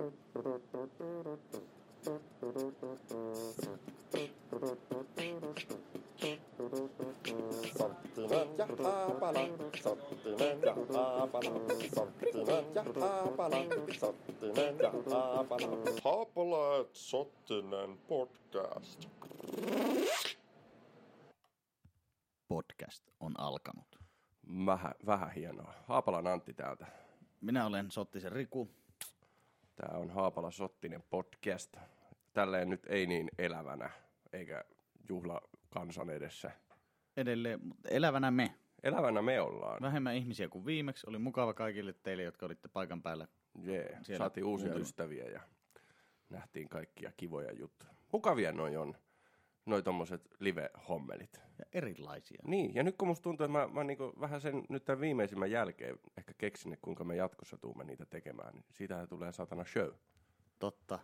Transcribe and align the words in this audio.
Ja 0.00 0.06
Haapala, 8.84 9.40
ja 9.40 9.46
ja 10.62 10.74
ja 16.02 16.80
et 16.80 16.94
Sottinen 16.96 17.98
podcast. 18.08 19.08
podcast 22.48 23.04
on 23.20 23.40
alkanut. 23.40 23.98
Vähän, 24.66 24.94
vähän 25.06 25.32
hienoa. 25.32 25.74
Haapalan 25.88 26.26
Antti 26.26 26.54
täältä. 26.54 26.86
Minä 27.40 27.66
olen 27.66 27.90
Sottisen 27.90 28.32
Riku. 28.32 28.79
Tämä 29.80 29.98
on 29.98 30.10
Haapala 30.10 30.50
Sottinen 30.50 31.02
podcast. 31.10 31.76
Tälleen 32.32 32.70
nyt 32.70 32.86
ei 32.88 33.06
niin 33.06 33.30
elävänä, 33.38 33.90
eikä 34.32 34.64
juhla 35.08 35.40
kansan 35.70 36.10
edessä. 36.10 36.50
Edelleen, 37.16 37.60
mutta 37.64 37.88
elävänä 37.88 38.30
me. 38.30 38.54
Elävänä 38.82 39.22
me 39.22 39.40
ollaan. 39.40 39.82
Vähemmän 39.82 40.16
ihmisiä 40.16 40.48
kuin 40.48 40.66
viimeksi. 40.66 41.06
Oli 41.08 41.18
mukava 41.18 41.54
kaikille 41.54 41.94
teille, 42.02 42.22
jotka 42.22 42.46
olitte 42.46 42.68
paikan 42.68 43.02
päällä. 43.02 43.28
Jee, 43.62 43.98
Siellä 44.02 44.18
saatiin 44.18 44.44
uusia 44.44 44.74
ystäviä 44.74 45.24
ja 45.24 45.40
nähtiin 46.30 46.68
kaikkia 46.68 47.12
kivoja 47.16 47.52
juttuja. 47.52 47.92
Mukavia 48.12 48.52
noi 48.52 48.76
on, 48.76 48.94
noi 49.70 49.82
tommoset 49.82 50.30
live-hommelit. 50.38 51.40
Ja 51.58 51.64
erilaisia. 51.72 52.42
Niin, 52.46 52.74
ja 52.74 52.82
nyt 52.82 52.96
kun 52.96 53.08
musta 53.08 53.22
tuntuu, 53.22 53.44
että 53.44 53.58
mä, 53.58 53.68
mä 53.68 53.84
niinku 53.84 54.12
vähän 54.20 54.40
sen 54.40 54.62
nyt 54.68 54.84
tämän 54.84 55.00
viimeisimmän 55.00 55.50
jälkeen 55.50 55.98
ehkä 56.18 56.34
keksin, 56.38 56.72
että 56.72 56.84
kuinka 56.84 57.04
me 57.04 57.16
jatkossa 57.16 57.58
tuumme 57.58 57.84
niitä 57.84 58.06
tekemään, 58.06 58.54
niin 58.54 58.64
siitähän 58.70 59.08
tulee 59.08 59.32
satana 59.32 59.64
show. 59.64 59.88
Totta. 60.58 60.98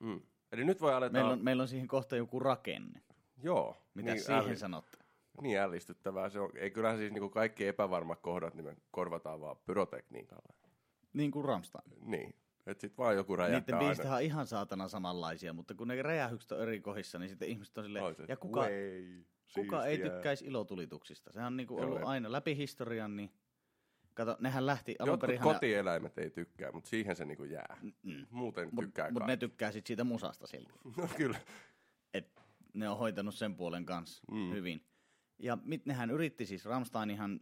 Mm. 0.00 0.20
Eli 0.52 0.64
nyt 0.64 0.80
voi 0.80 0.94
aletaan... 0.94 1.12
Meillä 1.12 1.32
on, 1.32 1.44
meillä 1.44 1.60
on 1.62 1.68
siihen 1.68 1.88
kohta 1.88 2.16
joku 2.16 2.38
rakenne. 2.38 3.00
Joo. 3.42 3.76
Mitä 3.94 4.12
niin 4.12 4.24
siihen 4.24 4.42
älli- 4.42 4.56
sanotte? 4.56 4.98
Niin 5.42 5.58
ällistyttävää 5.58 6.28
se 6.28 6.40
on. 6.40 6.50
Ei 6.56 6.70
kyllähän 6.70 6.98
siis 6.98 7.12
niinku 7.12 7.28
kaikki 7.30 7.66
epävarmat 7.66 8.20
kohdat, 8.20 8.54
niin 8.54 8.64
me 8.64 8.76
korvataan 8.90 9.40
vaan 9.40 9.56
pyrotekniikalla. 9.66 10.54
Niin 11.12 11.30
kuin 11.30 11.44
Ramstein. 11.44 11.92
Niin. 12.00 12.34
Että 12.68 12.80
sit 12.80 12.98
vaan 12.98 13.16
joku 13.16 13.36
räjähtää 13.36 13.78
Niiden 13.78 13.88
biistähän 13.88 14.16
on 14.16 14.22
ihan 14.22 14.46
saatana 14.46 14.88
samanlaisia, 14.88 15.52
mutta 15.52 15.74
kun 15.74 15.88
ne 15.88 16.02
räjähykset 16.02 16.52
on 16.52 16.62
eri 16.62 16.80
kohdissa, 16.80 17.18
niin 17.18 17.28
sitten 17.28 17.48
ihmiset 17.48 17.78
on 17.78 17.84
silleen, 17.84 18.14
se, 18.14 18.24
ja 18.28 18.36
kuka, 18.36 18.60
Way, 18.60 19.22
kuka 19.54 19.84
ei 19.84 19.98
tykkäisi 19.98 20.44
ilotulituksista? 20.44 21.32
Sehän 21.32 21.46
on 21.46 21.56
niinku 21.56 21.80
ollut 21.80 21.98
ei. 21.98 22.04
aina 22.04 22.32
läpi 22.32 22.56
historian, 22.56 23.16
niin 23.16 23.32
kato, 24.14 24.36
nehän 24.40 24.66
lähti 24.66 24.96
alun 24.98 25.18
perin... 25.18 25.40
kotieläimet 25.40 26.18
ei 26.18 26.30
tykkää, 26.30 26.72
mutta 26.72 26.90
siihen 26.90 27.16
se 27.16 27.24
niinku 27.24 27.44
jää. 27.44 27.76
Mm. 28.02 28.26
Muuten 28.30 28.68
Mutta 28.72 28.86
tykkää 28.86 29.10
mut 29.10 29.26
ne 29.26 29.36
tykkää 29.36 29.72
sit 29.72 29.86
siitä 29.86 30.04
musasta 30.04 30.46
silti. 30.46 30.72
No 30.96 31.08
kyllä. 31.16 31.40
Et 32.14 32.40
ne 32.74 32.88
on 32.88 32.98
hoitanut 32.98 33.34
sen 33.34 33.54
puolen 33.54 33.86
kanssa 33.86 34.22
mm. 34.30 34.50
hyvin. 34.50 34.84
Ja 35.38 35.58
mit, 35.64 35.86
nehän 35.86 36.10
yritti 36.10 36.46
siis, 36.46 36.64
Ramstein 36.64 37.10
ihan, 37.10 37.40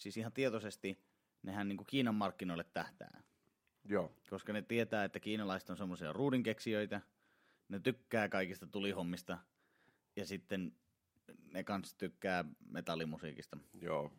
siis 0.00 0.16
ihan 0.16 0.32
tietoisesti, 0.32 1.00
nehän 1.42 1.68
niinku 1.68 1.84
Kiinan 1.84 2.14
markkinoille 2.14 2.64
tähtää. 2.64 3.22
Joo. 3.88 4.12
Koska 4.30 4.52
ne 4.52 4.62
tietää, 4.62 5.04
että 5.04 5.20
kiinalaiset 5.20 5.70
on 5.70 5.76
semmoisia 5.76 6.12
ruudinkeksijöitä, 6.12 7.00
ne 7.68 7.80
tykkää 7.80 8.28
kaikista 8.28 8.66
tulihommista, 8.66 9.38
ja 10.16 10.26
sitten 10.26 10.72
ne 11.52 11.64
kanssa 11.64 11.98
tykkää 11.98 12.44
metallimusiikista. 12.68 13.58
Joo. 13.80 14.12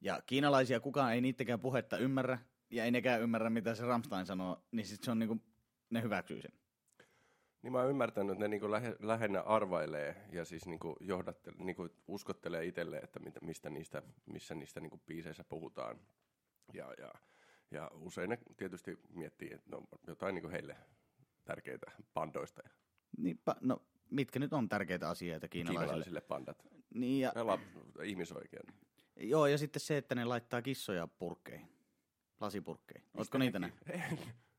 Ja 0.00 0.22
kiinalaisia 0.26 0.80
kukaan 0.80 1.12
ei 1.14 1.20
niittekään 1.20 1.60
puhetta 1.60 1.98
ymmärrä, 1.98 2.38
ja 2.70 2.84
ei 2.84 2.90
nekään 2.90 3.20
ymmärrä, 3.20 3.50
mitä 3.50 3.74
se 3.74 3.86
Ramstein 3.86 4.26
sanoo, 4.26 4.64
niin 4.72 4.86
sitten 4.86 5.04
se 5.04 5.10
on 5.10 5.18
niinku, 5.18 5.40
ne 5.90 6.02
hyväksyy 6.02 6.42
sen. 6.42 6.52
Niin 7.62 7.72
mä 7.72 7.78
oon 7.78 7.90
ymmärtänyt, 7.90 8.32
että 8.32 8.44
ne 8.44 8.48
niinku 8.48 8.70
lähe, 8.70 8.96
lähinnä 9.00 9.40
arvailee 9.40 10.16
ja 10.32 10.44
siis 10.44 10.66
niinku 10.66 10.96
johdatte, 11.00 11.52
niinku 11.58 11.88
uskottelee 12.08 12.64
itselleen, 12.64 13.04
että 13.04 13.20
mistä 13.42 13.70
niistä, 13.70 14.02
missä 14.26 14.54
niistä 14.54 14.80
niinku 14.80 15.00
biiseissä 15.06 15.44
puhutaan. 15.44 16.00
Ja, 16.72 16.94
ja, 16.98 17.12
ja 17.70 17.90
usein 17.94 18.30
ne 18.30 18.38
tietysti 18.56 18.98
miettii, 19.10 19.52
että 19.52 19.70
no, 19.70 19.82
jotain 20.06 20.34
niinku 20.34 20.50
heille 20.50 20.76
tärkeitä 21.44 21.92
bandoista 22.14 22.62
ja 22.64 22.70
Niinpä, 23.18 23.56
no 23.60 23.82
mitkä 24.10 24.38
nyt 24.38 24.52
on 24.52 24.68
tärkeitä 24.68 25.08
asioita 25.08 25.48
kiinalaisille? 25.48 25.86
kiinalaisille 25.86 26.20
bandat. 26.20 26.66
Niin 26.94 27.20
ja, 27.20 27.32
Ja 27.34 27.46
lap, 27.46 27.60
ihmisoikeuden. 28.04 28.74
joo, 29.16 29.46
ja 29.46 29.58
sitten 29.58 29.80
se, 29.80 29.96
että 29.96 30.14
ne 30.14 30.24
laittaa 30.24 30.62
kissoja 30.62 31.06
purkkeihin, 31.18 31.68
lasipurkkeihin. 32.40 33.08
Oletko 33.14 33.38
niitä 33.38 33.58
ne? 33.58 33.72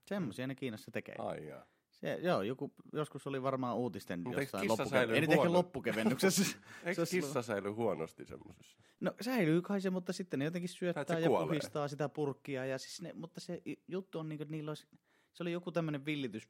Semmoisia 0.09 0.47
ne 0.47 0.55
Kiinassa 0.55 0.91
tekee. 0.91 1.15
Ai 1.19 1.47
jaa. 1.47 1.65
Se, 2.01 2.19
joo, 2.21 2.41
joku, 2.41 2.73
joskus 2.93 3.27
oli 3.27 3.43
varmaan 3.43 3.77
uutisten 3.77 4.19
Mut 4.23 4.35
jossain 4.37 4.67
kissa 4.67 4.83
loppuke- 4.83 4.89
säilyy 4.89 5.15
ei 5.15 5.21
nyt 5.21 5.31
ehkä 5.31 5.53
loppukevennyksessä. 5.53 6.57
Eikö 6.85 7.05
kissa 7.11 7.41
säily 7.41 7.69
huonosti 7.69 8.25
semmosessa? 8.25 8.77
No 8.99 9.13
säilyy 9.21 9.61
kai 9.61 9.81
se, 9.81 9.89
mutta 9.89 10.13
sitten 10.13 10.39
ne 10.39 10.45
jotenkin 10.45 10.69
syöttää 10.69 11.19
ja 11.19 11.27
kuolee. 11.27 11.47
puhistaa 11.47 11.87
sitä 11.87 12.09
purkkia. 12.09 12.65
Ja 12.65 12.77
siis 12.77 13.01
ne, 13.01 13.13
mutta 13.13 13.39
se 13.39 13.61
juttu 13.87 14.19
on, 14.19 14.29
niin 14.29 14.37
kuin, 14.37 14.45
että 14.45 14.51
niillä 14.51 14.71
olisi, 14.71 14.87
se 15.33 15.43
oli 15.43 15.51
joku 15.51 15.71
tämmöinen 15.71 16.05
villitys 16.05 16.49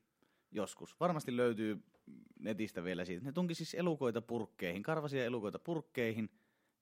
joskus. 0.52 1.00
Varmasti 1.00 1.38
löytyy 1.38 1.84
netistä 2.40 2.84
vielä 2.84 3.06
siitä. 3.06 3.26
Ne 3.26 3.32
tunki 3.32 3.56
siis 3.56 3.74
elukoita 3.74 4.22
purkkeihin, 4.22 4.84
karvasia 4.84 5.26
elukoita 5.26 5.60
purkkeihin 5.60 6.30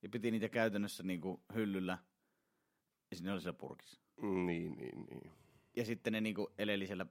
ja 0.01 0.09
piti 0.09 0.31
niitä 0.31 0.49
käytännössä 0.49 1.03
niin 1.03 1.21
kuin 1.21 1.41
hyllyllä. 1.53 1.97
Ja 3.11 3.15
sitten 3.15 3.25
ne 3.29 3.33
oli 3.33 3.41
siellä 3.41 3.57
purkissa. 3.59 4.01
Niin, 4.21 4.77
niin, 4.77 5.05
niin. 5.09 5.31
Ja 5.75 5.85
sitten 5.85 6.13
ne 6.13 6.21
niin 6.21 6.35
kuin 6.35 6.47
eleli 6.57 6.87
siellä, 6.87 7.05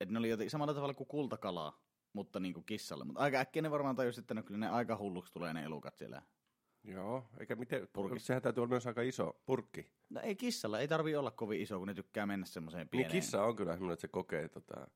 että 0.00 0.12
ne 0.12 0.18
oli 0.18 0.28
jotenkin 0.28 0.50
samalla 0.50 0.74
tavalla 0.74 0.94
kuin 0.94 1.06
kultakalaa, 1.06 1.80
mutta 2.12 2.40
niin 2.40 2.54
kuin 2.54 2.64
kissalle. 2.66 3.04
Mutta 3.04 3.20
aika 3.20 3.38
äkkiä 3.38 3.62
ne 3.62 3.70
varmaan 3.70 3.96
tajusivat, 3.96 4.22
että 4.24 4.34
no, 4.34 4.42
kyllä 4.42 4.60
ne 4.60 4.68
aika 4.68 4.96
hulluksi 4.96 5.32
tulee 5.32 5.52
ne 5.54 5.62
elukat 5.64 5.96
siellä. 5.96 6.22
Joo, 6.84 7.24
eikä 7.40 7.56
miten, 7.56 7.88
Purkissa. 7.92 8.26
sehän 8.26 8.42
täytyy 8.42 8.60
olla 8.60 8.70
myös 8.70 8.86
aika 8.86 9.02
iso 9.02 9.40
purkki. 9.46 9.86
No 10.10 10.20
ei 10.20 10.36
kissalla, 10.36 10.80
ei 10.80 10.88
tarvi 10.88 11.16
olla 11.16 11.30
kovin 11.30 11.60
iso, 11.60 11.78
kun 11.78 11.88
ne 11.88 11.94
tykkää 11.94 12.26
mennä 12.26 12.46
semmoiseen 12.46 12.80
Niin 12.80 12.90
pieneen. 12.90 13.10
kissa 13.12 13.44
on 13.44 13.56
kyllä 13.56 13.72
semmoinen, 13.72 13.92
että 13.92 14.00
se 14.00 14.08
kokee, 14.08 14.48
tota, 14.48 14.86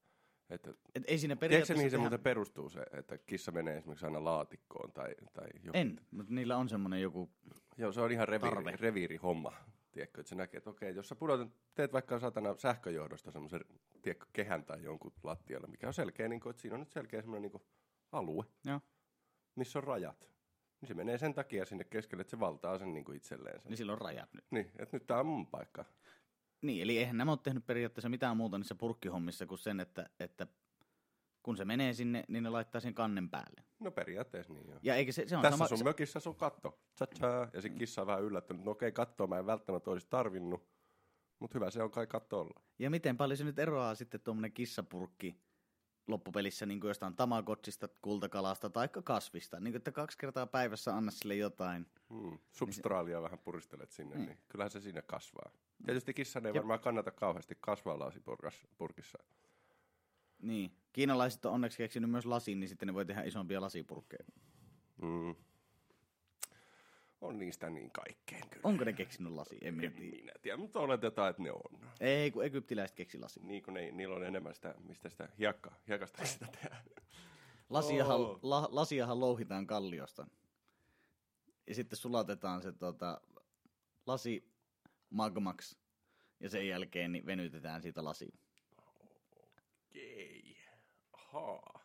että 0.50 0.70
Et 0.94 1.04
ei 1.06 1.18
siinä 1.18 1.36
Tiedätkö 1.36 1.40
periaatteessa 1.40 1.74
mihin 1.74 1.90
se 1.90 1.94
tehdä... 1.96 2.02
muuten 2.02 2.20
perustuu 2.20 2.68
se, 2.68 2.86
että 2.92 3.18
kissa 3.18 3.52
menee 3.52 3.76
esimerkiksi 3.76 4.06
aina 4.06 4.24
laatikkoon 4.24 4.92
tai, 4.92 5.14
tai 5.32 5.46
joku. 5.62 5.78
En, 5.78 6.00
mutta 6.10 6.34
niillä 6.34 6.56
on 6.56 6.68
semmoinen 6.68 7.02
joku... 7.02 7.30
Joo, 7.78 7.92
se 7.92 8.00
on 8.00 8.12
ihan 8.12 8.28
reviiri, 8.28 8.76
reviirihomma. 8.76 9.52
Tiedätkö, 9.94 10.20
että 10.20 10.28
se 10.28 10.34
näkee, 10.34 10.58
että 10.58 10.70
okei, 10.70 10.94
jos 10.94 11.08
sä 11.08 11.14
pudotat, 11.14 11.48
teet 11.74 11.92
vaikka 11.92 12.20
satana 12.20 12.56
sähköjohdosta 12.56 13.30
semmoisen, 13.30 13.60
tiedätkö, 14.02 14.26
kehän 14.32 14.64
tai 14.64 14.82
jonkun 14.82 15.12
lattialle, 15.22 15.66
mikä 15.66 15.86
on 15.86 15.94
selkeä, 15.94 16.28
niin 16.28 16.40
kuin, 16.40 16.50
että 16.50 16.62
siinä 16.62 16.74
on 16.74 16.80
nyt 16.80 16.90
selkeä 16.90 17.20
semmoinen 17.20 17.42
niin 17.42 17.52
kuin, 17.52 17.62
alue, 18.12 18.44
Joo. 18.64 18.80
missä 19.56 19.78
on 19.78 19.84
rajat. 19.84 20.28
Niin 20.80 20.88
se 20.88 20.94
menee 20.94 21.18
sen 21.18 21.34
takia 21.34 21.64
sinne 21.64 21.84
keskelle, 21.84 22.20
että 22.20 22.30
se 22.30 22.40
valtaa 22.40 22.78
sen 22.78 22.94
niin 22.94 23.04
kuin 23.04 23.16
itselleen. 23.16 23.60
Sen. 23.60 23.70
Niin 23.70 23.76
sillä 23.76 23.92
on 23.92 23.98
rajat 23.98 24.34
nyt. 24.34 24.44
Niin, 24.50 24.72
että 24.78 24.96
nyt 24.96 25.06
tää 25.06 25.20
on 25.20 25.26
mun 25.26 25.46
paikka. 25.46 25.84
Niin, 26.62 26.82
eli 26.82 26.98
eihän 26.98 27.16
nämä 27.16 27.32
ole 27.32 27.38
tehnyt 27.42 27.66
periaatteessa 27.66 28.08
mitään 28.08 28.36
muuta 28.36 28.58
niissä 28.58 28.74
purkkihommissa 28.74 29.46
kuin 29.46 29.58
sen, 29.58 29.80
että, 29.80 30.10
että 30.20 30.46
kun 31.44 31.56
se 31.56 31.64
menee 31.64 31.92
sinne, 31.92 32.24
niin 32.28 32.42
ne 32.44 32.50
laittaa 32.50 32.80
sen 32.80 32.94
kannen 32.94 33.30
päälle. 33.30 33.64
No 33.80 33.90
periaatteessa 33.90 34.52
niin 34.52 34.68
joo. 34.68 34.78
Ja 34.82 34.94
eikä 34.94 35.12
se, 35.12 35.28
se 35.28 35.36
on 35.36 35.42
Tässä 35.42 35.56
sama... 35.56 35.68
sun 35.68 35.78
se, 35.78 35.84
mökissä 35.84 36.20
sun 36.20 36.36
katto. 36.36 36.78
Tsa-tsa. 36.94 37.48
Ja 37.52 37.60
se 37.60 37.68
kissa 37.68 38.00
on 38.00 38.06
vähän 38.06 38.22
yllättynyt. 38.22 38.64
No 38.64 38.70
okei, 38.70 38.92
kattoa 38.92 39.26
mä 39.26 39.38
en 39.38 39.46
välttämättä 39.46 39.90
olisi 39.90 40.06
tarvinnut. 40.10 40.68
Mutta 41.38 41.58
hyvä 41.58 41.70
se 41.70 41.82
on 41.82 41.90
kai 41.90 42.06
katto 42.06 42.40
olla. 42.40 42.60
ja 42.78 42.90
miten 42.90 43.16
paljon 43.16 43.36
se 43.36 43.44
nyt 43.44 43.58
eroaa 43.58 43.94
sitten 43.94 44.20
tuommoinen 44.20 44.52
kissapurkki 44.52 45.40
loppupelissä 46.06 46.66
niin 46.66 46.80
kuin 46.80 46.88
jostain 46.88 47.16
tamagotsista, 47.16 47.88
kultakalasta 48.02 48.70
tai 48.70 48.88
kasvista. 49.04 49.60
Niin 49.60 49.72
kuin, 49.72 49.76
että 49.76 49.92
kaksi 49.92 50.18
kertaa 50.18 50.46
päivässä 50.46 50.96
anna 50.96 51.10
sille 51.10 51.36
jotain. 51.36 51.86
Hmm. 52.10 52.38
Substraalia 52.50 53.22
vähän 53.22 53.38
puristelet 53.38 53.90
sinne, 53.90 54.16
niin 54.16 54.38
kyllähän 54.48 54.70
se 54.70 54.80
sinne 54.80 55.02
kasvaa. 55.02 55.50
Tietysti 55.86 56.14
kissan 56.14 56.46
ei 56.46 56.54
varmaan 56.54 56.80
kannata 56.80 57.10
kauheasti 57.10 57.58
kasvaa 57.60 57.98
lasipurkissa. 57.98 59.18
Niin. 60.44 60.76
Kiinalaiset 60.92 61.44
on 61.44 61.52
onneksi 61.52 61.78
keksinyt 61.78 62.10
myös 62.10 62.26
lasin, 62.26 62.60
niin 62.60 62.68
sitten 62.68 62.86
ne 62.86 62.94
voi 62.94 63.06
tehdä 63.06 63.22
isompia 63.22 63.60
lasipurkkeja. 63.60 64.24
Mm. 65.02 65.34
On 67.20 67.38
niistä 67.38 67.70
niin 67.70 67.90
kaikkeen 67.90 68.48
kyllä. 68.48 68.60
Onko 68.64 68.84
ne 68.84 68.92
keksinyt 68.92 69.32
lasi? 69.32 69.58
En 69.60 69.74
minä 69.74 69.90
tiedä. 69.90 70.16
minä 70.16 70.32
tiedä, 70.42 70.56
mutta 70.56 70.80
oletetaan, 70.80 71.30
että 71.30 71.42
ne 71.42 71.52
on. 71.52 71.80
Ei, 72.00 72.30
kun 72.30 72.44
egyptiläiset 72.44 72.96
keksi 72.96 73.18
lasin. 73.18 73.48
Niin 73.48 73.62
kuin 73.62 73.74
ne, 73.74 73.90
niillä 73.90 74.14
on 74.14 74.26
enemmän 74.26 74.54
sitä, 74.54 74.74
mistä 74.78 75.08
sitä 75.08 75.28
hiekka, 75.38 75.72
hiekasta 75.88 76.24
sitä 76.24 76.46
tehdään. 76.46 76.84
Lasiahan, 77.70 78.16
Oo. 78.16 78.38
la, 78.42 78.68
lasiahan 78.70 79.20
louhitaan 79.20 79.66
kalliosta. 79.66 80.26
Ja 81.66 81.74
sitten 81.74 81.96
sulatetaan 81.96 82.62
se 82.62 82.72
tota, 82.72 83.20
lasi 84.06 84.52
magmaksi. 85.10 85.78
Ja 86.40 86.50
sen 86.50 86.68
jälkeen 86.68 87.12
niin 87.12 87.26
venytetään 87.26 87.82
siitä 87.82 88.04
lasi. 88.04 88.34
Okei. 89.94 90.56
Ahaa. 91.12 91.84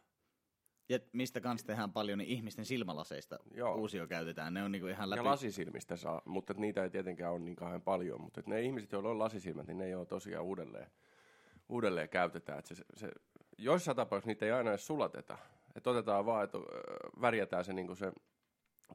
Ja 0.89 1.00
mistä 1.13 1.41
kanssa 1.41 1.67
tehdään 1.67 1.91
paljon, 1.94 2.17
niin 2.17 2.29
ihmisten 2.29 2.65
silmälaseista 2.65 3.39
Joo. 3.53 3.75
uusio 3.75 4.07
käytetään. 4.07 4.53
Ne 4.53 4.63
on 4.63 4.71
niinku 4.71 4.88
ihan 4.88 5.09
läpi. 5.09 5.19
Ja 5.19 5.23
lasisilmistä 5.23 5.95
saa, 5.95 6.21
mutta 6.25 6.53
et 6.53 6.57
niitä 6.57 6.83
ei 6.83 6.89
tietenkään 6.89 7.31
ole 7.31 7.39
niin 7.39 7.56
kauhean 7.56 7.81
paljon. 7.81 8.21
Mutta 8.21 8.39
et 8.39 8.47
ne 8.47 8.61
ihmiset, 8.61 8.91
joilla 8.91 9.09
on 9.09 9.19
lasisilmät, 9.19 9.67
niin 9.67 9.77
ne 9.77 9.85
ei 9.85 9.95
ole 9.95 10.06
tosiaan 10.06 10.45
uudelleen, 10.45 10.91
uudelleen 11.69 12.09
käytetään. 12.09 12.63
Se, 12.65 12.75
se, 12.94 13.11
joissain 13.57 13.95
tapauksissa 13.97 14.27
niitä 14.29 14.45
ei 14.45 14.51
aina 14.51 14.69
edes 14.69 14.88
sulateta. 14.88 15.38
Että 15.75 15.89
otetaan 15.89 16.25
vaan, 16.25 16.44
että 16.44 16.57
värjätään 17.21 17.65
se, 17.65 17.73
niin 17.73 17.95
se, 17.95 18.11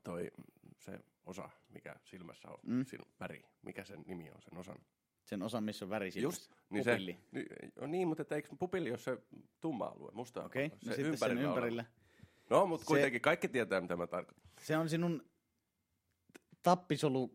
toi, 0.05 0.31
se 0.81 1.00
osa, 1.26 1.49
mikä 1.69 1.96
silmässä 2.05 2.49
on, 2.49 2.58
Mm. 2.62 2.84
sil, 2.90 3.05
väri. 3.20 3.44
Mikä 3.62 3.84
sen 3.84 4.02
nimi 4.06 4.31
on, 4.31 4.43
sen 4.43 4.58
osan? 4.58 4.78
Sen 5.25 5.43
osan, 5.43 5.65
missä 5.65 5.85
on 5.85 5.91
väri 5.91 6.11
Just, 6.15 6.50
niin 6.71 6.85
se, 6.85 6.91
Pupilli. 6.93 7.19
niin, 7.32 7.47
no 7.81 7.87
niin, 7.87 8.09
mutta 8.09 8.23
että 8.23 8.35
eikö 8.35 8.49
pupilli 8.59 8.91
ole 8.91 8.99
se 8.99 9.19
tumma 9.61 9.85
alue, 9.85 10.11
musta 10.15 10.44
Okei, 10.44 10.65
alue? 10.65 10.75
no 10.75 10.81
sitten 10.94 11.05
sen 11.05 11.12
ympärillä 11.12 11.43
ympärillä. 11.49 11.85
No, 12.50 12.67
mutta 12.67 12.85
Se- 12.85 12.88
kuitenkin 12.88 13.21
kaikki 13.21 13.49
tietää, 13.49 13.81
mitä 13.81 13.97
mä 13.97 14.06
tarkoitan. 14.06 14.44
Se 14.61 14.76
on 14.76 14.88
sinun 14.88 15.23
tappisolu 16.62 17.35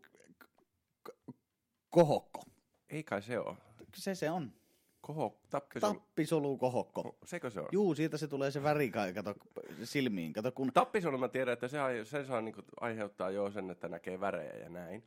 kohokko. 1.90 2.42
Ei 2.90 3.02
kai 3.04 3.22
se 3.22 3.38
ole. 3.38 3.56
Se 3.94 4.14
se 4.14 4.30
on. 4.30 4.52
Koho, 5.00 5.40
tappisolu. 5.50 5.94
Tappisolu 5.94 6.58
kohokko. 6.58 7.18
Sekö 7.24 7.50
se 7.50 7.60
on? 7.60 7.68
Juu, 7.72 7.94
siitä 7.94 8.16
se 8.16 8.28
tulee 8.28 8.50
se 8.50 8.62
väri, 8.62 8.90
kai- 8.90 9.14
kato 9.14 9.34
silmiin. 9.84 10.32
Kato 10.32 10.52
kun... 10.52 10.70
Tappisolu 10.72 11.18
mä 11.18 11.28
tiedän, 11.28 11.52
että 11.52 11.68
se, 11.68 11.78
ai- 11.80 12.04
se 12.04 12.24
saa 12.24 12.40
niinku 12.40 12.62
aiheuttaa 12.80 13.30
jo 13.30 13.50
sen, 13.50 13.70
että 13.70 13.88
näkee 13.88 14.20
värejä 14.20 14.52
ja 14.56 14.68
näin. 14.68 15.04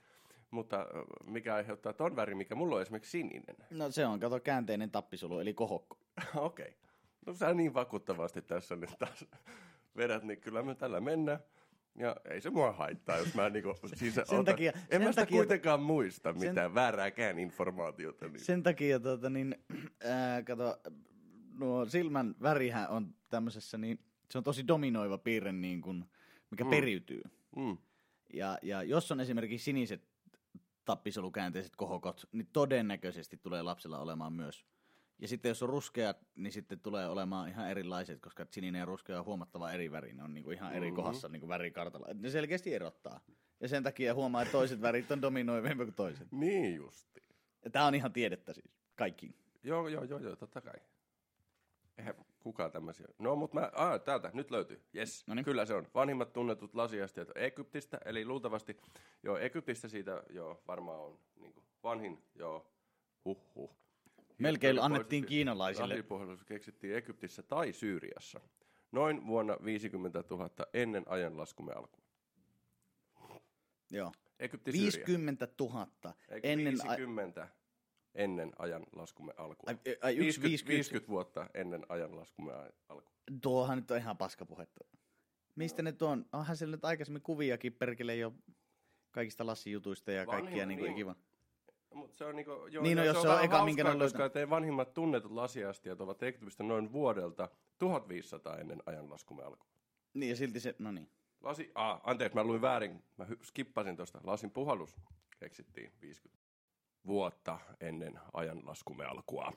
Mutta 0.54 0.88
mikä 1.26 1.56
aiheuttaa 1.56 1.94
ton 1.94 2.16
värin, 2.16 2.38
mikä 2.38 2.56
mulla 2.56 2.76
on 2.76 2.82
esimerkiksi 2.82 3.12
sininen. 3.12 3.56
No 3.70 3.92
se 3.92 4.06
on, 4.06 4.20
kato 4.20 4.40
käänteinen 4.40 4.92
tappisolu, 4.92 5.40
eli 5.40 5.54
kohokko. 5.54 5.98
Okei. 6.36 6.66
Okay. 6.68 6.80
No 7.26 7.34
sä 7.34 7.54
niin 7.54 7.74
vakuuttavasti 7.74 8.42
tässä 8.42 8.76
nyt 8.76 8.90
taas 9.00 9.26
vedät, 9.98 10.24
niin 10.24 10.42
kyllä 10.42 10.64
me 10.64 10.76
tällä 10.76 11.02
mennään. 11.02 11.40
Ja 11.96 12.16
ei 12.30 12.42
se 12.42 12.50
mua 12.50 12.72
haittaa, 12.72 13.18
jos 13.18 13.34
mä 13.36 13.50
niinku 13.50 13.76
siis 13.96 14.16
Sen 14.16 14.24
otan- 14.28 14.46
takia- 14.46 14.72
En 14.72 14.82
sen 14.92 15.02
mä 15.02 15.12
sitä 15.12 15.22
takia- 15.22 15.38
kuitenkaan 15.38 15.82
muista 15.82 16.34
mitään 16.34 16.74
väärääkään 16.76 17.40
informaatiota. 17.40 18.28
Niin. 18.28 18.40
Sen 18.40 18.64
takia, 18.64 19.00
tota, 19.00 19.30
niin, 19.30 19.56
ää, 20.04 20.44
kato, 20.44 20.78
nuo 21.60 21.86
silmän 21.86 22.36
värihän 22.42 22.90
on 22.90 23.16
tämmöisessä, 23.30 23.78
niin 23.78 24.00
se 24.32 24.38
on 24.38 24.44
tosi 24.44 24.68
dominoiva 24.68 25.18
piirre, 25.18 25.52
niin 25.52 25.82
kuin, 25.82 26.06
mikä 26.52 26.64
mm. 26.64 26.70
periytyy. 26.70 27.22
Mm. 27.56 27.78
Ja, 28.34 28.58
ja 28.62 28.84
jos 28.84 29.12
on 29.12 29.20
esimerkiksi 29.20 29.66
siniset 29.66 30.13
tappisolukäänteiset 30.86 31.76
kohokot, 31.76 32.26
niin 32.32 32.48
todennäköisesti 32.54 33.38
tulee 33.38 33.62
lapsella 33.62 34.00
olemaan 34.00 34.34
myös. 34.34 34.66
Ja 35.20 35.28
sitten 35.28 35.50
jos 35.50 35.64
on 35.64 35.70
ruskea, 35.70 36.14
niin 36.36 36.54
sitten 36.54 36.80
tulee 36.80 37.08
olemaan 37.08 37.50
ihan 37.50 37.70
erilaiset, 37.70 38.22
koska 38.22 38.46
sininen 38.52 38.80
ja 38.80 38.86
ruskea 38.86 39.20
on 39.20 39.26
huomattava 39.26 39.72
eri 39.72 39.92
väri. 39.92 40.14
Ne 40.14 40.24
on 40.24 40.34
niinku 40.34 40.52
ihan 40.52 40.74
eri 40.74 40.88
Mhm. 40.88 40.96
kohdassa 40.96 41.30
niinku 41.30 41.48
värikartalla. 41.48 42.08
Et 42.10 42.22
Ne 42.22 42.30
selkeästi 42.30 42.74
erottaa. 42.74 43.20
Ja 43.60 43.68
sen 43.68 43.84
takia 43.84 44.14
huomaa, 44.14 44.42
että 44.42 44.52
toiset 44.52 44.82
värit 44.82 45.12
on 45.12 45.22
dominoivempi 45.22 45.84
kuin 45.84 45.96
toiset. 45.96 46.28
Niin 46.40 46.76
justi. 46.76 47.24
Tää 47.72 47.86
on 47.86 47.96
ihan 47.96 48.14
tiedettä 48.14 48.54
siis. 48.54 48.72
Kaikki. 48.96 49.36
Joo, 49.64 49.88
joo, 49.88 50.04
joo, 50.04 50.20
joo, 50.20 50.36
totta 50.36 50.62
kai. 50.62 50.80
Eihän 51.98 52.16
kukaan 52.44 52.72
tämmöisiä. 52.72 53.08
No, 53.20 53.36
mutta 53.36 53.60
mä, 53.60 53.72
ah, 53.74 54.02
täältä, 54.02 54.32
nyt 54.34 54.52
löytyy. 54.52 54.82
Yes, 54.96 55.28
Noniin. 55.28 55.46
kyllä 55.46 55.66
se 55.66 55.74
on. 55.74 55.88
Vanhimmat 55.96 56.34
tunnetut 56.34 56.76
lasiastiat 56.76 57.28
Egyptistä, 57.36 58.00
eli 58.06 58.26
luultavasti, 58.26 58.78
joo, 59.24 59.38
Egyptistä 59.38 59.88
siitä, 59.88 60.24
joo, 60.30 60.64
varmaan 60.68 61.00
on 61.00 61.20
niin 61.36 61.54
kuin, 61.54 61.66
vanhin, 61.84 62.24
joo, 62.36 62.66
huh, 63.26 63.38
huh. 63.56 63.76
Melkein 64.38 64.80
annettiin 64.80 65.26
kiinalaisille. 65.26 65.94
Lasipuhallus 65.94 66.44
keksittiin 66.44 66.96
Egyptissä 66.96 67.44
tai 67.44 67.74
Syyriassa. 67.74 68.42
Noin 68.92 69.28
vuonna 69.28 69.58
50 69.64 70.24
000 70.30 70.50
ennen 70.74 71.04
ajanlaskumme 71.08 71.74
alkua. 71.74 72.04
Joo. 73.92 74.12
Egypti, 74.40 74.72
Syyria. 74.72 74.92
50 75.08 75.48
000 75.60 75.88
Eikö 76.30 76.48
ennen... 76.48 76.76
a- 76.88 76.96
50 78.16 78.22
ennen 78.24 78.52
ajanlaskumme 78.60 79.34
alkua. 79.38 79.70
Ai, 79.70 79.98
ai, 80.02 80.16
yksi 80.16 80.42
50, 80.42 80.48
50. 80.50 80.70
50 80.74 81.08
vuotta 81.12 81.48
ennen 81.54 81.86
ajanlaskumme 81.90 82.54
a- 82.54 82.70
alkua. 82.90 83.12
Tuohan 83.42 83.78
nyt 83.78 83.92
on 83.92 83.98
ihan 83.98 84.18
paskapuhetta. 84.18 84.86
Mistä 85.56 85.82
ne 85.82 85.92
tuon? 85.92 86.26
Onhan 86.34 86.58
siellä 86.58 86.76
nyt 86.76 86.86
aikaisemmin 86.86 87.22
kuviakin 87.22 87.74
perkele 87.74 88.16
jo 88.16 88.34
kaikista 89.12 89.46
lassijutuista 89.46 90.12
ja 90.12 90.26
Vanhimmat, 90.28 90.44
kaikkia 90.44 90.66
niinku 90.66 90.84
niin. 90.84 90.94
ikiva. 90.94 91.16
Mut 91.94 92.14
se 92.14 92.26
on 92.26 92.36
niinku, 92.36 92.52
joo, 92.68 92.84
Niin, 92.84 92.98
no 92.98 93.04
jos 93.04 93.22
se 93.22 93.28
on 93.28 93.34
vähän 93.34 93.46
eka, 93.46 93.66
minkä 93.66 93.84
hauskaa, 93.84 93.94
on 94.06 94.12
koska 94.12 94.30
teidän 94.30 94.50
vanhimmat 94.50 94.94
tunnetut 94.94 95.32
lasiastiat 95.32 96.02
ovat 96.02 96.24
Egyptistä 96.24 96.64
noin 96.64 96.92
vuodelta 96.92 97.50
1500 97.80 98.58
ennen 98.58 98.84
ajanlaskumme 98.86 99.44
alkua. 99.44 99.68
Niin 100.14 100.30
ja 100.30 100.36
silti 100.36 100.60
se, 100.60 100.76
no 100.80 100.92
niin. 100.92 101.10
Lasi, 101.42 101.72
ah, 101.76 102.02
anteeksi, 102.04 102.36
mä 102.36 102.44
luin 102.44 102.62
väärin. 102.62 103.04
Mä 103.18 103.28
skippasin 103.44 103.96
tuosta. 103.96 104.20
Lasin 104.24 104.52
puhallus 104.52 104.96
keksittiin 105.40 105.92
50 106.02 106.43
vuotta 107.08 107.60
ennen 107.80 108.20
ajanlaskumme 108.34 109.06
alkua. 109.06 109.52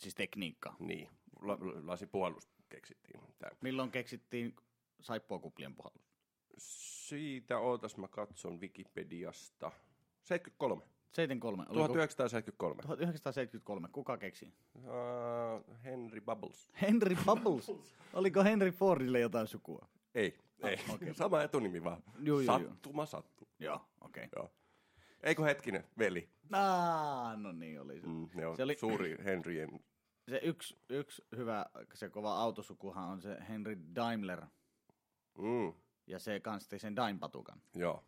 Siis 0.00 0.14
tekniikka. 0.14 0.74
Niin, 0.78 1.08
la, 1.40 1.58
lasin 1.82 2.08
puhallus 2.08 2.48
keksittiin. 2.68 3.20
Tää. 3.38 3.50
Milloin 3.60 3.90
keksittiin 3.90 4.56
saippuakuplien 5.00 5.74
puhallus? 5.74 6.12
Siitä 6.58 7.58
ootas 7.58 7.96
mä 7.96 8.08
katson 8.08 8.60
Wikipediasta. 8.60 9.72
73. 10.22 10.82
73. 11.12 11.62
Oliko 11.62 11.74
1973. 11.74 12.82
1973. 12.82 13.88
Kuka 13.92 14.16
keksi? 14.16 14.54
Uh, 14.74 14.84
Henry 15.84 16.20
Bubbles. 16.20 16.70
Henry 16.80 17.16
Bubbles. 17.26 17.72
Oliko 18.12 18.44
Henry 18.44 18.70
Fordille 18.70 19.20
jotain 19.20 19.46
sukua? 19.46 19.88
Ei, 20.14 20.38
ei. 20.62 20.78
okei. 20.94 21.14
Sama 21.14 21.42
etunimi 21.42 21.84
vaan. 21.84 22.02
Juu, 22.18 22.40
juu. 22.40 22.46
Sattuma 22.46 23.06
sattuu. 23.06 23.48
Joo, 23.58 23.80
okei. 24.00 24.24
Okay. 24.24 24.42
Joo. 24.42 24.50
Eikö 25.22 25.42
hetkinen, 25.44 25.84
veli? 25.98 26.28
Ah, 26.52 27.36
no 27.40 27.52
niin 27.52 27.80
oli 27.80 28.00
se. 28.00 28.06
Mm, 28.06 28.28
ne 28.34 28.46
on 28.46 28.56
Se 28.56 28.62
oli- 28.62 28.76
suuri 28.78 29.16
Henryen. 29.24 29.80
Se 30.28 30.40
yksi, 30.42 30.76
yksi 30.88 31.22
hyvä, 31.36 31.66
se 31.94 32.08
kova 32.08 32.34
autosukuhan 32.34 33.08
on 33.08 33.22
se 33.22 33.36
Henry 33.48 33.78
Daimler. 33.94 34.40
Mm, 35.38 35.72
Ja 36.06 36.18
se 36.18 36.40
kans 36.40 36.68
teki 36.68 36.80
sen 36.80 36.96
Daim-patukan. 36.96 37.62
joo. 37.74 38.04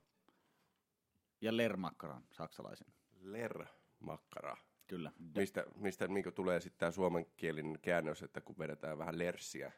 Ja 1.40 1.56
Lermakkaran, 1.56 2.24
saksalaisen. 2.32 2.86
Ler 3.20 3.64
makkara. 4.00 4.56
Kyllä. 4.86 5.12
Mistä, 5.36 5.64
mistä 5.76 6.08
niin 6.08 6.34
tulee 6.34 6.60
sitten 6.60 6.78
tämä 6.78 6.90
suomenkielinen 6.90 7.78
käännös, 7.82 8.22
että 8.22 8.40
kun 8.40 8.58
vedetään 8.58 8.98
vähän 8.98 9.18
lerssiä. 9.18 9.72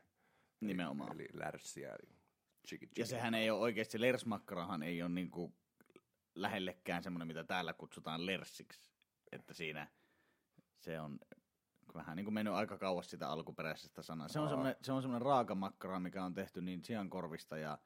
Nimenomaan. 0.61 1.12
Eli. 1.15 1.29
Eli 1.33 2.17
chiki, 2.67 2.87
chiki. 2.87 3.00
Ja 3.00 3.06
sehän 3.06 3.35
ei 3.35 3.50
ole 3.50 3.61
oikeasti, 3.61 3.93
se 3.93 4.00
lersmakkarahan 4.00 4.83
ei 4.83 5.03
ole 5.03 5.11
niinku 5.11 5.55
lähellekään 6.37 7.03
semmoinen, 7.03 7.29
mitä 7.29 7.44
täällä 7.44 7.73
kutsutaan 7.73 8.27
lersiksi. 8.27 8.91
Että 9.33 9.55
siinä 9.55 9.88
se 10.81 11.00
on 11.00 11.19
vähän 11.95 12.16
niin 12.16 12.25
kuin 12.25 12.35
mennyt 12.35 12.55
aika 12.55 12.78
kauas 12.78 13.11
sitä 13.11 13.28
alkuperäisestä 13.28 14.02
sanaa. 14.02 14.28
Se 14.28 14.40
on 14.40 14.49
semmoinen, 14.49 14.76
se 14.83 14.93
on 14.93 15.02
semmoinen 15.02 15.26
raakamakkara, 15.26 16.00
mikä 16.00 16.25
on 16.25 16.35
tehty 16.35 16.62
niin 16.62 16.85
siankorvista 16.85 17.59
ja 17.59 17.78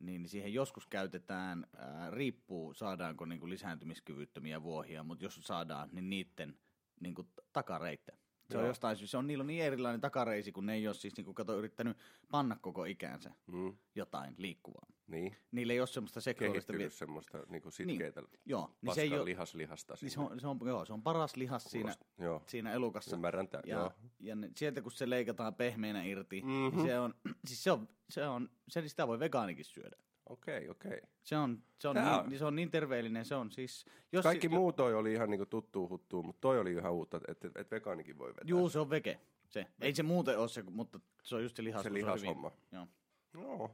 niin 0.00 0.28
siihen 0.28 0.54
joskus 0.54 0.86
käytetään, 0.86 1.66
ää, 1.76 2.10
riippuu 2.10 2.74
saadaanko 2.74 3.24
niin 3.24 3.40
kuin 3.40 3.50
lisääntymiskyvyttömiä 3.50 4.62
vuohia, 4.62 5.02
mutta 5.02 5.24
jos 5.24 5.40
saadaan, 5.42 5.88
niin 5.92 6.10
niiden 6.10 6.58
niin 7.00 7.14
kuin 7.14 7.28
takareitä. 7.52 8.12
Se 8.50 8.56
on 8.58 8.62
Joo. 8.62 8.70
jostain 8.70 8.96
syystä, 8.96 9.10
se 9.10 9.16
on 9.16 9.26
niillä 9.26 9.42
on 9.42 9.46
niin 9.46 9.62
erilainen 9.64 10.00
takareisi, 10.00 10.52
kun 10.52 10.66
ne 10.66 10.74
ei 10.74 10.86
ole 10.88 10.94
siis 10.94 11.16
niin 11.16 11.24
kuin 11.24 11.34
kato 11.34 11.58
yrittänyt 11.58 11.96
panna 12.30 12.56
koko 12.60 12.84
ikäänsä 12.84 13.30
Mm, 13.46 13.76
jotain 13.94 14.34
liikkuvaa. 14.38 14.86
niin, 15.06 15.36
Niillä 15.50 15.72
ei 15.72 15.80
ole 15.80 15.86
semmoista 15.86 16.20
seksuaalista... 16.20 16.72
kehittynyt 16.72 16.92
Vi- 16.92 16.98
semmoista 16.98 17.38
niinku 17.48 17.70
sitkeitä 17.70 18.20
niin, 18.20 18.30
joo, 18.44 18.70
niin 18.82 18.94
se 18.94 19.02
ei 19.02 19.14
ole... 19.14 19.24
lihaslihasta. 19.24 19.94
Niin 20.02 20.10
se, 20.10 20.20
on, 20.20 20.40
se, 20.40 20.46
on, 20.46 20.58
joo, 20.66 20.84
se 20.84 20.92
on 20.92 21.02
paras 21.02 21.36
lihas 21.36 21.64
siinä, 21.64 21.92
Kuulost- 21.92 22.22
Joo, 22.24 22.42
siinä 22.46 22.72
elukassa. 22.72 23.16
ymmärrän 23.16 23.48
tämän. 23.48 23.62
Ja, 23.66 23.76
Joo. 23.76 23.92
ja 24.20 24.36
ne, 24.36 24.50
sieltä 24.56 24.82
kun 24.82 24.92
se 24.92 25.10
leikataan 25.10 25.54
pehmeänä 25.54 26.02
irti, 26.04 26.40
Mhm. 26.40 26.50
mm-hmm. 26.50 26.76
niin 26.78 26.86
se 26.88 26.98
on, 26.98 27.14
siis 27.48 27.64
se 27.64 27.72
on, 27.72 27.88
se 28.10 28.26
on, 28.26 28.48
se, 28.68 28.88
sitä 28.88 29.06
voi 29.08 29.18
vegaanikin 29.18 29.64
syödä. 29.64 29.96
Okei, 30.28 30.68
okei. 30.68 31.00
Se 31.22 31.36
on, 31.36 31.62
se 31.78 31.88
on, 31.88 31.94
Tää 31.94 32.20
on- 32.20 32.28
niin, 32.28 32.38
se 32.38 32.44
on 32.44 32.56
niin 32.56 32.70
terveellinen, 32.70 33.24
se 33.24 33.34
on 33.34 33.50
siis... 33.50 33.86
Jos 34.12 34.22
Kaikki 34.22 34.48
si- 34.48 34.54
muu 34.54 34.72
toi 34.72 34.94
oli 34.94 35.12
ihan 35.12 35.30
niinku 35.30 35.46
tuttuu 35.46 35.88
huttuu, 35.88 36.22
mutta 36.22 36.40
toi 36.40 36.58
oli 36.60 36.72
ihan 36.72 36.92
uutta, 36.92 37.20
että 37.28 37.48
et 37.54 37.70
vegaanikin 37.70 38.18
voi 38.18 38.28
vetää. 38.28 38.44
Juu, 38.46 38.68
se 38.68 38.78
on 38.78 38.90
vege. 38.90 39.20
Se. 39.48 39.66
Ei 39.80 39.94
se 39.94 40.02
muuten 40.02 40.38
ole 40.38 40.48
se, 40.48 40.62
mutta 40.62 41.00
se 41.22 41.36
on 41.36 41.42
just 41.42 41.56
se 41.56 41.64
lihas. 41.64 41.82
se 41.82 41.92
lihashomma. 41.92 42.52
Joo. 42.72 42.88
Joo. 43.34 43.70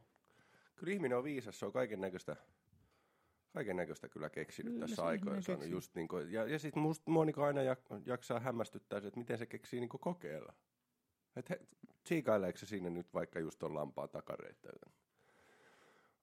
Kyllä 0.76 0.92
ihminen 0.92 1.18
on 1.18 1.24
viisas, 1.24 1.58
se 1.58 1.66
on 1.66 1.72
kaiken 1.72 2.00
näköistä 2.00 2.36
kaiken 3.52 3.76
näköistä 3.76 4.08
kyllä 4.08 4.30
keksinyt 4.30 4.72
Kyllä 4.72 4.86
tässä 4.86 5.02
keksii. 5.46 5.70
just 5.70 5.94
niin 5.94 6.08
kuin, 6.08 6.32
ja, 6.32 6.44
ja 6.48 6.58
sitten 6.58 6.82
musta 6.82 7.10
mua 7.10 7.24
niin 7.24 7.38
aina 7.38 7.60
jak- 7.60 8.02
jaksaa 8.06 8.40
hämmästyttää 8.40 9.00
se, 9.00 9.06
että 9.06 9.18
miten 9.20 9.38
se 9.38 9.46
keksii 9.46 9.80
niin 9.80 9.88
kokeilla. 9.88 10.52
Että 11.36 11.56
tsiikaileeko 12.04 12.58
se 12.58 12.66
siinä 12.66 12.90
nyt 12.90 13.14
vaikka 13.14 13.40
just 13.40 13.62
on 13.62 13.74
lampaan 13.74 14.08
takareita? 14.08 14.68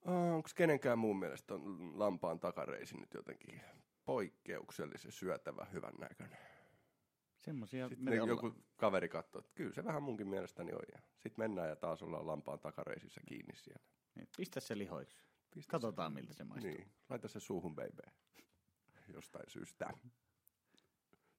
Onko 0.05 0.49
kenenkään 0.55 0.99
muun 0.99 1.19
mielestä 1.19 1.53
on 1.53 1.99
lampaan 1.99 2.39
takareisi 2.39 2.97
nyt 2.97 3.13
jotenkin 3.13 3.61
poikkeuksellisen 4.05 5.11
syötävä 5.11 5.65
hyvän 5.73 5.93
näköinen? 5.99 6.37
Semmosia 7.37 7.89
Sitten 7.89 8.13
joku 8.27 8.53
kaveri 8.75 9.09
katsoo, 9.09 9.39
että 9.39 9.51
kyllä 9.55 9.73
se 9.73 9.83
vähän 9.83 10.03
munkin 10.03 10.27
mielestäni 10.27 10.73
on. 10.73 10.81
Ja 10.93 10.99
sitten 11.17 11.43
mennään 11.43 11.69
ja 11.69 11.75
taas 11.75 12.03
ollaan 12.03 12.27
lampaan 12.27 12.59
takareisissa 12.59 13.21
kiinni 13.27 13.55
siellä. 13.55 13.83
Niin, 14.15 14.27
Pistä 14.37 14.59
se 14.59 14.77
lihoiksi. 14.77 15.23
Pistä 15.53 15.71
Katsotaan, 15.71 16.13
miltä 16.13 16.33
se 16.33 16.37
se, 16.37 16.43
maistuu. 16.43 16.71
niin, 16.71 16.91
laita 17.09 17.27
se 17.27 17.39
suuhun, 17.39 17.75
baby. 17.75 18.11
Jostain 19.13 19.49
syystä. 19.49 19.93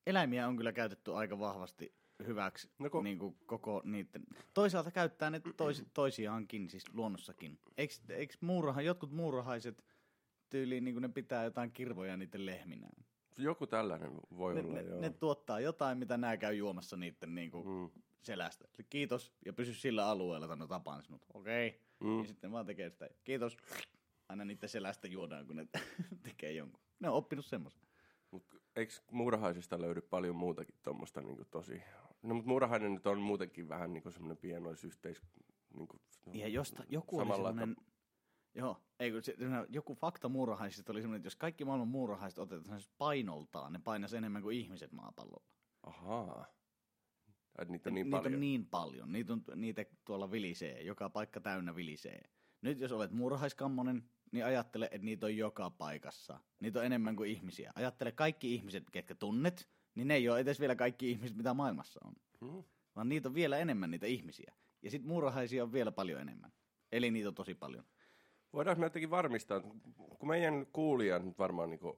eläimiä 0.07 0.49
on 0.49 0.57
kyllä 0.57 0.73
käytetty 0.73 1.15
aika 1.15 1.39
vahvasti 1.39 2.00
hyväksi 2.27 2.71
No 2.79 2.91
kun- 2.91 3.05
niin 3.05 3.19
kuin 3.19 3.37
koko 3.47 3.83
niiden. 3.85 4.23
Toisaalta 4.55 4.91
käyttää 4.91 5.31
ne 5.31 5.41
tois, 5.57 5.85
toisiaankin, 5.95 6.71
siis 6.71 6.85
luonnossakin. 6.95 7.59
Eikö, 7.79 7.95
eikö 8.09 8.35
muuraha, 8.41 8.83
jotkut 8.83 9.13
muurahaiset 9.13 9.85
tyyliin 10.51 10.85
niin 10.85 10.95
kuin 10.95 11.03
ne 11.03 11.09
pitää 11.09 11.45
jotain 11.45 11.73
kirvoja 11.73 12.17
niiden 12.17 12.47
lehminään? 12.47 13.05
Joku 13.39 13.67
tällainen 13.67 14.13
voi 14.37 14.55
Ne, 14.55 14.61
olla, 14.61 14.73
ne, 14.75 14.83
joo. 14.83 15.01
ne, 15.01 15.11
tuottaa 15.11 15.61
jotain, 15.61 15.99
mitä 15.99 16.17
nämä 16.17 16.37
käy 16.37 16.55
juomassa 16.55 16.97
niiden 16.97 17.35
niin 17.35 17.51
kuin 17.51 17.69
Mm. 17.69 17.91
selästä. 18.23 18.69
Kiitos 18.91 19.33
ja 19.47 19.53
pysy 19.53 19.75
sillä 19.75 20.07
alueella, 20.07 20.47
että 20.47 20.57
no 20.57 20.67
tapaan 20.67 21.03
sinut. 21.03 21.23
Okei. 21.35 21.69
Okay. 21.69 21.81
Mm. 22.11 22.19
Ja 22.19 22.25
sitten 22.29 22.53
vaan 22.53 22.67
tekee 22.67 22.91
sitä. 22.91 23.09
Kiitos. 23.25 23.57
Aina 24.29 24.45
niiden 24.45 24.69
selästä 24.69 25.09
juodaan, 25.09 25.47
kun 25.47 25.57
ne 25.57 25.67
tekee 26.29 26.53
jonkun. 26.53 26.81
Ne 27.01 27.09
on 27.09 27.15
oppinut 27.15 27.47
semmoisen. 27.47 27.83
Mut 28.31 28.45
eikö 28.77 28.93
muurahaisista 29.11 29.81
löydy 29.81 30.01
paljon 30.01 30.37
muutakin 30.37 30.75
tuommoista 30.83 31.21
niin 31.21 31.47
tosi... 31.51 31.83
No 32.23 32.35
mutta 32.35 32.49
muurahainen 32.49 32.95
nyt 32.95 33.07
on 33.07 33.21
muutenkin 33.21 33.69
vähän 33.69 33.93
niin 33.93 34.13
semmoinen 34.13 34.37
pienoisyhteis... 34.37 35.23
Niin 35.75 35.89
kuin, 35.89 36.01
Ja 36.33 36.49
josta 36.49 36.85
joku 36.89 37.19
oli 37.19 37.29
joo, 38.55 38.83
ei 38.99 39.13
kun 39.13 39.23
se, 39.23 39.37
joku 39.69 39.95
fakta 39.95 40.29
muurahaisista 40.29 40.93
oli 40.93 41.01
semmoinen, 41.01 41.21
että 41.21 41.27
jos 41.27 41.37
kaikki 41.37 41.65
maailman 41.65 41.89
muurahaiset 41.89 42.39
otetaan 42.39 42.81
painoltaan, 42.99 43.73
ne 43.73 43.81
painaisi 43.85 44.17
enemmän 44.17 44.43
kuin 44.43 44.57
ihmiset 44.57 44.93
maapallolla. 44.93 45.47
Ahaa. 45.83 46.47
Ai, 47.59 47.65
niitä 47.65 47.91
on 47.91 47.95
niin 47.95 48.05
niitä 48.05 48.17
paljon. 48.17 48.35
on 48.35 48.41
niin 48.41 48.67
paljon, 48.67 49.13
niitä, 49.13 49.33
on, 49.33 49.43
niitä 49.55 49.85
tuolla 50.05 50.31
vilisee, 50.31 50.83
joka 50.83 51.11
paikka 51.11 51.41
täynnä 51.41 51.75
vilisee. 51.75 52.21
Nyt 52.63 52.81
jos 52.81 52.93
olet 52.93 53.11
muurahaiskammonen, 53.11 54.11
niin 54.33 54.45
ajattele, 54.45 54.85
että 54.85 55.05
niitä 55.05 55.27
on 55.27 55.37
joka 55.37 55.71
paikassa. 55.71 56.41
Niitä 56.61 56.79
on 56.79 56.87
enemmän 56.87 57.17
kuin 57.17 57.31
ihmisiä. 57.31 57.73
Ajattele 57.75 58.13
kaikki 58.13 58.55
ihmiset, 58.55 58.91
ketkä 58.91 59.15
tunnet, 59.15 59.69
niin 59.95 60.09
ne 60.09 60.15
ei 60.15 60.29
ole 60.29 60.39
edes 60.39 60.61
vielä 60.61 60.77
kaikki 60.77 61.11
ihmiset, 61.11 61.37
mitä 61.37 61.55
maailmassa 61.55 62.01
on. 62.05 62.13
Hmm. 62.41 62.65
Vaan 62.97 63.09
niitä 63.09 63.29
on 63.29 63.35
vielä 63.35 63.59
enemmän 63.59 63.91
niitä 63.91 64.07
ihmisiä. 64.07 64.55
Ja 64.83 64.91
sitten 64.91 65.09
muurahaisia 65.09 65.63
on 65.63 65.73
vielä 65.73 65.93
paljon 65.93 66.21
enemmän. 66.21 66.53
Eli 66.93 67.11
niitä 67.11 67.29
on 67.29 67.35
tosi 67.35 67.55
paljon. 67.55 67.85
Voidaanko 68.53 68.81
me 68.81 68.87
jotenkin 68.87 69.11
varmistaa, 69.11 69.57
että 69.57 69.71
kun 70.19 70.29
meidän 70.29 70.67
kuulijat 70.73 71.25
nyt 71.25 71.39
varmaan, 71.39 71.71
niin 71.71 71.81
kuin, 71.81 71.97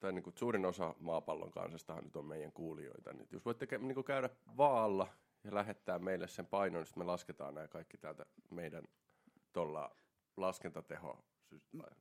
tai 0.00 0.12
niin 0.12 0.22
kuin 0.22 0.38
suurin 0.38 0.66
osa 0.66 0.94
maapallon 1.00 1.50
kansastahan 1.50 2.04
nyt 2.04 2.16
on 2.16 2.24
meidän 2.24 2.52
kuulijoita, 2.52 3.12
niin 3.12 3.28
jos 3.32 3.44
voitte 3.44 3.78
niin 3.78 3.94
kuin 3.94 4.04
käydä 4.04 4.30
vaalla 4.56 5.08
ja 5.44 5.54
lähettää 5.54 5.98
meille 5.98 6.28
sen 6.28 6.46
painon, 6.46 6.82
niin 6.82 6.98
me 6.98 7.04
lasketaan 7.04 7.54
nämä 7.54 7.68
kaikki 7.68 7.98
täältä 7.98 8.26
meidän 8.50 8.84
tuolla 9.52 9.96
laskentateho 10.36 11.24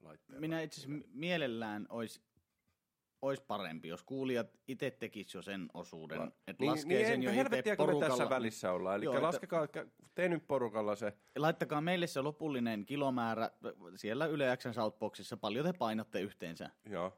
laitteella. 0.02 0.40
Minä 0.40 0.62
itse 0.62 0.82
asiassa 0.82 1.08
mielellään 1.14 1.86
olisi 1.90 2.22
ois 3.22 3.42
parempi, 3.42 3.88
jos 3.88 4.04
kuulijat 4.04 4.48
itse 4.68 4.92
tekisivät 4.92 5.34
jo 5.34 5.42
sen 5.42 5.68
osuuden, 5.74 6.20
Va- 6.20 6.32
että 6.48 6.64
niin, 6.64 6.72
laskee 6.72 6.98
niin 6.98 7.08
sen 7.08 7.24
jo 7.24 7.32
itse 7.58 7.76
porukalla. 7.76 8.10
tässä 8.10 8.30
välissä 8.30 8.72
ollaan. 8.72 8.96
Eli 8.96 9.06
Joo, 9.06 9.22
laskekaa, 9.22 9.64
että... 9.64 9.86
tee 10.16 10.30
nyt 10.30 10.48
porukalla 10.48 10.96
se. 10.96 11.14
Laittakaa 11.38 11.82
meille 11.82 12.08
se 12.08 12.22
lopullinen 12.22 12.86
kilomäärä 12.86 13.52
siellä 13.96 14.26
Yle 14.26 14.58
Xn 14.58 14.74
Southboxissa, 14.74 15.38
paljon 15.38 15.66
te 15.66 15.74
painatte 15.74 16.22
yhteensä. 16.22 16.70
Joo. 16.90 17.18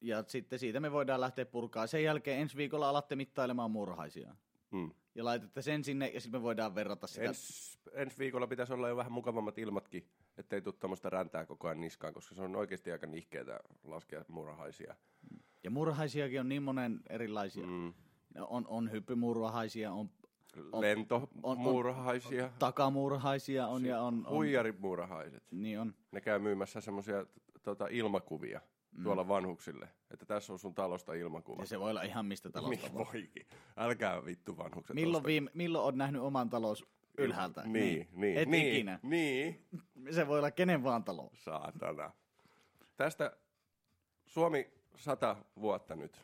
Ja 0.00 0.24
sitten 0.26 0.58
siitä 0.58 0.80
me 0.80 0.92
voidaan 0.92 1.20
lähteä 1.20 1.46
purkaa. 1.46 1.86
Sen 1.86 2.04
jälkeen 2.04 2.40
ensi 2.40 2.56
viikolla 2.56 2.88
alatte 2.88 3.16
mittailemaan 3.16 3.70
murhaisia. 3.70 4.36
Mm. 4.70 4.90
Ja 5.18 5.24
laitatte 5.24 5.62
sen 5.62 5.84
sinne 5.84 6.08
ja 6.08 6.20
sitten 6.20 6.40
me 6.40 6.42
voidaan 6.42 6.74
verrata 6.74 7.06
sitä. 7.06 7.22
Ens, 7.26 7.78
ensi 7.92 8.18
viikolla 8.18 8.46
pitäisi 8.46 8.72
olla 8.72 8.88
jo 8.88 8.96
vähän 8.96 9.12
mukavammat 9.12 9.58
ilmatkin, 9.58 10.08
ettei 10.36 10.60
tule 10.62 10.74
tämmöistä 10.80 11.10
räntää 11.10 11.46
koko 11.46 11.68
ajan 11.68 11.80
niskaan, 11.80 12.14
koska 12.14 12.34
se 12.34 12.42
on 12.42 12.56
oikeasti 12.56 12.92
aika 12.92 13.06
nihkeetä 13.06 13.60
laskea 13.84 14.24
murahaisia. 14.28 14.94
Ja 15.64 15.70
murhaisiakin 15.70 16.40
on 16.40 16.48
niin 16.48 16.62
monen 16.62 17.00
erilaisia. 17.10 17.66
Mm. 17.66 17.92
On, 18.40 18.66
on 18.68 18.90
hyppymurhaisia, 18.92 19.92
on 19.92 20.10
on- 20.72 20.80
Lentomurhaisia, 20.80 22.50
takamurhaisia 22.58 23.66
on 23.66 23.84
ja 23.84 24.00
on... 24.02 24.26
on 24.26 24.34
huijarimurhaiset. 24.34 25.42
niin 25.50 25.80
on. 25.80 25.94
Ne 26.12 26.20
käy 26.20 26.38
myymässä 26.38 26.80
semmoisia 26.80 27.26
tota, 27.62 27.86
ilmakuvia 27.90 28.60
tuolla 29.02 29.28
vanhuksille, 29.28 29.88
että 30.10 30.26
tässä 30.26 30.52
on 30.52 30.58
sun 30.58 30.74
talosta 30.74 31.14
ilmakuva. 31.14 31.62
Ja 31.62 31.66
se 31.66 31.80
voi 31.80 31.90
olla 31.90 32.02
ihan 32.02 32.26
mistä 32.26 32.50
talosta 32.50 32.86
Niin 32.86 32.94
voikin. 32.94 33.46
Älkää 33.76 34.24
vittu 34.24 34.56
vanhukset. 34.56 34.94
Milloin, 34.94 35.24
viime, 35.24 35.50
milloin 35.54 35.84
on 35.84 35.98
nähnyt 35.98 36.22
oman 36.22 36.50
talous 36.50 36.86
ylhäältä? 37.18 37.62
Niin, 37.66 38.08
niin, 38.12 38.38
Et 38.38 38.48
niin, 38.48 38.72
ikinä. 38.74 38.98
Niin, 39.02 39.66
Se 40.10 40.26
voi 40.26 40.38
olla 40.38 40.50
kenen 40.50 40.84
vaan 40.84 41.04
talous. 41.04 41.44
saatana. 41.44 42.12
Tästä 42.96 43.36
Suomi 44.26 44.70
sata 44.96 45.36
vuotta 45.60 45.96
nyt 45.96 46.22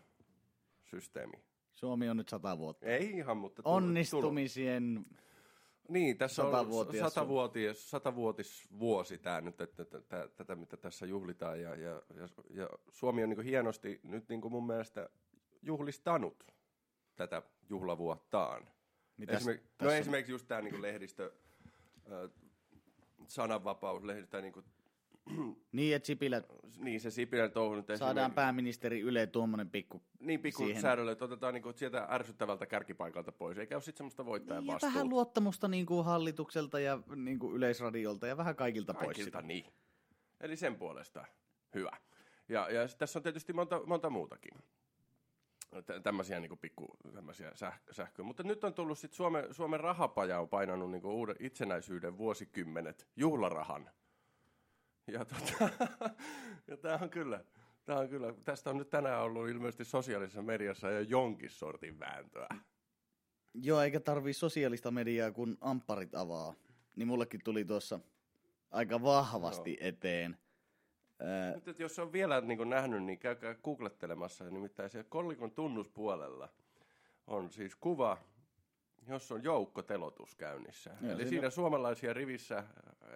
systeemi. 0.85 1.45
Suomi 1.73 2.09
on 2.09 2.17
nyt 2.17 2.29
sata 2.29 2.59
vuotta. 2.59 2.87
Ei 2.87 3.11
ihan, 3.11 3.37
mutta... 3.37 3.63
tullut- 3.63 3.77
Onnistumisien... 3.77 4.95
tullut. 4.95 5.25
Niin, 5.89 6.19
tässä 6.19 6.45
on 6.45 6.51
Satavuotias 6.51 7.15
satavuotias, 7.15 7.91
satavuotisvuosi 7.91 9.19
tämä 9.19 9.41
nyt, 9.41 9.61
että, 9.61 9.85
tätä 10.37 10.57
mitä 10.57 10.77
tässä 10.77 11.07
juhlitaan. 11.07 11.61
Ja, 11.61 11.75
ja, 11.75 12.03
ja, 12.15 12.29
ja 12.51 12.69
Suomi 12.91 13.23
on 13.23 13.29
niin 13.29 13.37
kuin 13.37 13.47
hienosti 13.47 14.01
nyt 14.03 14.29
niin 14.29 14.41
kuin 14.41 14.53
mun 14.53 14.67
mielestä 14.67 15.09
juhlistanut 15.63 16.45
tätä 17.17 17.43
juhlavuottaan. 17.69 18.69
Mitäs 19.17 19.37
Esimerk, 19.37 19.63
no 19.83 19.89
on? 19.89 19.95
esimerkiksi 19.95 20.33
just 20.33 20.49
tämä 20.49 20.63
niin 20.63 20.83
lehdistö, 20.83 21.33
sananvapaus, 23.27 24.05
lehdistö, 24.05 24.41
niin, 24.41 24.53
kuin, 24.53 24.67
Niin, 25.73 25.97
että 25.97 26.07
Sipilä 26.07 26.43
niin 26.79 27.01
se 27.01 27.11
Sipilän 27.11 27.51
touhu 27.51 27.75
nyt 27.75 27.87
saadaan 27.97 28.33
pääministeri 28.33 29.01
Yle 29.01 29.27
tuommoinen 29.27 29.71
pikku... 29.71 30.03
niin 30.21 30.41
pikku 30.41 30.65
siihen. 30.65 30.83
säädöllä, 30.83 31.13
että 31.13 31.25
otetaan 31.25 31.55
niin 31.55 31.63
kuin, 31.63 31.75
sieltä 31.79 32.07
ärsyttävältä 32.11 32.67
kärkipaikalta 32.67 33.33
pois, 33.33 33.59
eikä 33.59 33.75
ole 33.75 33.83
sitten 33.83 33.99
semmoista 33.99 34.27
voittajan 34.27 34.67
Ja 34.67 34.73
vastuuta. 34.73 34.95
vähän 34.95 35.09
luottamusta 35.09 35.69
niin 35.69 35.87
kuin 35.87 36.05
hallitukselta 36.05 36.81
ja 36.81 36.99
niin 37.17 37.39
kuin 37.39 37.57
yleisradiolta 37.57 38.27
ja 38.27 38.37
vähän 38.37 38.57
kaikilta 38.57 38.95
pois. 38.95 39.07
Kaikilta 39.07 39.43
niin. 39.43 39.65
Eli 40.41 40.57
sen 40.57 40.77
puolesta 40.77 41.25
hyvä. 41.75 41.97
Ja, 42.49 42.71
ja 42.71 42.89
tässä 42.99 43.19
on 43.19 43.23
tietysti 43.23 43.53
monta, 43.53 43.81
monta 43.87 44.11
muutakin. 44.11 44.53
Tä- 45.87 46.01
Tämmöisiä 46.01 46.41
niin 46.41 46.59
pikku 46.59 46.87
tämmöisiä 47.15 47.51
säh, 47.55 47.81
sähköjä. 47.91 48.27
Mutta 48.27 48.43
nyt 48.43 48.65
on 48.65 48.75
tullut 48.75 48.99
sitten 48.99 49.17
Suomen, 49.17 49.55
Suomen 49.55 49.81
rahapaja 49.81 50.41
on 50.41 50.49
painanut 50.49 50.91
niin 50.91 51.07
uuden 51.07 51.37
itsenäisyyden 51.41 52.19
vuosikymmenet 52.19 53.09
juhlarahan. 53.17 53.91
Ja, 55.07 55.25
tota, 55.25 55.71
ja 56.69 56.77
tämä 56.77 56.99
on 57.03 57.11
kyllä, 57.11 57.45
tää 57.85 57.99
on 57.99 58.09
kyllä, 58.09 58.35
tästä 58.45 58.71
on 58.71 58.77
nyt 58.77 58.91
tänään 58.91 59.23
ollut 59.23 59.49
ilmeisesti 59.49 59.85
sosiaalisessa 59.85 60.43
mediassa 60.43 60.91
jo 60.91 61.01
jonkin 61.01 61.51
sortin 61.51 61.99
vääntöä. 61.99 62.47
Joo, 63.55 63.81
eikä 63.81 64.01
tarvii 64.01 64.33
sosiaalista 64.33 64.91
mediaa, 64.91 65.33
kun 65.33 65.59
ampparit 65.61 66.15
avaa. 66.15 66.55
Niin 66.97 67.09
mullekin 67.09 67.41
tuli 67.45 67.65
tuossa 67.65 68.01
aika 68.71 69.03
vahvasti 69.03 69.77
eteen. 69.81 70.37
Ää, 71.21 71.55
Nyt, 71.55 71.69
että 71.69 71.83
jos 71.83 71.99
on 71.99 72.13
vielä 72.13 72.41
niin 72.41 72.59
kuin 72.59 72.71
nähnyt, 72.71 73.03
niin 73.03 73.19
käykää 73.19 73.55
googlettelemassa. 73.55 74.51
Nimittäin 74.51 74.91
siellä 74.91 75.09
kollikon 75.09 75.51
tunnuspuolella 75.51 76.49
on 77.27 77.51
siis 77.51 77.77
kuva, 77.77 78.19
jossa 79.09 79.35
on 79.35 79.45
joukkotelotus 79.45 80.35
käynnissä. 80.35 80.91
Joo, 80.91 80.99
Joo, 81.03 81.11
eli 81.11 81.19
siinä- 81.19 81.31
siinä 81.31 81.51
suomalaisia 81.51 82.13
rivissä, 82.13 82.65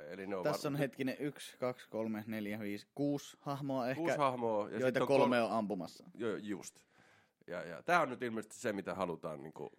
eli 0.08 0.26
ne 0.26 0.36
on 0.36 0.42
tässä 0.44 0.68
on 0.68 0.72
var- 0.74 0.78
hetkinen 0.78 1.16
yksi, 1.18 1.56
kaksi, 1.58 1.88
kolme, 1.88 2.24
neljä, 2.26 2.58
viisi, 2.60 2.86
kuusi 2.94 3.36
hahmoa 3.40 3.88
ehkä, 3.88 3.98
kuusi 4.00 4.16
hahmoa. 4.16 4.70
Ja 4.70 4.78
joita 4.78 5.00
on 5.00 5.06
kolme 5.06 5.42
on 5.42 5.50
ampumassa. 5.52 6.04
Jo, 6.14 6.36
just. 6.36 6.78
Ja, 7.46 7.62
ja 7.64 7.82
tämä 7.82 8.00
on 8.00 8.08
nyt 8.10 8.22
ilmeisesti 8.22 8.56
se, 8.56 8.72
mitä 8.72 8.94
halutaan 8.94 9.42
niin 9.42 9.52
kuin 9.52 9.70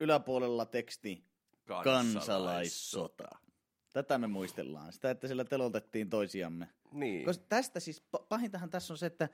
Yläpuolella 0.00 0.66
teksti 0.66 1.24
kansalaissota. 1.66 2.18
kansalaissota. 2.18 3.28
Tätä 3.92 4.18
me 4.18 4.26
muistellaan. 4.26 4.92
Sitä, 4.92 5.10
että 5.10 5.28
sillä 5.28 5.44
telotettiin 5.44 6.10
toisiamme. 6.10 6.68
Niin. 6.92 7.24
Koska 7.24 7.44
tästä 7.48 7.80
siis, 7.80 8.02
pa- 8.16 8.26
pahintahan 8.28 8.70
tässä 8.70 8.92
on 8.92 8.98
se, 8.98 9.06
että, 9.06 9.28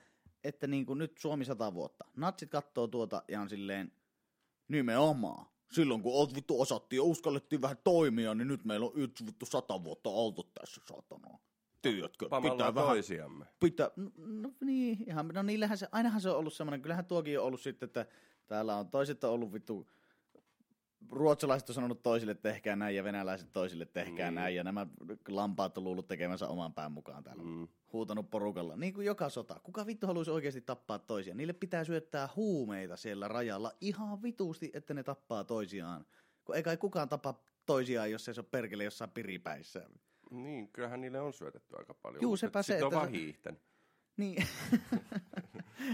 että 0.44 0.66
niin 0.66 0.86
kuin 0.86 0.98
nyt 0.98 1.18
Suomi 1.18 1.44
sata 1.44 1.74
vuotta. 1.74 2.04
Natsit 2.16 2.50
katsoo 2.50 2.86
tuota 2.86 3.22
ja 3.28 3.40
on 3.40 3.48
silleen 3.48 3.92
nimenomaan. 4.68 5.46
Silloin 5.72 6.02
kun 6.02 6.14
oot 6.14 6.34
vittu 6.34 6.60
osattiin 6.60 6.98
ja 6.98 7.02
uskallettiin 7.02 7.62
vähän 7.62 7.78
toimia, 7.84 8.34
niin 8.34 8.48
nyt 8.48 8.64
meillä 8.64 8.86
on 8.86 8.92
yksi 8.94 9.26
vittu 9.26 9.46
sata 9.46 9.84
vuotta 9.84 10.10
oltu 10.10 10.42
tässä 10.42 10.80
satana. 10.88 11.38
Tiedätkö? 11.82 12.28
Pamalla 12.28 12.72
toisiamme. 12.72 13.44
Pitää, 13.60 13.90
no, 13.96 14.10
no 14.16 14.52
niin, 14.60 15.04
ihan, 15.06 15.28
no 15.28 15.42
niillähän 15.42 15.78
se, 15.78 15.88
ainahan 15.92 16.20
se 16.20 16.30
on 16.30 16.36
ollut 16.36 16.52
semmoinen, 16.54 16.82
kyllähän 16.82 17.04
tuokin 17.04 17.40
on 17.40 17.46
ollut 17.46 17.60
sitten, 17.60 17.86
että 17.86 18.06
täällä 18.46 18.76
on 18.76 18.88
toiset 18.88 19.24
on 19.24 19.30
ollut 19.30 19.52
vittu, 19.52 19.86
ruotsalaiset 21.10 21.68
on 21.68 21.74
sanonut 21.74 22.02
toisille 22.02 22.34
tehkää 22.34 22.76
näin 22.76 22.96
ja 22.96 23.04
venäläiset 23.04 23.52
toisille 23.52 23.84
tehkää 23.86 24.30
Niin. 24.30 24.34
näin 24.34 24.54
ja 24.54 24.64
nämä 24.64 24.86
lampaat 25.28 25.78
on 25.78 25.84
luullut 25.84 26.08
tekemänsä 26.08 26.48
oman 26.48 26.74
pään 26.74 26.92
mukaan 26.92 27.24
täällä. 27.24 27.42
Mm. 27.42 27.68
Huutanut 27.92 28.30
porukalla, 28.30 28.76
niin 28.76 28.94
kuin 28.94 29.06
joka 29.06 29.28
sota. 29.28 29.60
Kuka 29.62 29.86
vittu 29.86 30.06
haluaisi 30.06 30.30
oikeasti 30.30 30.60
tappaa 30.60 30.98
toisia? 30.98 31.34
Niille 31.34 31.52
pitää 31.52 31.84
syöttää 31.84 32.28
huumeita 32.36 32.96
siellä 32.96 33.28
rajalla 33.28 33.72
ihan 33.80 34.22
vituusti, 34.22 34.70
että 34.74 34.94
ne 34.94 35.02
tappaa 35.02 35.44
toisiaan. 35.44 36.06
Kun 36.44 36.56
ei 36.56 36.62
kai 36.62 36.76
kukaan 36.76 37.08
tapa 37.08 37.34
toisiaan, 37.66 38.10
jos 38.10 38.28
ei 38.28 38.34
se 38.34 38.40
ole 38.40 38.48
perkele 38.50 38.84
jossain 38.84 39.10
piripäissä. 39.10 39.90
Niin, 40.30 40.68
kyllähän 40.68 41.00
niille 41.00 41.20
on 41.20 41.32
syötetty 41.32 41.76
aika 41.78 41.94
paljon. 41.94 42.22
Juu, 42.22 42.36
sepä 42.36 42.62
se, 42.62 42.72
sit 42.74 42.82
on 42.82 42.88
että 42.88 42.96
vaan 42.96 43.10
hiihtänyt. 43.10 43.60
Niin. 44.16 44.46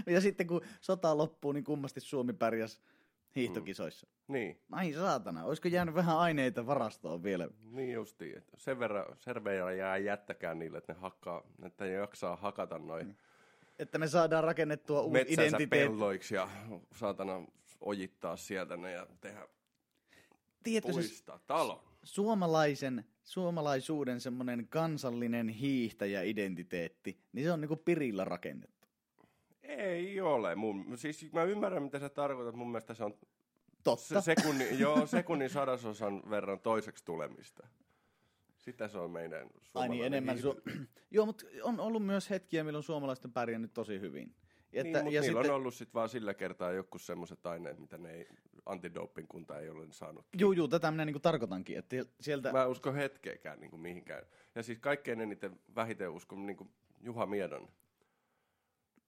Ja 0.05 0.21
sitten 0.21 0.47
kun 0.47 0.61
sota 0.81 1.17
loppuu, 1.17 1.51
niin 1.51 1.63
kummasti 1.63 1.99
Suomi 1.99 2.33
pärjäs 2.33 2.81
hiihtokisoissa. 3.35 4.07
Niin, 4.27 4.59
Ai 4.71 4.93
saatana, 4.93 5.43
olisiko 5.43 5.67
jäänyt 5.67 5.95
vähän 5.95 6.17
aineita 6.17 6.65
varastoon 6.65 7.23
vielä? 7.23 7.47
niin 7.71 7.93
justiin. 7.93 8.37
Että 8.37 8.53
sen 8.57 8.79
verran, 8.79 9.05
verran 9.25 9.77
jää 9.77 9.97
jättäkään 9.97 10.59
niille, 10.59 10.77
että 10.77 10.93
ne, 10.93 10.99
hakkaa, 10.99 11.43
että 11.65 11.85
ne 11.85 11.91
jaksaa 11.91 12.35
hakata 12.35 12.79
noin 12.79 13.17
Että 13.79 13.97
me 13.97 14.07
saadaan 14.07 14.43
rakennettua 14.43 15.01
uusi 15.01 15.21
identiteetti. 15.21 15.67
pelloiksi 15.67 16.35
ja 16.35 16.49
saatana 16.95 17.41
ojittaa 17.81 18.37
sieltä 18.37 18.77
ne 18.77 18.91
ja 18.91 19.07
tehdä 19.21 19.47
Tiedätkö 20.63 20.91
puistaa 20.91 21.39
talon. 21.47 21.79
suomalaisen, 22.03 23.05
suomalaisuuden 23.23 24.21
semmoinen 24.21 24.67
kansallinen 24.67 25.49
hiihtäjä-identiteetti, 25.49 27.19
niin 27.33 27.45
se 27.45 27.51
on 27.51 27.61
niinku 27.61 27.75
pirillä 27.75 28.25
rakennettu. 28.25 28.74
Ei 29.77 30.21
ole. 30.21 30.55
Mun, 30.55 30.97
siis 30.97 31.33
mä 31.33 31.43
ymmärrän, 31.43 31.83
mitä 31.83 31.99
sä 31.99 32.09
tarkoitat. 32.09 32.55
Mun 32.55 32.67
mielestä 32.67 32.93
se 32.93 33.03
on 33.03 33.13
Totta. 33.83 34.21
se, 34.21 34.35
sekunnin, 34.35 34.79
joo, 34.79 35.05
sekunnin 35.05 35.49
sadasosan 35.49 36.23
verran 36.29 36.59
toiseksi 36.59 37.05
tulemista. 37.05 37.67
Sitä 38.57 38.87
se 38.87 38.97
on 38.97 39.11
meidän 39.11 39.49
Ai 39.73 39.89
niin, 39.89 40.05
enemmän. 40.05 40.37
Su- 40.37 40.71
Joo, 41.11 41.25
mutta 41.25 41.45
on 41.63 41.79
ollut 41.79 42.05
myös 42.05 42.29
hetkiä, 42.29 42.63
milloin 42.63 42.83
suomalaiset 42.83 43.25
on 43.25 43.31
pärjännyt 43.31 43.73
tosi 43.73 43.99
hyvin. 43.99 44.35
Että, 44.73 44.83
niin, 44.83 45.03
mutta 45.03 45.15
ja 45.15 45.21
niillä 45.21 45.41
sitten, 45.41 45.51
on 45.51 45.55
ollut 45.55 45.73
sit 45.73 45.93
vaan 45.93 46.09
sillä 46.09 46.33
kertaa 46.33 46.71
joku 46.71 46.99
semmoiset 46.99 47.45
aineet, 47.45 47.79
mitä 47.79 47.97
ne 47.97 48.11
ei, 48.11 48.27
antidoping 48.65 49.27
kunta 49.27 49.59
ei 49.59 49.69
ole 49.69 49.87
saanut. 49.91 50.25
Juu, 50.39 50.51
juu, 50.51 50.67
tätä 50.67 50.91
minä 50.91 51.05
niinku 51.05 51.19
tarkoitankin, 51.19 51.77
että 51.77 51.95
sieltä... 52.21 52.51
Mä 52.51 52.63
en 52.63 52.69
usko 52.69 52.93
hetkeäkään 52.93 53.59
niin 53.59 53.69
kuin 53.71 53.81
mihinkään. 53.81 54.23
Ja 54.55 54.63
siis 54.63 54.79
kaikkein 54.79 55.21
eniten 55.21 55.59
vähiten 55.75 56.11
uskon 56.11 56.45
niin 56.45 56.57
kuin 56.57 56.69
Juha 57.01 57.25
Miedon 57.25 57.69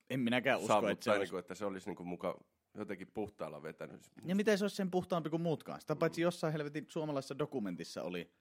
En 0.10 0.20
minäkään 0.20 0.60
usko, 0.60 0.68
saavuttaa, 0.68 0.92
että 0.92 1.04
se 1.04 1.12
olisi... 1.12 1.22
niin 1.22 1.30
kuin, 1.30 1.40
että 1.40 1.56
se 1.56 1.66
olisi 1.66 1.90
niin 1.90 1.96
kuin 1.96 2.08
muka 2.08 2.40
jotenkin 2.78 3.08
puhtaalla 3.14 3.64
vetänyt. 3.64 4.02
Ja 4.26 4.36
miten 4.36 4.58
se 4.58 4.64
olisi 4.64 4.76
sen 4.76 4.92
puhtaampi 4.92 5.30
kuin 5.30 5.42
muutkaan? 5.42 5.82
Sitä 5.82 5.96
paitsi 5.96 6.22
jossain 6.22 6.54
helvetin 6.54 6.86
suomalaisessa 6.90 7.40
dokumentissa 7.40 8.04
oli... 8.04 8.32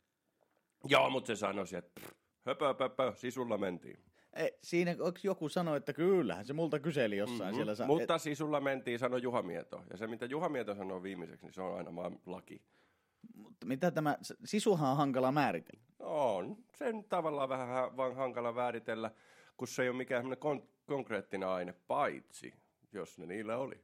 Joo, 0.84 1.10
mutta 1.10 1.26
se 1.26 1.36
sanoi, 1.36 1.64
että 1.72 2.00
höpö, 2.46 2.74
höpö, 2.80 3.12
sisulla 3.14 3.58
mentiin. 3.58 3.98
Ei, 4.32 4.58
siinä 4.62 4.94
joku 5.22 5.48
sanoi, 5.48 5.76
että 5.76 5.92
kyllähän 5.92 6.44
se 6.44 6.52
multa 6.52 6.78
kyseli 6.78 7.16
jossain 7.16 7.40
mm-hmm. 7.40 7.54
siellä. 7.54 7.74
Sa- 7.74 7.86
Mutta 7.86 8.18
sisulla 8.18 8.60
mentiin, 8.60 8.98
sanoi 8.98 9.22
Juha 9.22 9.42
Mieto. 9.42 9.82
Ja 9.90 9.96
se, 9.96 10.06
mitä 10.06 10.26
Juha 10.26 10.48
Mieto 10.48 10.74
sanoo 10.74 11.02
viimeiseksi, 11.02 11.46
niin 11.46 11.54
se 11.54 11.62
on 11.62 11.76
aina 11.76 11.94
vaan 11.96 12.18
laki. 12.26 12.62
Mutta 13.34 13.66
mitä 13.66 13.90
tämä... 13.90 14.18
Sisuhan 14.44 14.90
on 14.90 14.96
hankala 14.96 15.32
määritellä. 15.32 15.84
On 15.98 16.56
sen 16.74 17.04
tavallaan 17.04 17.48
vähän 17.48 17.96
vaan 17.96 18.16
hankala 18.16 18.54
vääritellä, 18.54 19.10
kun 19.56 19.68
se 19.68 19.82
ei 19.82 19.88
ole 19.88 19.96
mikään 19.96 20.22
semmoinen 20.22 20.62
kon- 20.62 20.68
konkreettinen 20.86 21.48
aine, 21.48 21.72
paitsi 21.72 22.54
jos 22.96 23.18
ne 23.18 23.26
niillä 23.26 23.56
oli. 23.56 23.80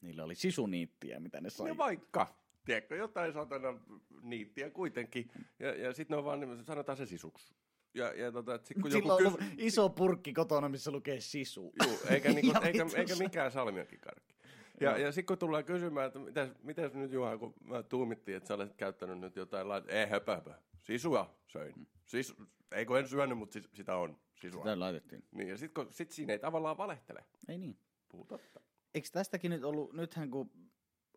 Niillä 0.00 0.24
oli 0.24 0.34
sisuniittiä, 0.34 1.20
mitä 1.20 1.40
ne 1.40 1.50
sai. 1.50 1.68
No 1.68 1.76
vaikka, 1.76 2.34
tiedätkö, 2.64 2.96
jotain 2.96 3.32
satana 3.32 3.80
niittiä 4.22 4.70
kuitenkin. 4.70 5.30
Ja, 5.58 5.74
ja 5.74 5.92
sitten 5.92 6.14
ne 6.14 6.18
on 6.18 6.24
vaan, 6.24 6.40
niin 6.40 6.64
sanotaan 6.64 6.98
se 6.98 7.06
sisuksi. 7.06 7.54
Ja, 7.94 8.12
ja 8.12 8.32
tota, 8.32 8.60
sit 8.64 8.76
kun 8.82 8.90
joku 8.90 9.08
kys... 9.16 9.48
iso 9.58 9.88
purkki 9.88 10.32
kotona, 10.32 10.68
missä 10.68 10.90
lukee 10.90 11.20
sisu. 11.20 11.72
Juu, 11.84 11.98
eikä, 12.10 12.32
niinku, 12.32 12.52
eikä, 12.66 12.86
eikä 12.96 13.16
mikään 13.16 13.52
salmiakkikarkki. 13.52 14.34
Ja, 14.80 14.98
ja 14.98 15.12
sitten 15.12 15.26
kun 15.26 15.38
tullaan 15.38 15.64
kysymään, 15.64 16.06
että 16.06 16.18
mitäs, 16.18 16.50
mitäs 16.62 16.94
nyt 16.94 17.12
Juha, 17.12 17.38
kun 17.38 17.54
mä 17.64 17.82
tuumittiin, 17.82 18.36
että 18.36 18.46
sä 18.48 18.54
olet 18.54 18.74
käyttänyt 18.76 19.18
nyt 19.18 19.36
jotain 19.36 19.68
lait... 19.68 19.84
Ei, 19.88 20.06
höpö, 20.06 20.34
höpö. 20.34 20.54
Sisua 20.82 21.38
söin. 21.46 21.88
Sis, 22.04 22.34
ei 22.72 22.86
kun 22.86 22.98
en 22.98 23.08
syönyt, 23.08 23.38
mutta 23.38 23.52
sis, 23.52 23.68
sitä 23.74 23.96
on. 23.96 24.18
Sisua. 24.40 24.62
Sitä 24.62 24.80
laitettiin. 24.80 25.24
Niin, 25.30 25.48
ja 25.48 25.58
sitten 25.58 25.86
sit 25.90 26.10
siinä 26.10 26.32
ei 26.32 26.38
tavallaan 26.38 26.78
valehtele. 26.78 27.24
Ei 27.48 27.58
niin. 27.58 27.78
Puhu 28.08 28.24
totta. 28.24 28.60
Eikö 28.94 29.08
tästäkin 29.12 29.50
nyt 29.50 29.64
ollut, 29.64 29.92
nythän 29.92 30.30
kun 30.30 30.50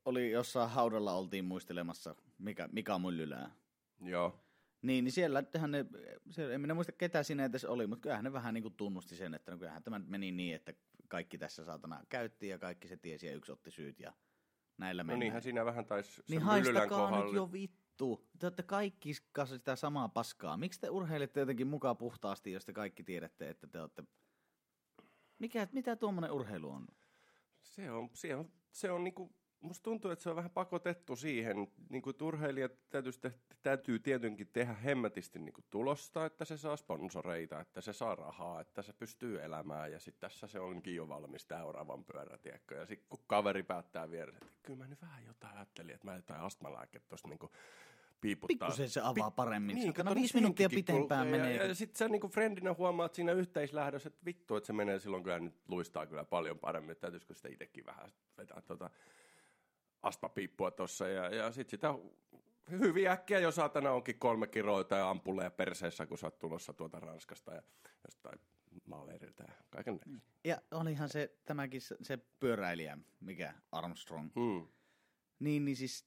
oli 0.06 0.32
jossain 0.32 0.69
haudalla 0.69 1.13
oltiin 1.13 1.45
muistelemassa 1.45 2.15
Mika, 2.38 2.69
Mika 2.71 3.00
Myllylää, 3.00 3.52
Joo. 4.02 4.39
niin, 4.82 5.04
niin 5.04 5.12
siellä, 5.12 5.43
ne, 5.67 5.86
siellä, 6.30 6.54
en 6.54 6.62
minä 6.62 6.74
muista 6.74 6.91
ketä 6.91 7.24
siinä 7.24 7.45
edes 7.45 7.65
oli, 7.65 7.88
mutta 7.88 8.02
kyllähän 8.02 8.24
ne 8.24 8.34
vähän 8.34 8.54
niin 8.54 8.62
kuin 8.62 8.74
tunnusti 8.74 9.15
sen, 9.15 9.34
että 9.34 9.52
no 9.52 9.58
kyllähän 9.58 9.84
tämä 9.84 10.00
meni 10.00 10.32
niin, 10.32 10.56
että 10.56 10.74
kaikki 11.12 11.38
tässä 11.38 11.65
saatana 11.65 12.04
käytti 12.10 12.47
ja 12.47 12.60
kaikki 12.60 12.88
se 12.88 12.97
tiesi 12.97 13.28
ja 13.28 13.34
yksi 13.36 13.52
otti 13.52 13.71
syyt 13.71 14.00
ja 14.00 14.13
näillä 14.78 15.04
No 15.04 15.08
mennään. 15.08 15.19
niinhän 15.19 15.41
siinä 15.41 15.65
vähän 15.65 15.86
taisi 15.86 16.12
sen 16.13 16.24
Niin 16.30 16.41
haistakaa 16.41 16.88
kohdalla. 16.88 17.26
nyt 17.26 17.34
jo 17.34 17.52
vittu. 17.52 18.26
Te 18.39 18.45
olette 18.45 18.63
kaikki 18.63 19.13
sitä 19.45 19.76
samaa 19.76 20.10
paskaa. 20.10 20.58
Miksi 20.58 20.80
te 20.82 20.89
urheilette 20.89 21.39
jotenkin 21.39 21.67
mukaan 21.67 21.97
puhtaasti, 21.97 22.52
jos 22.52 22.65
te 22.65 22.74
kaikki 22.74 23.04
tiedätte, 23.04 23.50
että 23.50 23.67
te 23.67 23.82
olette... 23.82 24.04
Mikä, 25.39 25.67
mitä 25.71 25.95
tuommoinen 25.95 26.32
urheilu 26.32 26.69
on? 26.69 26.88
Se 27.63 27.91
on, 27.91 28.10
se 28.13 28.36
on, 28.36 28.52
se 28.71 28.91
on 28.91 29.04
niinku, 29.04 29.36
musta 29.60 29.84
tuntuu, 29.84 30.12
että 30.12 30.24
se 30.24 30.30
on 30.30 30.36
vähän 30.36 30.52
pakotettu 30.52 31.15
siihen, 31.15 31.67
niinku 31.89 32.10
että 32.10 32.26
urheilijat 32.26 32.71
täytyy, 32.89 33.12
täytyy 33.63 34.00
tietenkin 34.00 34.47
tehdä 34.54 34.74
hemmetisti 34.74 35.39
niinku 35.39 35.62
tulosta, 35.69 36.26
että 36.26 36.45
se 36.45 36.58
saa 36.58 36.78
sponsoreita, 36.78 37.60
että 37.60 37.82
se 37.82 37.93
saa 37.93 38.15
rahaa, 38.15 38.62
että 38.62 38.82
se 38.82 38.93
pystyy 38.93 39.41
elämään 39.41 39.91
ja 39.91 40.00
sitten 40.00 40.30
tässä 40.30 40.47
se 40.47 40.60
onkin 40.60 40.95
jo 40.95 41.08
valmis 41.08 41.45
tämä 41.45 41.63
oravan 41.63 42.04
pyörä, 42.04 42.38
tiedätkö? 42.38 42.76
Ja 42.76 42.86
sitten 42.86 43.10
kun 43.10 43.19
kaveri 43.28 43.63
päättää 43.63 44.12
vieressä, 44.12 44.45
että 44.45 44.60
kyllä 44.63 44.80
mä 44.80 44.88
nyt 44.88 45.02
vähän 45.02 45.26
jotain 45.26 45.58
ajattelin, 45.58 45.95
että 45.95 46.08
mä 46.08 46.15
jotain 46.15 46.41
astmalääkettä 46.41 47.10
tuosta 47.10 47.28
niinku 47.28 47.52
piiputtaa. 48.21 48.67
Pikkusen 48.67 48.89
se 48.89 49.02
avaa 49.04 49.32
paremmin. 49.32 49.76
Niin, 49.76 49.84
Niin, 49.84 49.93
kato, 49.93 50.15
viisi 50.15 50.34
nyt 50.34 50.41
minuuttia 50.41 50.69
pitempään 50.69 51.28
menee. 51.28 51.56
Ja, 51.56 51.65
ja 51.65 51.76
sitten 51.76 51.97
sä 51.97 52.08
niinku 52.08 52.28
friendinä 52.28 52.74
huomaat 52.74 53.13
siinä 53.13 53.32
yhteislähdössä, 53.32 54.08
että 54.08 54.26
vittu, 54.26 54.56
että 54.56 54.67
se 54.67 54.74
menee 54.74 55.00
silloin 55.00 55.24
kyllä 55.24 55.39
nyt 55.39 55.56
luistaa 55.67 56.06
kyllä 56.06 56.24
paljon 56.24 56.60
paremmin. 56.60 56.91
Että 56.91 57.02
täytyisikö 57.02 57.34
sitä 57.34 57.50
itsekin 57.50 57.86
vähän 57.86 58.10
vetää 58.38 58.62
tuota 58.62 58.89
astmapiippua 60.02 60.71
tuossa. 60.71 61.08
Ja, 61.08 61.36
ja 61.36 61.52
sitten 61.52 61.71
sitä 61.71 61.93
hyvin 62.69 63.08
äkkiä 63.08 63.39
jo 63.39 63.52
saatana 63.52 63.91
onkin 63.91 64.19
kolme 64.19 64.47
kiroita 64.47 64.95
ja 64.95 65.10
ampuleja 65.10 65.52
perseessä, 65.52 66.06
kun 66.06 66.17
sä 66.17 66.28
oot 66.28 66.39
tulossa 66.39 66.74
tuolta 66.74 67.00
Ranskasta 67.00 67.54
ja 67.54 67.62
jostain 68.08 68.39
maaleerilta 68.86 69.43
ja 69.43 69.54
kaiken 69.69 69.93
näköistä. 69.93 70.32
Ja 70.43 70.62
olihan 70.71 71.10
se 71.10 71.36
tämäkin 71.45 71.82
se, 71.82 72.17
pyöräilijä, 72.39 72.97
mikä 73.19 73.54
Armstrong. 73.71 74.30
Mm. 74.36 74.67
Niin, 75.39 75.65
niin 75.65 75.76
siis 75.78 76.06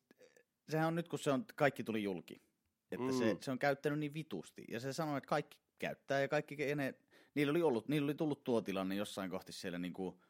sehän 0.69 0.89
on 0.89 0.95
nyt, 0.95 1.09
kun 1.09 1.19
se 1.19 1.31
on, 1.31 1.45
kaikki 1.55 1.85
tuli 1.85 2.03
julki. 2.03 2.43
Että 2.91 3.07
Mm. 3.07 3.19
se, 3.19 3.37
se 3.41 3.51
on 3.51 3.59
käyttänyt 3.59 3.99
niin 3.99 4.15
vitusti. 4.15 4.65
Ja 4.69 4.81
se 4.81 4.93
sanoi, 4.93 5.19
että 5.19 5.29
kaikki 5.29 5.59
käyttää 5.79 6.21
ja 6.21 6.29
kaikki, 6.29 6.69
ja 6.69 6.77
ne, 6.77 6.95
niillä 7.35 7.51
oli 7.51 7.63
ollut, 7.63 7.89
niillä 7.89 8.07
oli 8.07 8.15
tullut 8.15 8.45
tuo 8.45 8.61
tilanne 8.61 8.95
jossain 8.95 9.31
kohti 9.31 9.53
siellä 9.53 9.79
niin 9.79 9.93
kuin, 9.93 10.21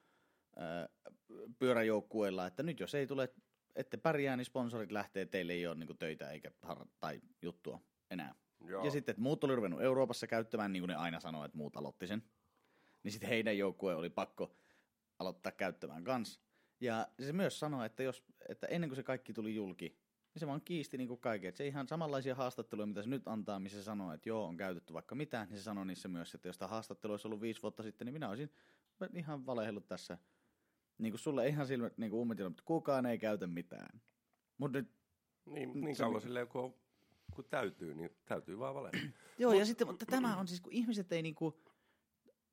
pyöräjoukkueella, 1.58 2.46
että 2.46 2.62
nyt 2.62 2.80
jos 2.80 2.94
ei 2.94 3.06
tule, 3.06 3.28
ette 3.76 3.96
pärjää, 3.96 4.37
niin 4.37 4.44
sponsorit 4.44 4.92
lähtee, 4.92 5.26
teille 5.26 5.52
ei 5.52 5.66
ole 5.66 5.74
niin 5.74 5.98
töitä 5.98 6.30
eikä 6.30 6.50
har- 6.62 6.87
tai 7.00 7.20
juttua 7.42 7.80
enää. 8.10 8.34
Joo. 8.60 8.84
Ja 8.84 8.90
sitten, 8.90 9.12
että 9.12 9.22
muut 9.22 9.44
oli 9.44 9.56
ruvennut 9.56 9.82
Euroopassa 9.82 10.26
käyttämään, 10.26 10.72
niin 10.72 10.80
kuin 10.80 10.88
ne 10.88 10.94
aina 10.94 11.20
sanoo, 11.20 11.44
että 11.44 11.58
muut 11.58 11.76
aloitti 11.76 12.06
sen. 12.06 12.22
Niin 13.02 13.12
sitten 13.12 13.28
heidän 13.28 13.58
joukkue 13.58 13.94
oli 13.94 14.10
pakko 14.10 14.56
aloittaa 15.18 15.52
käyttämään 15.52 16.04
kans. 16.04 16.40
Ja 16.80 17.08
se 17.20 17.32
myös 17.32 17.58
sanoi, 17.58 17.87
että, 17.87 18.02
jos, 18.02 18.24
että 18.48 18.66
ennen 18.66 18.90
kuin 18.90 18.96
se 18.96 19.02
kaikki 19.02 19.32
tuli 19.32 19.54
julki, 19.54 19.98
niin 20.34 20.40
se 20.40 20.46
vaan 20.46 20.60
kiisti 20.60 20.96
niin 20.96 21.08
kuin 21.08 21.20
kaiken. 21.20 21.48
Että 21.48 21.56
se 21.56 21.66
ihan 21.66 21.88
samanlaisia 21.88 22.34
haastatteluja, 22.34 22.87
mitä 22.87 23.02
se 23.02 23.08
nyt 23.08 23.28
antaa, 23.28 23.58
missä 23.58 23.78
se 23.78 23.84
sanoo, 23.84 24.12
että 24.12 24.28
joo, 24.28 24.44
on 24.44 24.56
käytetty 24.56 24.92
vaikka 24.92 25.14
mitään, 25.14 25.48
niin 25.48 25.58
se 25.58 25.62
sanoi 25.62 25.87
niissä 25.87 26.08
myös, 26.08 26.34
että 26.34 26.48
jos 26.48 26.58
tämä 26.58 26.68
haastattelu 26.68 27.12
olisi 27.12 27.28
ollut 27.28 27.40
viisi 27.40 27.62
vuotta 27.62 27.82
sitten, 27.82 28.04
niin 28.06 28.12
minä 28.12 28.28
olisin 28.28 28.50
ihan 29.14 29.46
valehellut 29.46 29.88
tässä. 29.88 30.18
Niin 30.98 31.12
kuin 31.12 31.20
sulle 31.20 31.48
ihan 31.48 31.66
silmät 31.66 31.98
niin 31.98 32.11
kuin 32.11 32.20
ummet, 32.20 32.40
että 32.40 32.62
kukaan 32.64 33.07
ei 33.07 33.18
käytä 33.18 33.46
mitään. 33.46 34.00
Mutta 34.59 34.78
nyt 34.78 34.90
Niin, 35.46 35.80
niin 35.80 35.96
se- 35.96 36.02
kauan 36.02 36.20
silleen, 36.20 36.48
kun, 36.48 36.74
kun 37.35 37.44
täytyy, 37.50 37.94
niin 37.94 38.11
täytyy 38.24 38.59
vaan 38.59 38.74
valita. 38.74 38.98
Joo, 39.38 39.52
ja 39.52 39.66
sitten, 39.66 39.87
mutta 39.87 40.07
tämä 40.07 40.37
on 40.37 40.48
siis, 40.48 40.61
kun 40.61 40.72
ihmiset 40.72 41.12
ei 41.12 41.22
niinku, 41.22 41.62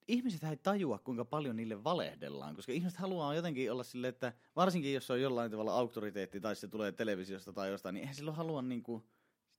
ihmiset 0.08 0.44
ei 0.44 0.58
tajua, 0.58 1.00
kuinka 1.00 1.26
paljon 1.26 1.56
niille 1.56 1.84
valehdellaan, 1.84 2.56
koska 2.56 2.72
ihmiset 2.72 3.00
haluaa 3.00 3.36
jotenkin 3.36 3.72
olla 3.72 3.84
silleen, 3.84 4.10
että 4.10 4.34
varsinkin 4.56 4.94
jos 4.94 5.08
se 5.08 5.14
on 5.14 5.22
jollain 5.22 5.52
tavalla 5.52 5.76
auktoriteetti 5.76 6.42
tai 6.42 6.56
se 6.56 6.68
tulee 6.68 6.92
televisiosta 6.92 7.54
tai 7.54 7.70
jostain, 7.70 7.94
niin 7.94 8.02
eihän 8.02 8.16
silloin 8.16 8.38
halua 8.38 8.62
niinku, 8.62 9.06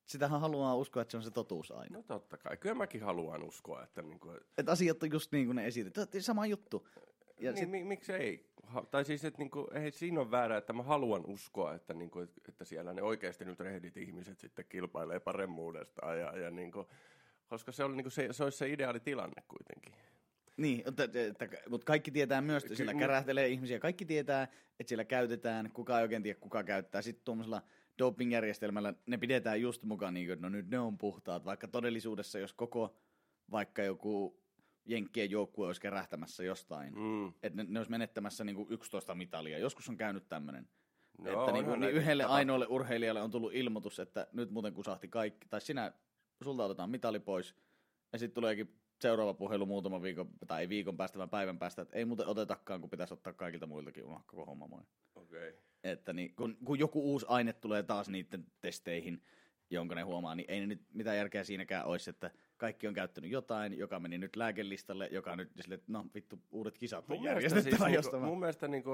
sitähän 0.05 0.41
haluaa 0.41 0.77
uskoa, 0.77 1.03
että 1.03 1.11
se 1.11 1.17
on 1.17 1.23
se 1.23 1.31
totuus 1.31 1.71
aina. 1.71 1.97
No 1.99 2.03
totta 2.03 2.37
kai. 2.37 2.57
Kyllä 2.57 2.75
mäkin 2.75 3.03
haluan 3.03 3.43
uskoa, 3.45 3.83
että 3.83 4.03
niinku, 4.03 4.31
Että 4.59 4.73
asiat 4.73 5.03
on 5.03 5.13
just 5.13 5.33
niin 5.33 5.47
kuin 5.47 5.57
ne 5.57 5.67
esitetään. 5.67 6.07
Sama 6.21 6.47
juttu. 6.47 6.89
Ja 7.39 7.53
niin, 7.53 7.61
sit, 7.61 7.71
mi, 7.71 7.85
miksi 7.85 8.13
ei? 8.13 8.53
Ha, 8.63 8.83
tai 8.91 9.05
siis, 9.05 9.25
että 9.25 9.39
niinku, 9.39 9.69
ei 9.75 9.91
siinä 9.91 10.21
ole 10.21 10.31
väärä, 10.31 10.57
että 10.57 10.73
mä 10.73 10.83
haluan 10.83 11.27
uskoa, 11.27 11.75
että, 11.75 11.95
niinku, 11.95 12.21
et- 12.21 12.41
että 12.49 12.65
siellä 12.65 12.93
ne 12.93 13.03
oikeasti 13.03 13.45
nyt 13.45 13.61
rehdit 13.61 13.97
ihmiset 13.97 14.39
sitten 14.39 14.65
kilpailee 14.69 15.21
paremmuudesta. 15.21 16.15
Ja, 16.15 16.39
ja 16.39 16.51
niinku, 16.51 16.87
koska 17.49 17.73
se, 17.73 17.85
oli, 17.85 17.97
niinku, 17.97 18.11
se, 18.11 18.29
se 18.31 18.45
olisi 18.45 18.59
se 18.59 18.69
ideaali 18.71 19.01
tilanne 19.01 19.43
kuitenkin. 19.49 19.93
niin, 20.57 20.83
että, 20.87 21.09
mutta 21.69 21.85
kaikki 21.85 22.11
tietää 22.11 22.41
myös, 22.41 22.63
että 22.65 22.75
siellä 22.77 22.95
kärähtelee 22.95 23.49
ihmisiä. 23.49 23.79
Kaikki 23.79 24.05
tietää, 24.05 24.43
että 24.81 24.89
siellä 24.89 25.05
käytetään, 25.05 25.71
kuka 25.73 25.99
ei 25.99 26.03
oikein 26.03 26.23
tiedä, 26.23 26.41
kuka 26.41 26.65
käyttää. 26.65 27.03
Sitten 27.03 27.25
tuommoisella 27.25 27.63
dopingjärjestelmällä 27.99 28.95
ne 29.07 29.19
pidetään 29.19 29.61
just 29.61 29.83
mukaan, 29.83 30.15
niin 30.15 30.27
kuin, 30.27 30.33
että 30.33 30.47
no 30.47 30.49
nyt 30.49 30.71
ne 30.71 30.79
on 30.79 30.99
puhtaat. 30.99 31.45
Vaikka 31.45 31.69
todellisuudessa, 31.69 32.39
jos 32.39 32.53
koko 32.53 32.97
vaikka 33.51 33.83
joku 33.83 34.42
Jenkkien 34.85 35.31
joukkue 35.31 35.67
olisi 35.67 35.81
kerähtämässä 35.81 36.45
jostain. 36.45 36.95
Mm. 36.95 37.29
Että 37.29 37.57
ne, 37.57 37.67
ne 37.69 37.81
olisi 37.81 37.91
menettämässä 37.91 38.45
niinku 38.45 38.67
11 38.71 39.15
mitalia. 39.15 39.59
Joskus 39.59 39.89
on 39.89 39.97
käynyt 39.97 40.29
tämmöinen. 40.29 40.69
No, 41.19 41.27
että 41.27 41.39
onhan 41.39 41.55
niinku, 41.55 41.77
niin 41.77 41.95
yhdelle 41.95 42.25
ainoalle 42.25 42.67
urheilijalle 42.69 43.23
on 43.23 43.31
tullut 43.31 43.55
ilmoitus, 43.55 44.01
että 44.01 44.27
nyt 44.33 44.51
muuten 44.51 44.75
kusahti 44.75 45.09
kaikki. 45.09 45.49
Tai 45.49 45.61
sinä, 45.61 45.93
sulta 46.43 46.65
otetaan 46.65 46.91
mitali 46.91 47.21
pois. 47.21 47.55
Ja 48.13 48.19
sitten 48.19 48.35
tuleekin 48.35 48.79
seuraava 49.01 49.35
puhelu 49.35 49.67
muutaman 49.67 50.03
viikon, 50.03 50.29
tai 50.47 50.61
ei 50.61 50.69
viikon 50.69 50.97
päästä, 50.97 51.19
vaan 51.19 51.31
päivän 51.31 51.59
päästä, 51.59 51.83
että 51.83 51.97
ei 51.97 52.05
muuten 52.05 52.27
otetakaan, 52.27 52.81
kun 52.81 52.91
pitäisi 52.91 53.15
ottaa 53.15 53.33
kaikilta 53.33 53.67
muiltakin 53.67 54.05
unohtaa 54.05 54.31
koko 54.31 54.45
homma 54.45 54.67
moi. 54.67 54.83
Okei. 55.15 55.49
Okay. 55.49 55.61
Että 55.85 56.13
niin, 56.13 56.35
kun, 56.35 56.57
kun 56.65 56.79
joku 56.79 57.03
uusi 57.03 57.27
aine 57.29 57.53
tulee 57.53 57.83
taas 57.83 58.09
niiden 58.09 58.47
testeihin, 58.61 59.23
jonka 59.73 59.95
ne 59.95 60.03
huomaa, 60.03 60.35
niin 60.35 60.51
ei 60.51 60.61
ne 60.61 60.67
nyt 60.67 60.83
mitään 60.93 61.17
järkeä 61.17 61.45
siinäkään 61.45 61.87
olisi, 61.87 62.11
että 62.11 62.31
kaikki 62.57 62.89
on 62.89 62.95
käyttänyt 62.95 63.31
jotain, 63.31 63.79
joka 63.79 64.01
meni 64.01 64.19
nyt 64.19 64.37
lääkelistalle, 64.37 65.09
joka 65.13 65.37
nyt 65.37 65.51
sille, 65.61 65.75
että 65.75 65.93
no 65.93 66.07
vittu, 66.15 66.39
uudet 66.51 66.79
kisat 66.79 67.11
on 67.11 67.23
järjestettävä 67.23 67.85
siis, 67.85 67.95
jostain. 67.95 68.23
mun 68.23 68.39
mielestä 68.39 68.69
niinku, 68.69 68.91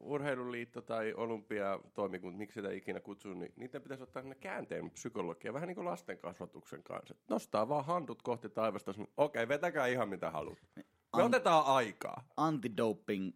urheiluliitto 0.00 0.82
tai 0.82 1.14
olympiatoimikunta, 1.14 2.38
miksi 2.38 2.54
sitä 2.54 2.72
ikinä 2.72 3.00
kutsuu, 3.00 3.34
niin 3.34 3.52
niiden 3.56 3.82
pitäisi 3.82 4.02
ottaa 4.02 4.22
sinne 4.22 4.34
käänteen 4.34 4.90
psykologia, 4.90 5.52
vähän 5.52 5.66
niin 5.66 5.76
kuin 5.76 5.84
lasten 5.84 6.18
kasvatuksen 6.18 6.82
kanssa. 6.82 7.14
Nostaa 7.28 7.68
vaan 7.68 7.84
handut 7.84 8.22
kohti 8.22 8.48
taivasta, 8.48 8.90
okei, 8.90 9.08
okay, 9.16 9.48
vetäkää 9.48 9.86
ihan 9.86 10.08
mitä 10.08 10.30
haluat. 10.30 10.58
Me 10.76 10.84
An- 11.12 11.26
otetaan 11.26 11.66
aikaa. 11.66 12.28
antidoping, 12.36 13.32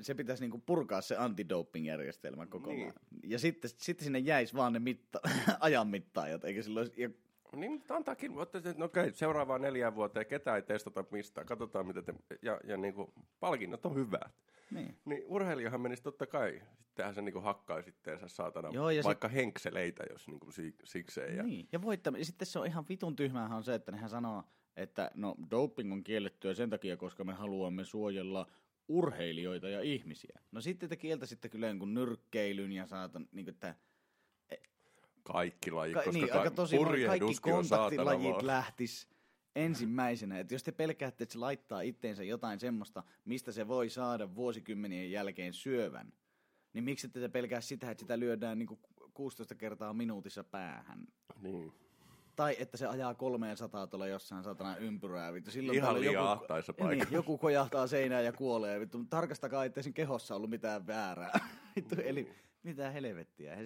se 0.00 0.14
pitäisi 0.14 0.42
niinku 0.42 0.62
purkaa 0.66 1.00
se 1.00 1.16
antidoping-järjestelmä 1.16 2.46
kokonaan. 2.46 2.78
Niin. 2.78 2.94
Ja 3.30 3.38
sitten, 3.38 3.70
sitten 3.76 4.04
sinne 4.04 4.18
jäisi 4.18 4.54
vaan 4.54 4.72
ne 4.72 4.78
mitta, 4.78 5.20
ajan 5.60 5.88
mittaajat, 5.88 6.44
eikä 6.44 6.62
silloin, 6.62 6.86
olisi- 6.86 7.02
ja 7.02 7.10
Niin, 7.56 7.72
mutta 7.72 7.96
antaakin, 7.96 8.32
no 8.76 8.84
okei, 8.84 9.12
seuraavaan 9.12 9.60
neljään 9.60 9.94
vuoteen 9.94 10.26
ketään 10.26 10.56
ei 10.56 10.62
testata 10.62 11.04
mistään, 11.10 11.46
katsotaan 11.46 11.86
mitä 11.86 12.02
te, 12.02 12.14
ja, 12.42 12.60
ja 12.64 12.76
niin 12.76 12.94
kuin, 12.94 13.12
palkinnot 13.40 13.86
on 13.86 13.94
hyvät. 13.94 14.32
niin. 14.70 14.96
Niin 15.04 15.22
urheilijahan 15.26 15.80
menisi 15.80 16.02
totta 16.02 16.26
kai, 16.26 16.62
sittenhän 16.82 17.14
se 17.14 17.22
niinku 17.22 17.40
hakkaisi 17.40 17.90
itteensä 17.90 18.28
saatana, 18.28 18.68
Joo, 18.72 18.90
ja 18.90 19.02
vaikka 19.04 19.28
henkseleitä, 19.28 20.04
jos 20.10 20.28
niinku 20.28 20.50
si, 20.52 20.74
sikseen. 20.84 21.36
Ja, 21.36 21.42
Niin, 21.42 21.68
ja 21.72 21.82
voittam- 21.82 22.16
ja 22.18 22.24
sitten 22.24 22.46
se 22.46 22.58
on 22.58 22.66
ihan 22.66 22.84
vitun 22.88 23.16
tyhmäähän 23.16 23.56
on 23.56 23.64
se, 23.64 23.74
että 23.74 23.92
nehän 23.92 24.10
sanoo, 24.10 24.42
että 24.76 25.10
no 25.14 25.34
doping 25.50 25.92
on 25.92 26.04
kiellettyä 26.04 26.54
sen 26.54 26.70
takia, 26.70 26.96
koska 26.96 27.24
me 27.24 27.32
haluamme 27.32 27.84
suojella 27.84 28.46
urheilijoita 28.88 29.68
ja 29.68 29.80
ihmisiä. 29.80 30.40
No 30.52 30.60
sitten 30.60 30.88
te 30.88 30.96
kieltäisitte 30.96 31.48
kyllä 31.48 31.66
jonkun 31.66 31.94
nyrkkeilyn 31.94 32.72
ja 32.72 32.86
saatan, 32.86 33.28
niin 33.32 33.44
kuin, 33.44 33.54
että 33.54 33.74
kaikki 35.22 35.70
lajit, 35.70 35.94
ka- 35.94 36.02
koska 36.02 36.20
niin, 36.20 36.34
aika 36.34 36.50
tosi 36.50 36.76
kaikki 37.06 37.34
kontaktilajit 37.40 38.32
vaan. 38.32 38.46
lähtis 38.46 39.08
ensimmäisenä. 39.56 40.38
Että 40.38 40.54
jos 40.54 40.62
te 40.62 40.72
pelkäätte, 40.72 41.24
että 41.24 41.32
se 41.32 41.38
laittaa 41.38 41.80
itteensä 41.80 42.24
jotain 42.24 42.60
semmoista, 42.60 43.04
mistä 43.24 43.52
se 43.52 43.68
voi 43.68 43.90
saada 43.90 44.34
vuosikymmenien 44.34 45.10
jälkeen 45.10 45.54
syövän, 45.54 46.12
niin 46.72 46.84
miksi 46.84 47.08
te 47.08 47.28
pelkää 47.28 47.60
sitä, 47.60 47.90
että 47.90 48.02
sitä 48.02 48.18
lyödään 48.18 48.58
niin 48.58 48.66
kuin 48.66 48.80
16 49.14 49.54
kertaa 49.54 49.92
minuutissa 49.94 50.44
päähän? 50.44 51.06
Niin. 51.40 51.72
Tai 52.38 52.56
että 52.58 52.76
se 52.76 52.86
ajaa 52.86 53.14
300 53.14 53.86
tuolla 53.86 54.06
jossain 54.06 54.44
satana 54.44 54.76
ympyrää. 54.76 55.32
Vittu. 55.32 55.50
Silloin 55.50 55.78
Ihan 55.78 56.00
liian 56.00 56.14
joku, 56.14 56.26
ahtaissa 56.26 56.72
niin, 56.72 56.86
paikoissa. 56.86 57.14
joku 57.14 57.38
kojahtaa 57.38 57.86
seinään 57.86 58.24
ja 58.24 58.32
kuolee. 58.32 58.80
Vittu, 58.80 58.98
mutta 58.98 59.16
tarkastakaa, 59.16 59.64
ettei 59.64 59.82
sen 59.82 59.94
kehossa 59.94 60.34
ollut 60.34 60.50
mitään 60.50 60.86
väärää. 60.86 61.40
Vittu, 61.76 61.94
eli 62.04 62.32
mitä 62.62 62.90
helvettiä. 62.90 63.56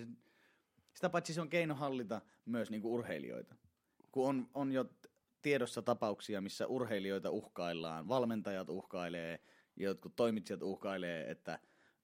Sitä 0.94 1.10
paitsi 1.10 1.34
se 1.34 1.40
on 1.40 1.48
keino 1.48 1.74
hallita 1.74 2.20
myös 2.44 2.70
niinku 2.70 2.94
urheilijoita. 2.94 3.54
Kun 4.12 4.28
on, 4.28 4.50
on 4.54 4.72
jo 4.72 4.84
tiedossa 5.42 5.82
tapauksia, 5.82 6.40
missä 6.40 6.66
urheilijoita 6.66 7.30
uhkaillaan, 7.30 8.08
valmentajat 8.08 8.68
uhkailee, 8.68 9.40
jotkut 9.76 10.16
toimitsijat 10.16 10.62
uhkailee, 10.62 11.30
että, 11.30 11.58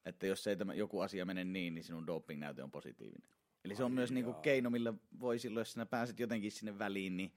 että 0.05 0.27
jos 0.27 0.47
ei 0.47 0.57
tämä 0.57 0.75
joku 0.75 1.01
asia 1.01 1.25
mene 1.25 1.45
niin, 1.45 1.75
niin 1.75 1.85
sinun 1.85 2.07
doping-näyte 2.07 2.63
on 2.63 2.71
positiivinen. 2.71 3.29
Eli 3.65 3.77
se 3.77 3.85
on 3.85 3.91
Ai 3.91 3.95
myös 3.95 4.13
niinku 4.13 4.31
jaa. 4.31 4.41
keino, 4.41 4.71
millä 4.71 4.95
voi 5.21 5.39
silloin, 5.39 5.61
jos 5.61 5.73
sinä 5.73 5.87
pääset 5.87 6.21
jotenkin 6.21 6.53
sinne 6.53 6.79
väliin, 6.79 7.17
niin 7.17 7.33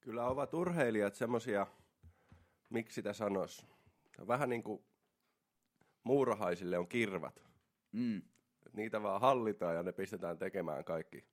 Kyllä 0.00 0.26
ovat 0.26 0.54
urheilijat 0.54 1.14
semmosia, 1.14 1.66
miksi 2.70 2.94
sitä 2.94 3.12
sanois, 3.12 3.66
vähän 4.26 4.48
niin 4.48 4.62
kuin 4.62 4.84
muurahaisille 6.04 6.78
on 6.78 6.88
kirvat. 6.88 7.42
mm, 7.92 8.22
niitä 8.72 9.02
vaan 9.02 9.20
hallitaan 9.20 9.74
ja 9.74 9.82
ne 9.82 9.92
pistetään 9.92 10.38
tekemään 10.38 10.84
kaikki. 10.84 11.24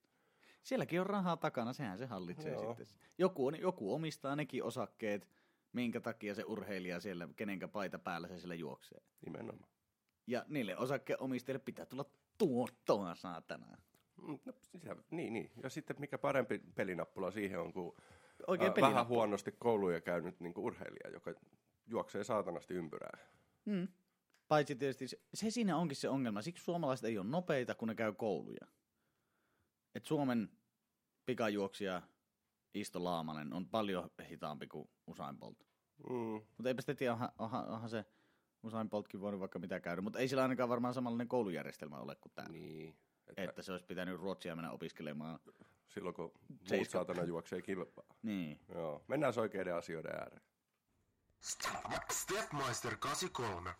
sielläkin 0.63 1.01
on 1.01 1.07
rahaa 1.07 1.37
takana, 1.37 1.73
sehän 1.73 1.97
se 1.97 2.05
hallitsee 2.05 2.53
Joo. 2.53 2.75
sitten. 2.75 2.97
Joku, 3.17 3.47
on, 3.47 3.59
joku 3.59 3.93
omistaa 3.93 4.35
nekin 4.35 4.63
osakkeet, 4.63 5.27
minkä 5.73 5.99
takia 6.01 6.35
se 6.35 6.43
urheilija 6.43 6.99
siellä, 6.99 7.27
kenenkä 7.35 7.67
paita 7.67 7.99
päällä 7.99 8.27
se 8.27 8.39
siellä 8.39 8.55
juoksee. 8.55 9.01
Nimenomaan. 9.25 9.69
Ja 10.27 10.45
niille 10.47 10.77
osakkeenomistajille 10.77 11.59
pitää 11.65 11.85
tulla 11.85 12.05
tuottoa 12.39 13.15
saatana. 13.15 13.77
No, 14.45 14.53
sitä, 14.61 14.95
niin, 15.11 15.33
niin. 15.33 15.51
Ja 15.63 15.69
sitten 15.69 15.95
mikä 15.99 16.17
parempi 16.17 16.59
pelinappula 16.75 17.31
siihen 17.31 17.59
on 17.59 17.73
kuin 17.73 17.95
Oikein 18.47 18.73
pelinappula. 18.73 18.89
vähän 18.89 19.07
huonosti 19.07 19.51
kouluja 19.51 20.01
käynyt 20.01 20.39
niin 20.39 20.53
kuin 20.53 20.65
urheilija, 20.65 21.09
joka 21.13 21.33
juoksee 21.87 22.23
saatanasti 22.23 22.73
ympyrää. 22.73 23.17
Mm. 23.65 23.87
Paitsi 24.47 24.75
tietysti 24.75 25.07
se, 25.07 25.21
se 25.33 25.49
siinä 25.49 25.77
onkin 25.77 25.95
se 25.95 26.09
ongelma. 26.09 26.41
Siksi 26.41 26.63
suomalaiset 26.63 27.05
ei 27.05 27.17
ole 27.17 27.27
nopeita, 27.27 27.75
kun 27.75 27.87
ne 27.87 27.95
käy 27.95 28.13
kouluja. 28.13 28.67
Et 29.95 30.05
Suomen 30.05 30.49
pikajuoksija 31.25 32.01
Isto 32.73 33.03
Laamanen 33.03 33.53
on 33.53 33.69
paljon 33.69 34.09
hitaampi 34.29 34.67
kuin 34.67 34.89
Usain 35.07 35.37
Bolt. 35.37 35.67
Mm. 36.09 36.15
Mutta 36.57 36.67
eipä 36.67 36.81
sitä 36.81 36.95
tiedä, 36.95 37.13
onhan, 37.13 37.31
onhan, 37.37 37.67
onhan 37.67 37.89
se 37.89 38.05
Usain 38.63 38.89
Boltkin 38.89 39.21
voinut 39.21 39.39
vaikka 39.39 39.59
mitä 39.59 39.79
käydä. 39.79 40.01
Mutta 40.01 40.19
ei 40.19 40.27
sillä 40.27 40.41
ainakaan 40.41 40.69
varmaan 40.69 40.93
samanlainen 40.93 41.27
koulujärjestelmä 41.27 41.97
ole 41.97 42.15
kuin 42.15 42.31
tämä. 42.35 42.47
Niin. 42.49 42.95
Että, 43.27 43.43
Että 43.43 43.61
se 43.61 43.71
olisi 43.71 43.85
pitänyt 43.85 44.19
Ruotsia 44.19 44.55
mennä 44.55 44.71
opiskelemaan. 44.71 45.39
silloin 45.87 46.15
kun 46.15 46.31
muut 46.71 46.89
saatana 46.89 47.23
juoksee 47.23 47.61
kilpaa. 47.61 48.15
Niin. 48.23 48.59
Joo. 48.69 49.03
Mennään 49.07 49.33
oikeiden 49.37 49.75
asioiden 49.75 50.15
ääreen. 50.15 50.41
Stepmeister 52.11 52.97
83. 52.97 53.75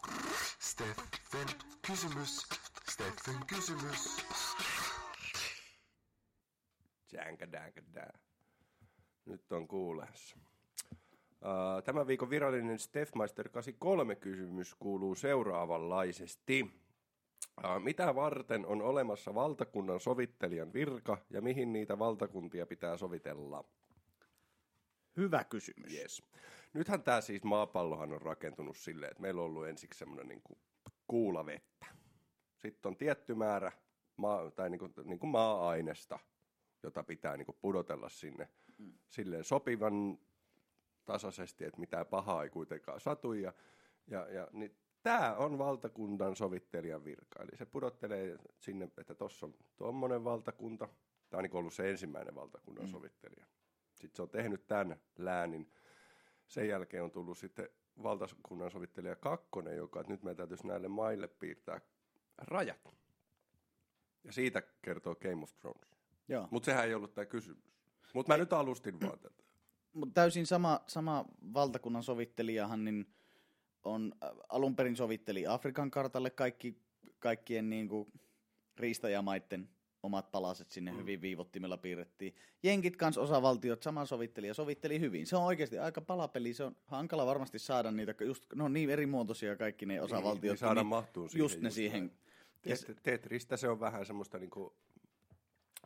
Steffen 0.60 1.48
kysymys. 1.88 2.48
Steffen 2.90 3.46
kysymys. 3.48 4.18
Jänkä, 7.12 7.52
dänkä, 7.52 7.82
dää. 7.94 8.20
Nyt 9.26 9.52
on 9.52 9.68
kuuleessa. 9.68 10.38
Tämän 11.86 12.08
viikon 12.08 12.30
virallinen 12.30 12.80
Stefmeister 12.80 13.50
83 13.50 14.16
kysymys 14.16 14.76
kuuluu 14.76 15.16
seuraavanlaisesti. 15.16 16.72
Mitä 17.84 18.16
varten 18.16 18.66
on 18.66 18.82
olemassa 18.82 19.36
valtakunnan 19.36 20.00
sovittelijan 20.00 20.74
virka 20.74 21.18
ja 21.30 21.42
mihin 21.42 21.74
niitä 21.74 22.00
valtakuntia 22.00 22.66
pitää 22.66 22.98
sovitella? 22.98 23.64
Hyvä 25.18 25.44
kysymys. 25.44 25.94
Yes. 25.94 26.24
Nythän 26.74 27.04
tämä 27.04 27.22
siis 27.22 27.44
maapallohan 27.44 28.14
on 28.14 28.22
rakentunut 28.22 28.78
silleen, 28.78 29.12
että 29.12 29.22
meillä 29.22 29.42
on 29.42 29.46
ollut 29.46 29.68
ensiksi 29.68 30.00
semmoinen 30.00 30.28
niin 30.28 30.42
kuulavettä. 31.08 31.86
Sitten 32.58 32.90
on 32.90 32.98
tietty 32.98 33.36
määrä 33.36 33.72
maa, 34.18 34.52
tai 34.52 34.70
niin 34.70 34.80
kuin, 34.80 34.94
niin 35.04 35.20
kuin 35.20 35.30
maa-ainesta, 35.30 36.20
jota 36.84 37.04
pitää 37.04 37.38
niin 37.38 37.46
kuin 37.46 37.58
pudotella 37.62 38.10
sinne 38.10 38.50
mm. 38.78 38.94
silleen 39.08 39.44
sopivan 39.44 40.20
tasaisesti, 41.12 41.66
että 41.66 41.80
mitään 41.80 42.06
pahaa 42.06 42.44
ei 42.44 42.50
kuitenkaan 42.50 43.00
satu. 43.00 43.34
Ja, 43.34 43.54
ja, 44.08 44.30
ja 44.30 44.48
niin 44.52 44.76
tämä 45.04 45.36
on 45.36 45.58
valtakunnan 45.58 46.36
sovittelijan 46.36 47.04
virka. 47.04 47.44
Eli 47.44 47.58
se 47.58 47.66
pudottelee 47.66 48.38
sinne, 48.60 48.90
että 48.98 49.16
tuossa 49.16 49.46
on 49.46 49.54
tuommoinen 49.78 50.24
valtakunta. 50.24 50.90
Tämä 51.30 51.40
on 51.40 51.44
niin 51.44 51.56
ollut 51.56 51.74
se 51.74 51.90
ensimmäinen 51.90 52.36
valtakunnan 52.36 52.86
mm. 52.86 52.92
sovittelija. 52.92 53.46
Sitten 53.96 54.16
se 54.16 54.22
on 54.22 54.30
tehnyt 54.30 54.68
tämän 54.68 55.00
läänin. 55.18 55.72
Sen 56.48 56.68
jälkeen 56.68 57.04
on 57.04 57.12
tullut 57.12 57.38
sitten 57.38 57.70
valtakunnan 58.04 58.72
sovittelija 58.72 59.16
kakkonen, 59.16 59.78
joka 59.78 60.00
että 60.00 60.14
nyt 60.14 60.24
meidän 60.24 60.38
täytyisi 60.38 60.68
näille 60.68 60.88
maille 60.88 61.28
piirtää 61.28 61.82
rajat. 62.38 62.96
Ja 64.24 64.32
siitä 64.32 64.62
kertoo 64.82 65.16
Game 65.16 65.44
of 65.44 65.54
Thrones. 65.60 66.00
Mutta 66.52 66.66
sehän 66.66 66.86
ei 66.86 66.94
ollut 66.94 67.14
tämä 67.14 67.26
kysymys. 67.26 67.74
Mutta 68.14 68.34
mä 68.34 68.38
nyt 68.38 68.54
alustin 68.54 69.02
vaan 69.02 69.20
tätä. 69.20 69.44
Mutta 70.00 70.14
täysin 70.14 70.46
sama, 70.46 70.80
sama 70.88 71.26
valtakunnan 71.54 72.04
sovittelijahan 72.04 72.86
niin 72.86 73.08
on 73.84 74.14
äh, 74.24 74.30
alun 74.50 74.76
perin 74.76 74.96
sovitteli 74.96 75.48
Afrikan 75.48 75.92
kartalle 75.92 76.30
kaikki, 76.30 76.78
kaikkien 77.20 77.70
niinku 77.70 78.12
riistajamaitten 78.78 79.70
omat 80.04 80.32
palaset 80.32 80.72
sinne 80.72 80.92
mm. 80.92 80.98
hyvin 80.98 81.22
viivottimella 81.22 81.78
piirrettiin. 81.78 82.36
Jenkit 82.64 82.98
kans 82.98 83.18
osavaltiot 83.18 83.84
sama 83.84 84.06
sovitteli 84.06 84.48
ja 84.48 84.54
sovitteli 84.54 85.00
hyvin. 85.00 85.28
Se 85.28 85.36
on 85.36 85.44
oikeasti 85.44 85.80
aika 85.80 86.02
palapeli, 86.02 86.54
se 86.54 86.64
on 86.64 86.76
hankala 86.86 87.26
varmasti 87.26 87.60
saada 87.60 87.92
niitä, 87.92 88.16
just, 88.26 88.46
ne 88.56 88.64
on 88.64 88.74
niin 88.74 88.90
eri 88.90 89.06
muotoisia 89.06 89.56
kaikki 89.56 89.86
ne 89.86 90.02
osavaltiot. 90.02 90.42
niin 90.42 90.52
kun 90.52 90.58
saada 90.58 90.82
niin, 90.82 90.88
mahtuu 90.88 91.30
siihen 91.30 91.44
Just 91.44 91.62
ne 91.62 91.68
just 91.68 91.76
siihen. 91.76 92.12
Tetristä 93.04 93.58
se 93.58 93.70
on 93.70 93.80
vähän 93.80 94.06
semmoista 94.06 94.38
niinku 94.40 94.76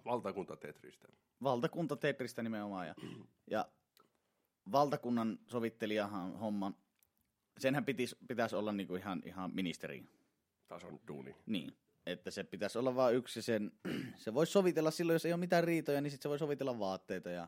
valtakunta 0.06 0.56
Tetristä. 0.56 1.08
valtakunta 1.44 1.96
Tetristä 1.96 2.44
nimenomaan. 2.44 2.88
Ja, 2.88 2.96
ja 3.48 3.66
valtakunnan 4.72 5.40
sovittelijahan 5.48 6.38
homma, 6.40 6.72
senhän 7.60 7.86
pitäisi, 7.86 8.16
pitäisi 8.28 8.56
olla 8.56 8.72
niinku 8.72 8.96
ihan, 8.96 9.22
ihan 9.26 9.52
ministeri. 9.54 10.04
Tason 10.68 11.00
duuni. 11.08 11.36
Niin, 11.46 11.78
että 12.06 12.32
se 12.32 12.44
pitäisi 12.44 12.78
olla 12.78 12.96
vain 12.96 13.16
yksi 13.16 13.42
sen, 13.42 13.72
se 14.16 14.34
voisi 14.34 14.52
sovitella 14.52 14.92
silloin, 14.92 15.16
jos 15.16 15.26
ei 15.26 15.34
ole 15.34 15.40
mitään 15.40 15.64
riitoja, 15.64 16.02
niin 16.02 16.12
sitten 16.12 16.24
se 16.24 16.30
voi 16.30 16.40
sovitella 16.40 16.80
vaatteita 16.80 17.30
ja 17.30 17.48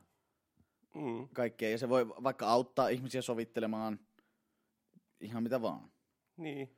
Mm. 0.96 1.28
kaikkea. 1.34 1.70
Ja 1.70 1.78
se 1.78 1.90
voi 1.90 2.08
vaikka 2.08 2.48
auttaa 2.48 2.90
ihmisiä 2.90 3.22
sovittelemaan 3.22 4.00
ihan 5.20 5.44
mitä 5.44 5.62
vaan. 5.62 5.92
Niin. 6.38 6.78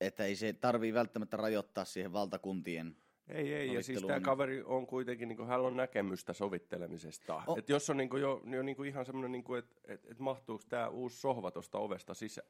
Että 0.00 0.24
ei 0.24 0.36
se 0.36 0.52
tarvii 0.52 0.94
välttämättä 0.94 1.36
rajoittaa 1.36 1.84
siihen 1.84 2.12
valtakuntien. 2.12 2.96
Ei, 3.28 3.54
ei, 3.54 3.74
ja 3.74 3.82
siis 3.82 4.02
tämä 4.02 4.20
kaveri 4.20 4.62
on 4.62 4.86
kuitenkin, 4.86 5.28
niin 5.28 5.46
hänellä 5.46 5.68
on 5.68 5.76
näkemystä 5.76 6.32
sovittelemisesta. 6.32 7.42
O- 7.46 7.56
Et 7.58 7.68
jos 7.68 7.90
on 7.90 7.96
niin 7.96 8.08
jo, 8.20 8.42
jo 8.46 8.62
niin 8.62 8.84
ihan 8.86 9.06
semmoinen, 9.06 9.32
niin 9.32 9.44
että 9.58 9.80
et, 9.84 10.06
et 10.10 10.18
mahtuuko 10.18 10.64
tämä 10.68 10.88
uusi 10.88 11.20
sohva 11.20 11.50
tuosta 11.50 11.78
ovesta 11.78 12.14
sisään, 12.14 12.48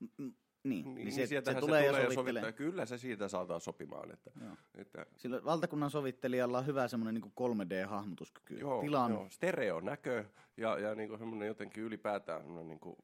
Mm, 0.00 0.08
Niin, 0.18 0.84
niin, 0.84 0.94
niin, 0.94 1.04
niin 1.04 1.12
se, 1.12 1.26
se, 1.26 1.54
tulee 1.60 1.86
ja 1.86 1.86
ja 1.86 1.92
sovittelee. 1.98 2.14
sovittaa. 2.42 2.52
Kyllä 2.52 2.86
se 2.86 2.98
siitä 2.98 3.28
saadaan 3.28 3.60
sopimaan. 3.60 4.10
Että, 4.12 4.30
Joo. 4.44 4.52
että, 4.74 5.06
Sillä 5.16 5.44
valtakunnan 5.44 5.90
sovittelijalla 5.90 6.58
on 6.58 6.66
hyvä 6.66 6.88
semmoinen 6.88 7.14
niin 7.22 7.32
3D-hahmotuskyky. 7.40 8.58
joo, 8.60 8.80
Tilan, 8.80 9.10
joo, 9.10 9.26
stereo 9.30 9.80
näkö 9.80 10.24
ja, 10.56 10.78
ja 10.78 10.94
niin 10.94 11.18
semmoinen 11.18 11.48
jotenkin 11.48 11.82
ylipäätään 11.84 12.40
semmoinen 12.42 12.68
niin 12.68 12.80
kuin 12.80 12.96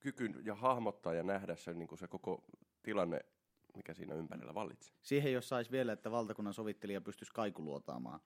kyky 0.00 0.30
ja 0.44 0.54
hahmottaa 0.54 1.14
ja 1.14 1.22
nähdä 1.22 1.56
se, 1.56 1.74
niin 1.74 1.88
kuin 1.88 1.98
se 1.98 2.08
koko 2.08 2.44
tilanne, 2.82 3.20
mikä 3.76 3.94
siinä 3.94 4.14
ympärillä 4.14 4.54
vallitsee. 4.54 4.94
Siihen 5.02 5.32
jos 5.32 5.48
saisi 5.48 5.70
vielä, 5.70 5.92
että 5.92 6.10
valtakunnan 6.10 6.54
sovittelija 6.54 7.00
pystyisi 7.00 7.32
kaikuluotaamaan 7.32 8.20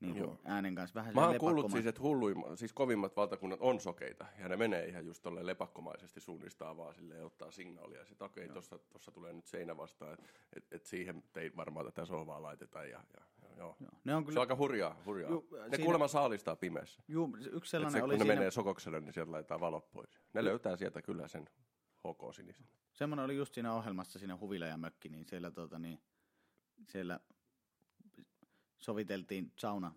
niin 0.00 0.12
kuin 0.14 0.22
Joo. 0.24 0.38
äänen 0.44 0.74
kanssa. 0.74 0.94
Vähän 0.94 1.14
Mä 1.14 1.26
oon 1.26 1.38
kuullut 1.38 1.70
siis, 1.70 1.86
että 1.86 2.00
hulluimmat, 2.02 2.58
siis 2.58 2.72
kovimmat 2.72 3.16
valtakunnat 3.16 3.60
on 3.62 3.80
sokeita, 3.80 4.26
ja 4.38 4.48
ne 4.48 4.56
menee 4.56 4.86
ihan 4.86 5.06
just 5.06 5.22
tolleen 5.22 5.46
lepakkomaisesti 5.46 6.20
suunnistaa 6.20 6.76
vaan 6.76 6.94
silleen 6.94 7.20
ja 7.20 7.26
ottaa 7.26 7.50
signaalia, 7.50 8.04
sit 8.04 8.22
okei, 8.22 8.48
tossa, 8.48 8.78
tossa 8.78 9.10
tulee 9.12 9.32
nyt 9.32 9.46
seinä 9.46 9.76
vastaan, 9.76 10.12
että 10.12 10.26
et, 10.56 10.64
et 10.72 10.86
siihen 10.86 11.22
ei 11.36 11.52
varmaan 11.56 11.86
tätä 11.86 12.04
sohvaa 12.04 12.42
laiteta, 12.42 12.78
ja, 12.84 12.88
ja, 12.88 13.24
ja 13.42 13.48
joo. 13.56 13.76
Joo. 13.80 13.90
Ne 14.04 14.14
on 14.14 14.14
Se 14.14 14.14
on 14.14 14.24
kyllä, 14.24 14.40
aika 14.40 14.56
hurjaa, 14.56 15.02
hurjaa. 15.06 15.30
Ju- 15.30 15.48
ne 15.52 15.58
siinä- 15.70 15.84
kuulemma 15.84 16.08
saalistaa 16.08 16.56
pimeässä. 16.56 17.02
juu, 17.08 17.36
yksi 17.36 17.50
Et 17.56 17.64
sellainen 17.70 18.00
se, 18.00 18.04
oli 18.04 18.12
kun 18.12 18.18
ne 18.18 18.24
siinä, 18.24 18.34
menee 18.34 18.50
sokokselle, 18.50 19.00
niin 19.00 19.12
sieltä 19.12 19.32
laitetaan 19.32 19.60
valot 19.60 19.90
pois. 19.90 20.20
Ne 20.34 20.44
löytää 20.44 20.76
sieltä 20.76 21.02
kyllä 21.02 21.28
sen 21.28 21.48
HK 22.08 22.34
sinisen. 22.34 22.66
semmoinen 22.92 23.24
oli 23.24 23.36
just 23.36 23.54
siinä 23.54 23.74
ohjelmassa, 23.74 24.18
siinä 24.18 24.36
Huvila 24.36 24.66
ja 24.66 24.76
Mökki, 24.76 25.08
niin 25.08 25.26
siellä, 25.26 25.50
tota, 25.50 25.78
niin, 25.78 26.02
siellä 26.88 27.20
soviteltiin 28.78 29.52
sauna 29.56 29.94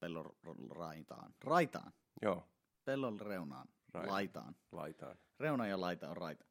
pellon 0.00 0.36
raitaan. 0.70 1.34
Raitaan. 1.44 1.92
Joo, 2.22 2.48
Pellon 2.84 3.20
reunaan. 3.20 3.68
Rai- 3.94 4.06
Laitaan. 4.06 4.56
laitaan. 4.72 5.16
Reuna 5.40 5.66
ja 5.66 5.80
laita 5.80 6.10
on 6.10 6.16
raita. 6.16 6.44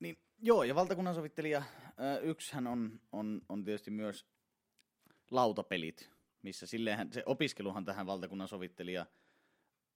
Niin, 0.00 0.18
joo, 0.38 0.62
ja 0.62 0.74
valtakunnan 0.74 1.14
sovittelija, 1.14 1.62
yksihän 2.22 2.66
on, 2.66 3.00
on, 3.12 3.42
on 3.48 3.64
tietysti 3.64 3.90
myös 3.90 4.26
lautapelit, 5.30 6.10
missä 6.42 6.66
silleenhän, 6.66 7.12
se 7.12 7.22
opiskeluhan 7.26 7.84
tähän 7.84 8.06
valtakunnan 8.06 8.48
sovittelija 8.48 9.06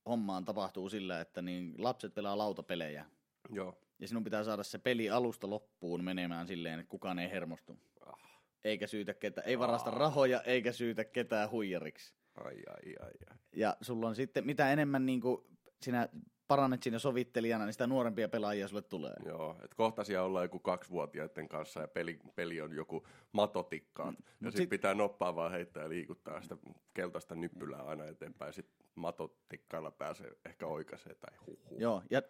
hommaan 0.07 0.45
tapahtuu 0.45 0.89
sillä, 0.89 1.21
että 1.21 1.43
niin 1.43 1.75
lapset 1.79 2.15
pelaa 2.15 2.39
lautapelejä, 2.39 3.07
Joo. 3.51 3.79
Ja 3.99 4.09
sinun 4.09 4.25
pitää 4.25 4.45
saada 4.45 4.63
se 4.63 4.79
peli 4.79 5.11
alusta 5.11 5.51
loppuun 5.51 6.05
menemään 6.05 6.47
silleen, 6.47 6.79
että 6.81 6.91
kukaan 6.91 7.19
ei 7.19 7.31
hermostu. 7.31 7.79
Ah. 8.07 8.19
Eikä 8.65 8.87
syytä 8.87 9.15
ketä, 9.15 9.41
ei 9.41 9.59
varasta 9.59 9.91
rahoja, 9.91 10.41
eikä 10.43 10.73
syytä 10.73 11.05
ketään 11.05 11.51
huijariksi. 11.51 12.15
Ai, 12.35 12.55
ai, 12.69 12.95
ai, 13.03 13.13
ai. 13.31 13.37
Ja 13.53 13.77
sulla 13.81 14.09
on 14.09 14.15
sitten, 14.15 14.47
mitä 14.47 14.73
enemmän 14.73 15.07
niin 15.07 15.21
kuin 15.21 15.43
sinä 15.83 16.09
parannet 16.49 16.83
siinä 16.83 16.99
sovittelijana, 16.99 17.65
niin 17.65 17.73
sitä 17.73 17.87
nuorempia 17.87 18.29
pelaajia 18.29 18.69
sulle 18.69 18.83
tulee. 18.83 19.15
Joo, 19.27 19.53
että 19.65 19.77
kohta 19.77 20.05
siellä 20.05 20.25
ollaan 20.27 20.45
joku 20.45 20.59
kaksivuotiaiden 20.59 21.49
kanssa 21.49 21.81
ja 21.81 21.89
peli, 21.89 22.19
peli 22.35 22.61
on 22.61 22.73
joku 22.73 23.07
matotikkaat. 23.33 24.15
Ja 24.19 24.25
sitten 24.29 24.53
sit- 24.53 24.57
sit 24.57 24.71
pitää 24.71 24.95
noppaa 24.95 25.37
vaan 25.37 25.53
heittää 25.53 25.83
ja 25.83 25.89
liikuttaa 25.89 26.41
sitä 26.43 26.57
keltaista 26.95 27.35
nyppylää 27.35 27.83
aina 27.83 28.05
eteenpäin. 28.07 28.53
Sitten 28.53 28.87
matotikkailla 28.95 29.91
pääsee 29.91 30.31
ehkä 30.47 30.67
oikaisee 30.67 31.15
tai 31.15 31.37
huhu. 31.47 31.77
Joo, 31.79 32.03
ja, 32.11 32.23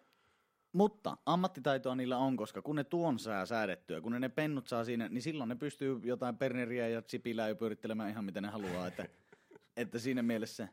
mutta 0.73 1.17
ammattitaitoa 1.25 1.95
niillä 1.95 2.17
on, 2.17 2.37
koska 2.37 2.61
kun 2.61 2.75
ne 2.75 2.83
tuon 2.83 3.19
saa 3.19 3.45
säädettyä, 3.45 4.01
kun 4.01 4.11
ne, 4.11 4.19
ne 4.19 4.29
pennut 4.29 4.67
saa 4.67 4.83
siinä, 4.83 5.09
niin 5.09 5.21
silloin 5.21 5.49
ne 5.49 5.55
pystyy 5.55 5.99
jotain 6.03 6.37
Berneriä 6.37 6.87
ja 6.87 7.03
Sipilää 7.07 7.49
jo 7.49 7.55
pyörittelemään 7.55 8.09
ihan 8.09 8.25
mitä 8.25 8.41
ne 8.41 8.47
haluaa. 8.47 8.87
Että, 8.87 9.07
että 9.77 9.99
siinä 9.99 10.21
mielessä 10.21 10.67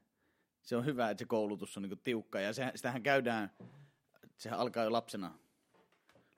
se 0.63 0.77
on 0.77 0.85
hyvä, 0.85 1.11
että 1.11 1.19
se 1.19 1.25
koulutus 1.25 1.77
on 1.77 1.83
niinku 1.83 1.97
tiukka. 1.97 2.41
Ja 2.41 2.53
se, 2.53 2.73
sitähän 2.75 3.03
käydään, 3.03 3.51
sehän 4.37 4.59
alkaa 4.59 4.85
jo 4.85 4.93
lapsena. 4.93 5.39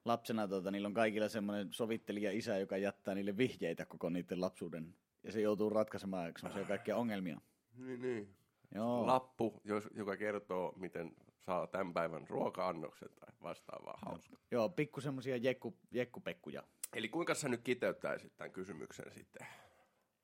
Lapsena 0.04 0.48
tota, 0.48 0.70
niillä 0.70 0.86
on 0.86 0.94
kaikilla 0.94 1.28
semmoinen 1.28 1.68
sovittelija 1.72 2.32
isä, 2.32 2.58
joka 2.58 2.76
jättää 2.76 3.14
niille 3.14 3.36
vihjeitä 3.36 3.86
koko 3.86 4.10
niiden 4.10 4.40
lapsuuden. 4.40 4.94
Ja 5.22 5.32
se 5.32 5.40
joutuu 5.40 5.70
ratkaisemaan 5.70 6.32
semmoisia 6.38 6.68
kaikkia 6.68 6.96
ongelmia. 6.96 7.40
Niin, 7.76 8.02
niin. 8.02 8.34
Joo. 8.74 9.06
Lappu, 9.06 9.60
jos, 9.64 9.88
joka 9.94 10.16
kertoo, 10.16 10.72
miten 10.76 11.12
saa 11.46 11.66
tämän 11.66 11.94
päivän 11.94 12.28
ruoka-annoksen 12.28 13.08
tai 13.20 13.34
vastaavaa 13.42 13.98
hauska. 14.06 14.36
Joo, 14.50 14.68
pikku 14.68 15.00
semmoisia 15.00 15.36
jekku, 15.36 15.76
jekkupekkuja. 15.90 16.62
Eli 16.92 17.08
kuinka 17.08 17.34
sä 17.34 17.48
nyt 17.48 17.62
kiteyttäisit 17.62 18.36
tämän 18.36 18.52
kysymyksen 18.52 19.12
sitten? 19.12 19.46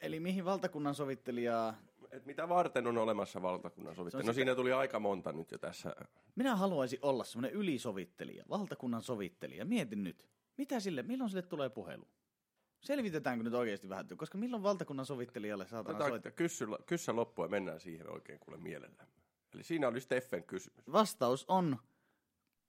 Eli 0.00 0.20
mihin 0.20 0.44
valtakunnan 0.44 0.94
sovittelijaa... 0.94 1.74
Et 2.10 2.26
mitä 2.26 2.48
varten 2.48 2.86
on 2.86 2.98
olemassa 2.98 3.42
valtakunnan 3.42 3.94
sovittelu? 3.94 4.22
Se 4.22 4.26
No 4.26 4.32
siinä 4.32 4.54
tuli 4.54 4.72
aika 4.72 5.00
monta 5.00 5.32
nyt 5.32 5.50
jo 5.50 5.58
tässä. 5.58 5.96
Minä 6.34 6.56
haluaisin 6.56 6.98
olla 7.02 7.24
semmoinen 7.24 7.52
ylisovittelija, 7.52 8.44
valtakunnan 8.48 9.02
sovittelija. 9.02 9.64
Mietin 9.64 10.04
nyt, 10.04 10.28
mitä 10.58 10.80
sille, 10.80 11.02
milloin 11.02 11.30
sille 11.30 11.42
tulee 11.42 11.68
puhelu? 11.68 12.08
Selvitetäänkö 12.80 13.44
nyt 13.44 13.54
oikeasti 13.54 13.88
vähän, 13.88 14.06
koska 14.16 14.38
milloin 14.38 14.62
valtakunnan 14.62 15.06
sovittelijalle 15.06 15.66
saatana 15.66 16.08
soittaa? 16.08 16.32
kyssä 16.86 17.16
loppu 17.16 17.42
ja 17.42 17.48
mennään 17.48 17.80
siihen 17.80 18.10
oikein 18.10 18.38
kuule 18.38 18.58
mielellään. 18.58 19.08
Eli 19.54 19.62
siinä 19.62 19.88
oli 19.88 20.00
Steffen 20.00 20.44
kysymys. 20.44 20.92
Vastaus 20.92 21.44
on 21.48 21.78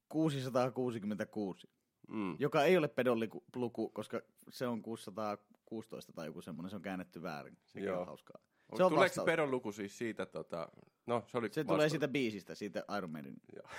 666, 0.09 1.67
Mm. 2.07 2.35
joka 2.39 2.63
ei 2.63 2.77
ole 2.77 2.87
pedolluku, 2.87 3.89
koska 3.93 4.21
se 4.49 4.67
on 4.67 4.81
616 4.81 6.13
tai 6.13 6.25
joku 6.27 6.41
semmoinen, 6.41 6.69
se 6.69 6.75
on 6.75 6.81
käännetty 6.81 7.21
väärin. 7.21 7.57
Sekin 7.67 7.87
Joo. 7.87 7.99
on 8.01 8.07
hauskaa. 8.07 8.37
Se 8.71 8.77
Se 8.77 8.83
on 8.83 8.89
Tuleeko 8.91 9.07
se 9.07 9.09
vastaus. 9.09 9.25
pedon 9.25 9.51
luku 9.51 9.71
siis 9.71 9.97
siitä, 9.97 10.25
tota, 10.25 10.69
no 11.05 11.23
se 11.27 11.37
oli 11.37 11.49
Se 11.53 11.63
tulee 11.63 11.89
siitä 11.89 12.07
biisistä, 12.07 12.55
siitä 12.55 12.83
Iron 12.97 13.09
Maiden. 13.11 13.35
Joo. 13.55 13.69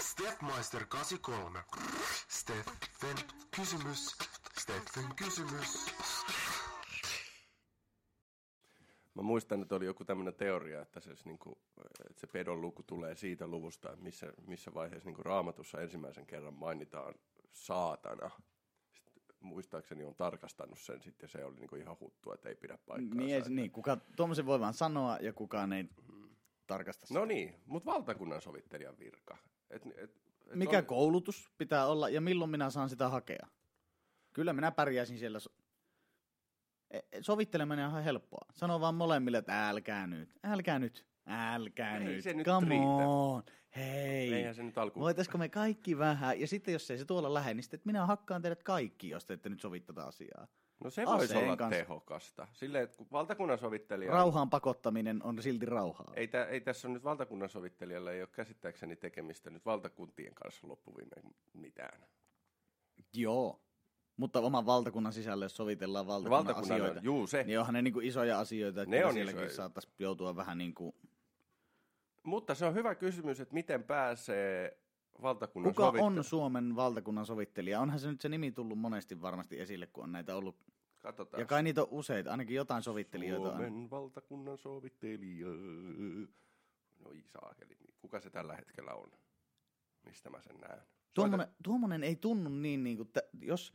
Stepmeister 0.00 0.86
83. 0.86 1.64
Steffen 2.28 3.16
kysymys. 3.56 4.16
Steffen 4.58 5.04
kysymys. 5.16 5.86
Mä 9.14 9.22
muistan, 9.22 9.62
että 9.62 9.74
oli 9.74 9.86
joku 9.86 10.04
tämmöinen 10.04 10.34
teoria, 10.34 10.82
että 10.82 11.00
se, 11.00 11.10
niinku, 11.24 11.58
että 12.10 12.20
se 12.20 12.26
pedon 12.26 12.60
luku 12.60 12.82
tulee 12.82 13.14
siitä 13.14 13.46
luvusta, 13.46 13.90
että 13.90 14.02
missä, 14.02 14.32
missä 14.46 14.74
vaiheessa 14.74 15.08
niinku 15.08 15.22
raamatussa 15.22 15.80
ensimmäisen 15.80 16.26
kerran 16.26 16.54
mainitaan 16.54 17.14
saatana. 17.52 18.30
Sitten, 18.92 19.36
muistaakseni 19.40 20.04
on 20.04 20.14
tarkastanut 20.14 20.78
sen 20.78 21.02
sitten, 21.02 21.24
ja 21.24 21.28
se 21.28 21.44
oli 21.44 21.56
niinku 21.56 21.76
ihan 21.76 21.96
huttua, 22.00 22.34
että 22.34 22.48
ei 22.48 22.54
pidä 22.54 22.78
paikkaansa. 22.86 23.14
Niin, 23.24 23.34
ei, 23.34 23.42
niin 23.48 23.70
kuka, 23.70 23.96
tuommoisen 24.16 24.46
voi 24.46 24.60
vaan 24.60 24.74
sanoa 24.74 25.16
ja 25.20 25.32
kukaan 25.32 25.72
ei 25.72 25.88
tarkasta 26.66 27.06
sitä. 27.06 27.18
No 27.20 27.24
niin, 27.24 27.54
mutta 27.66 27.92
valtakunnan 27.92 28.40
sovittelijan 28.40 28.98
virka. 28.98 29.36
Et, 29.70 29.86
et, 29.86 29.98
et 29.98 30.54
Mikä 30.54 30.78
on- 30.78 30.86
koulutus 30.86 31.50
pitää 31.58 31.86
olla 31.86 32.08
ja 32.08 32.20
milloin 32.20 32.50
minä 32.50 32.70
saan 32.70 32.88
sitä 32.88 33.08
hakea? 33.08 33.46
Kyllä 34.32 34.52
minä 34.52 34.70
pärjäisin 34.70 35.18
siellä. 35.18 35.38
So- 36.92 37.00
Sovitteleminen 37.20 37.84
on 37.84 37.90
ihan 37.90 38.04
helppoa. 38.04 38.46
Sano 38.54 38.80
vaan 38.80 38.94
molemmille, 38.94 39.38
että 39.38 39.68
älkää 39.68 40.06
nyt, 40.06 40.38
älkää 40.44 40.78
nyt, 40.78 41.06
älkää 41.26 41.98
Ei 41.98 42.04
nyt. 42.04 42.24
se 42.24 42.32
nyt 42.32 42.46
Come 42.46 42.68
riitä. 42.68 42.84
on, 42.84 43.42
hei. 43.76 44.34
Eihän 44.34 44.54
se 44.54 44.62
nyt 44.62 44.78
alkuun. 44.78 45.04
Voitaisko 45.04 45.38
me 45.38 45.48
kaikki 45.48 45.98
vähän? 45.98 46.40
Ja 46.40 46.46
sitten 46.46 46.72
jos 46.72 46.90
ei 46.90 46.98
se 46.98 47.04
tuolla 47.04 47.34
lähde, 47.34 47.54
niin 47.54 47.62
sitten 47.62 47.80
minä 47.84 48.06
hakkaan 48.06 48.42
teidät 48.42 48.62
kaikki, 48.62 49.08
jos 49.08 49.24
te 49.24 49.34
ette 49.34 49.48
nyt 49.48 49.60
sovi 49.60 49.80
tätä 49.80 50.04
asiaa. 50.04 50.46
No 50.84 50.90
se 50.90 51.06
voisi 51.06 51.36
olla 51.36 51.56
kanssa. 51.56 51.78
tehokasta. 51.78 52.48
Silleen, 52.52 52.84
että 52.84 52.96
kun 52.96 53.06
valtakunnan 53.12 53.58
sovittelija... 53.58 54.12
Rauhaan 54.12 54.50
pakottaminen 54.50 55.22
on 55.22 55.42
silti 55.42 55.66
rauhaa. 55.66 56.12
Ei, 56.16 56.28
tä, 56.28 56.44
ei 56.44 56.60
tässä 56.60 56.88
on 56.88 56.94
nyt 56.94 57.04
valtakunnan 57.04 57.48
sovittelijalla 57.48 58.12
ei 58.12 58.22
ole 58.22 58.28
käsittääkseni 58.32 58.96
tekemistä 58.96 59.50
nyt 59.50 59.66
valtakuntien 59.66 60.34
kanssa 60.34 60.68
loppuviimein 60.68 61.34
mitään. 61.54 62.00
Joo. 63.14 63.60
Mutta 64.20 64.40
oman 64.40 64.66
valtakunnan 64.66 65.12
sisällä, 65.12 65.44
jos 65.44 65.56
sovitellaan 65.56 66.06
valtakunnan, 66.06 66.46
Valtakunnan, 66.46 66.80
asioita, 66.80 67.00
juu 67.04 67.26
se. 67.26 67.42
niin 67.44 67.58
onhan 67.58 67.74
ne 67.74 67.82
niinku 67.82 68.00
isoja 68.00 68.38
asioita, 68.40 68.82
että 68.82 68.96
Ne 68.96 69.04
on 69.06 69.12
sielläkin 69.12 69.40
isoja. 69.40 69.56
saattaisi 69.56 69.88
joutua 69.98 70.36
vähän 70.36 70.58
niin 70.58 70.74
kuin... 70.74 70.94
Mutta 72.22 72.54
se 72.54 72.66
on 72.66 72.74
hyvä 72.74 72.94
kysymys, 72.94 73.40
että 73.40 73.54
miten 73.54 73.82
pääsee 73.82 74.78
valtakunnan 75.22 75.74
Kuka 75.74 75.86
sovittelu- 75.86 76.04
on 76.18 76.24
Suomen 76.24 76.76
valtakunnan 76.76 77.26
sovittelija? 77.26 77.80
Onhan 77.80 77.98
se 78.00 78.10
nyt 78.10 78.20
se 78.20 78.28
nimi 78.28 78.52
tullut 78.52 78.78
monesti 78.78 79.20
varmasti 79.22 79.60
esille, 79.60 79.86
kun 79.86 80.04
on 80.04 80.12
näitä 80.12 80.36
ollut. 80.36 80.56
Katsotaan. 80.98 81.40
Ja 81.40 81.46
kai 81.46 81.62
niitä 81.62 81.82
on 81.82 81.88
useita, 81.90 82.30
ainakin 82.30 82.56
jotain 82.56 82.82
sovittelijoita 82.82 83.48
on. 83.48 83.56
Suomen 83.56 83.90
valtakunnan 83.90 84.58
sovittelija. 84.58 85.46
No 87.04 87.10
isaakeli, 87.14 87.76
niin 87.80 87.94
kuka 87.98 88.20
se 88.20 88.30
tällä 88.30 88.56
hetkellä 88.56 88.94
on? 88.94 89.10
Mistä 90.06 90.30
mä 90.30 90.40
sen 90.40 90.56
näen? 90.60 90.80
Tuommoinen, 91.14 91.48
tuommoinen 91.62 92.04
ei 92.04 92.16
tunnu 92.16 92.50
niin, 92.50 92.84
niin 92.84 92.96
kuin, 92.96 93.08
jos, 93.40 93.72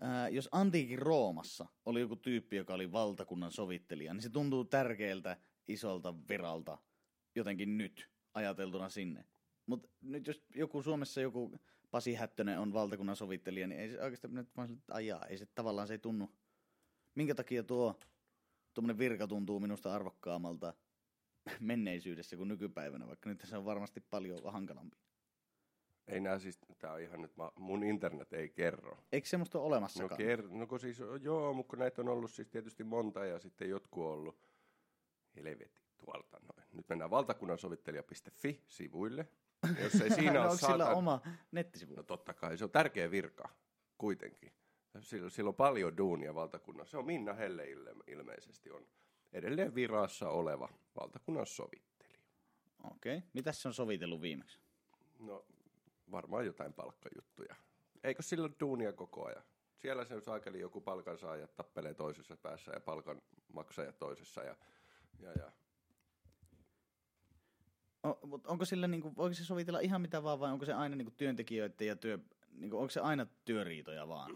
ää, 0.00 0.28
jos 0.28 0.48
antiikin 0.52 0.98
Roomassa 0.98 1.66
oli 1.86 2.00
joku 2.00 2.16
tyyppi, 2.16 2.56
joka 2.56 2.74
oli 2.74 2.92
valtakunnan 2.92 3.52
sovittelija, 3.52 4.14
niin 4.14 4.22
se 4.22 4.30
tuntuu 4.30 4.64
tärkeältä, 4.64 5.36
isolta 5.68 6.14
viralta 6.28 6.78
jotenkin 7.34 7.78
nyt 7.78 8.10
ajateltuna 8.34 8.88
sinne. 8.88 9.24
Mutta 9.66 9.88
nyt 10.00 10.26
jos 10.26 10.44
joku 10.54 10.82
Suomessa 10.82 11.20
joku 11.20 11.60
Pasi 11.90 12.14
Hättönen 12.14 12.58
on 12.58 12.72
valtakunnan 12.72 13.16
sovittelija, 13.16 13.66
niin 13.66 13.80
ei 13.80 13.90
se 13.90 14.02
oikeastaan 14.02 14.34
nyt 14.34 14.56
vaan 14.56 14.82
ajaa, 14.90 15.26
ei 15.26 15.38
se 15.38 15.46
tavallaan 15.46 15.88
se 15.88 15.94
ei 15.94 15.98
tunnu. 15.98 16.30
Minkä 17.14 17.34
takia 17.34 17.62
tuo 17.62 17.98
tuommoinen 18.74 18.98
virka 18.98 19.26
tuntuu 19.26 19.60
minusta 19.60 19.94
arvokkaammalta 19.94 20.74
menneisyydessä 21.60 22.36
kuin 22.36 22.48
nykypäivänä, 22.48 23.06
vaikka 23.06 23.28
nyt 23.28 23.42
se 23.44 23.56
on 23.56 23.64
varmasti 23.64 24.00
paljon 24.00 24.52
hankalampi. 24.52 24.96
Ei 26.08 26.20
nää 26.20 26.38
siis, 26.38 26.58
tää 26.78 26.92
on 26.92 27.00
ihan 27.00 27.22
nyt, 27.22 27.36
mä, 27.36 27.50
mun 27.58 27.84
internet 27.84 28.32
ei 28.32 28.48
kerro. 28.48 28.98
Eikö 29.12 29.28
semmoista 29.28 29.58
ole 29.58 29.64
No, 29.64 29.66
olemassakaan? 29.66 30.18
ker, 30.18 30.48
no 30.48 30.66
kun 30.66 30.80
siis, 30.80 30.98
joo, 31.20 31.52
mutta 31.52 31.70
kun 31.70 31.78
näitä 31.78 32.02
on 32.02 32.08
ollut 32.08 32.30
siis 32.30 32.48
tietysti 32.48 32.84
monta 32.84 33.24
ja 33.24 33.38
sitten 33.38 33.70
jotkut 33.70 34.04
on 34.04 34.12
ollut 34.12 34.38
helvetti 35.36 35.80
tuolta 35.98 36.40
noin. 36.40 36.68
Nyt 36.72 36.88
mennään 36.88 37.10
valtakunnansovittelija.fi-sivuille. 37.10 39.28
Jos 39.82 40.00
ei 40.00 40.10
siinä 40.10 40.32
no, 40.38 40.40
ole 40.40 40.46
onko 40.50 40.56
sillä 40.56 40.78
saatan... 40.78 40.96
oma 40.96 41.20
nettisivu? 41.52 41.94
No 41.94 42.02
totta 42.02 42.34
kai, 42.34 42.58
se 42.58 42.64
on 42.64 42.70
tärkeä 42.70 43.10
virka 43.10 43.48
kuitenkin. 43.98 44.52
Sillä, 45.00 45.30
sillä 45.30 45.48
on 45.48 45.54
paljon 45.54 45.96
duunia 45.96 46.34
valtakunnassa. 46.34 46.90
Se 46.90 46.98
on 46.98 47.06
Minna 47.06 47.32
Helle 47.32 47.70
ilme, 47.70 48.04
ilmeisesti 48.06 48.70
on 48.70 48.86
edelleen 49.32 49.74
virassa 49.74 50.28
oleva 50.28 50.68
valtakunnan 51.00 51.46
sovittelija. 51.46 52.20
Okei. 52.84 53.16
Okay. 53.16 53.28
Mitäs 53.32 53.62
se 53.62 53.68
on 53.68 53.74
sovitellut 53.74 54.22
viimeksi? 54.22 54.58
No 55.18 55.44
varmaan 56.10 56.46
jotain 56.46 56.72
palkkajuttuja. 56.72 57.54
Eikö 58.04 58.22
sillä 58.22 58.44
ole 58.44 58.52
duunia 58.60 58.92
koko 58.92 59.26
ajan? 59.26 59.42
Siellä 59.76 60.04
se 60.04 60.20
saakeli 60.20 60.60
joku 60.60 60.80
palkansaaja 60.80 61.48
tappelee 61.48 61.94
toisessa 61.94 62.36
päässä 62.36 62.72
ja 62.72 62.80
palkan 62.80 63.22
maksaja 63.52 63.92
toisessa. 63.92 64.42
Ja, 64.42 64.56
ja, 65.18 65.32
ja. 65.32 65.52
O, 68.06 68.26
mut 68.26 68.46
onko 68.46 68.64
sillä, 68.64 68.88
niinku, 68.88 69.16
voiko 69.16 69.34
se 69.34 69.44
sovitella 69.44 69.80
ihan 69.80 70.00
mitä 70.00 70.22
vaan, 70.22 70.40
vai 70.40 70.52
onko 70.52 70.64
se 70.64 70.72
aina 70.72 70.96
niinku, 70.96 71.12
työntekijöiden 71.16 71.86
ja 71.86 71.96
työ, 71.96 72.18
niinku, 72.52 72.78
onko 72.78 72.90
se 72.90 73.00
aina 73.00 73.26
työriitoja 73.44 74.08
vaan? 74.08 74.30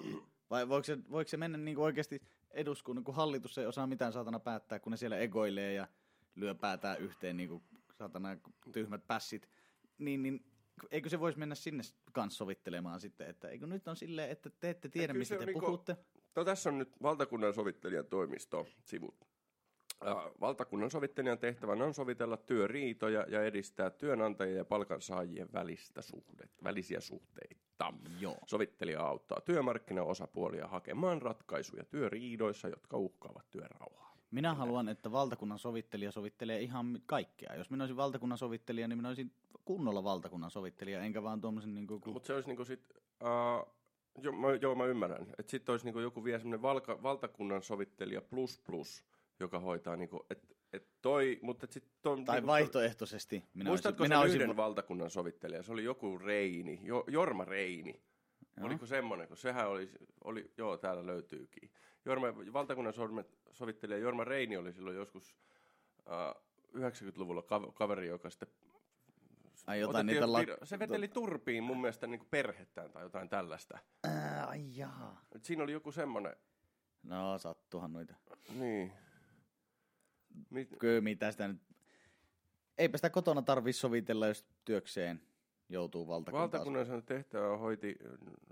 Vai 0.50 0.68
voiko 0.68 0.84
se, 0.84 0.98
voiko 1.10 1.28
se 1.28 1.36
mennä 1.36 1.58
niinku, 1.58 1.82
oikeasti 1.82 2.22
eduskunnan, 2.50 3.04
kun 3.04 3.14
hallitus 3.14 3.58
ei 3.58 3.66
osaa 3.66 3.86
mitään 3.86 4.12
saatana 4.12 4.38
päättää, 4.40 4.78
kun 4.78 4.90
ne 4.90 4.96
siellä 4.96 5.18
egoilee 5.18 5.72
ja 5.72 5.88
lyö 6.34 6.54
päätään 6.54 6.98
yhteen 6.98 7.36
niinku, 7.36 7.62
saatana 7.92 8.36
tyhmät 8.72 9.06
pässit, 9.06 9.48
niin, 9.98 10.22
niin 10.22 10.44
eikö 10.90 11.08
se 11.08 11.20
voisi 11.20 11.38
mennä 11.38 11.54
sinne 11.54 11.82
kanssa 12.12 12.36
sovittelemaan 12.38 13.00
sitten, 13.00 13.30
että 13.30 13.48
eikö 13.48 13.66
nyt 13.66 13.88
on 13.88 13.96
silleen, 13.96 14.30
että 14.30 14.50
te 14.50 14.70
ette 14.70 14.88
tiedä, 14.88 15.12
kyllä 15.12 15.18
mistä 15.18 15.36
te 15.38 15.46
niinku- 15.46 15.60
puhutte. 15.60 15.96
No 16.36 16.44
tässä 16.44 16.70
on 16.70 16.78
nyt 16.78 17.02
valtakunnan 17.02 17.54
sovittelijan 17.54 18.06
toimisto 18.06 18.66
sivut. 18.84 19.34
Valtakunnan 20.40 20.90
sovittelijan 20.90 21.38
tehtävänä 21.38 21.84
on 21.84 21.94
sovitella 21.94 22.36
työriitoja 22.36 23.26
ja 23.28 23.44
edistää 23.44 23.90
työnantajien 23.90 24.56
ja 24.56 24.64
palkansaajien 24.64 25.48
välistä 25.52 26.02
suhdet, 26.02 26.50
välisiä 26.64 27.00
suhteita. 27.00 27.92
Joo. 28.20 28.38
Sovittelija 28.46 29.00
auttaa 29.00 29.40
työmarkkinaosapuolia 29.40 30.66
hakemaan 30.66 31.22
ratkaisuja 31.22 31.84
työriidoissa, 31.84 32.68
jotka 32.68 32.96
uhkaavat 32.96 33.50
työrauhaa. 33.50 34.16
Minä 34.30 34.54
haluan, 34.54 34.88
että 34.88 35.12
valtakunnan 35.12 35.58
sovittelija 35.58 36.12
sovittelee 36.12 36.60
ihan 36.60 37.00
kaikkea. 37.06 37.54
Jos 37.54 37.70
minä 37.70 37.84
olisin 37.84 37.96
valtakunnan 37.96 38.38
sovittelija, 38.38 38.88
niin 38.88 38.98
minä 38.98 39.08
olisin 39.08 39.32
kunnolla 39.64 40.04
valtakunnan 40.04 40.50
sovittelija, 40.50 41.00
enkä 41.00 41.22
vaan 41.22 41.40
tuommoisen 41.40 41.74
niin 41.74 41.86
kuin... 41.86 42.02
Mutta 42.06 42.26
se 42.26 42.34
olisi 42.34 42.48
niinku 42.48 42.64
sit, 42.64 42.92
uh, 43.20 43.74
jo, 44.22 44.32
mä, 44.32 44.48
joo 44.60 44.74
mä 44.74 44.84
ymmärrän, 44.84 45.26
että 45.38 45.50
sitten 45.50 45.72
olisi 45.72 45.84
niinku 45.86 46.00
joku 46.00 46.24
vielä 46.24 46.38
semmoinen 46.38 46.62
valka, 46.62 47.02
valtakunnan 47.02 47.62
sovittelija 47.62 48.20
plus 48.22 48.60
plus, 48.66 49.04
joka 49.40 49.58
hoitaa 49.58 49.96
niinku, 49.96 50.26
että 50.30 50.54
et 50.72 50.88
toi, 51.02 51.38
mutta 51.42 51.66
sitten 51.70 51.92
ton, 52.02 52.24
Tai 52.24 52.36
niinku, 52.36 52.46
vaihtoehtoisesti. 52.46 53.44
Minä 53.54 53.70
Muistatko 53.70 54.02
olisin, 54.02 54.10
minä 54.10 54.20
olisin... 54.20 54.40
yhden 54.40 54.56
valtakunnan 54.56 55.10
sovittelija? 55.10 55.62
Se 55.62 55.72
oli 55.72 55.84
joku 55.84 56.18
Reini, 56.18 56.80
jo, 56.82 57.04
Jorma 57.08 57.44
Reini. 57.44 58.02
Joo. 58.56 58.66
Oliko 58.66 58.86
semmoinen, 58.86 59.28
kun 59.28 59.36
sehän 59.36 59.68
oli, 59.68 59.90
oli, 60.24 60.52
joo 60.58 60.76
täällä 60.76 61.06
löytyykin. 61.06 61.70
Jorma, 62.04 62.26
valtakunnan 62.52 62.94
sovittelija 63.50 63.98
Jorma 63.98 64.24
Reini 64.24 64.56
oli 64.56 64.72
silloin 64.72 64.96
joskus 64.96 65.36
uh, 65.98 66.42
90-luvulla 66.76 67.40
kav- 67.40 67.72
kaveri, 67.72 68.08
joka 68.08 68.30
sitten 68.30 68.48
Ai 69.66 69.80
jotain 69.80 70.06
niitä 70.06 70.20
joku- 70.20 70.64
se 70.66 70.78
veteli 70.78 71.08
turpiin 71.08 71.64
mun 71.64 71.80
mielestä 71.80 72.06
niin 72.06 72.26
perhettään 72.30 72.90
tai 72.92 73.02
jotain 73.02 73.28
tällaista. 73.28 73.78
Ää, 74.04 74.46
ai 74.46 74.76
jaa. 74.76 75.24
Et 75.34 75.44
siinä 75.44 75.62
oli 75.62 75.72
joku 75.72 75.92
semmoinen, 75.92 76.36
No 77.02 77.38
sattuhan 77.38 77.92
noita. 77.92 78.14
niin. 78.58 78.92
Mit, 80.50 80.68
Kyllä 80.78 81.00
mitä 81.00 81.30
sitä 81.32 81.48
nyt... 81.48 81.62
Eipä 82.78 82.98
sitä 82.98 83.10
kotona 83.10 83.42
tarvii 83.42 83.72
sovitella, 83.72 84.26
jos 84.26 84.46
työkseen 84.64 85.20
joutuu 85.68 86.08
valtakuntaan. 86.08 86.52
Valtakunnan 86.52 87.02
tehtävää 87.02 87.56
hoiti, 87.56 87.96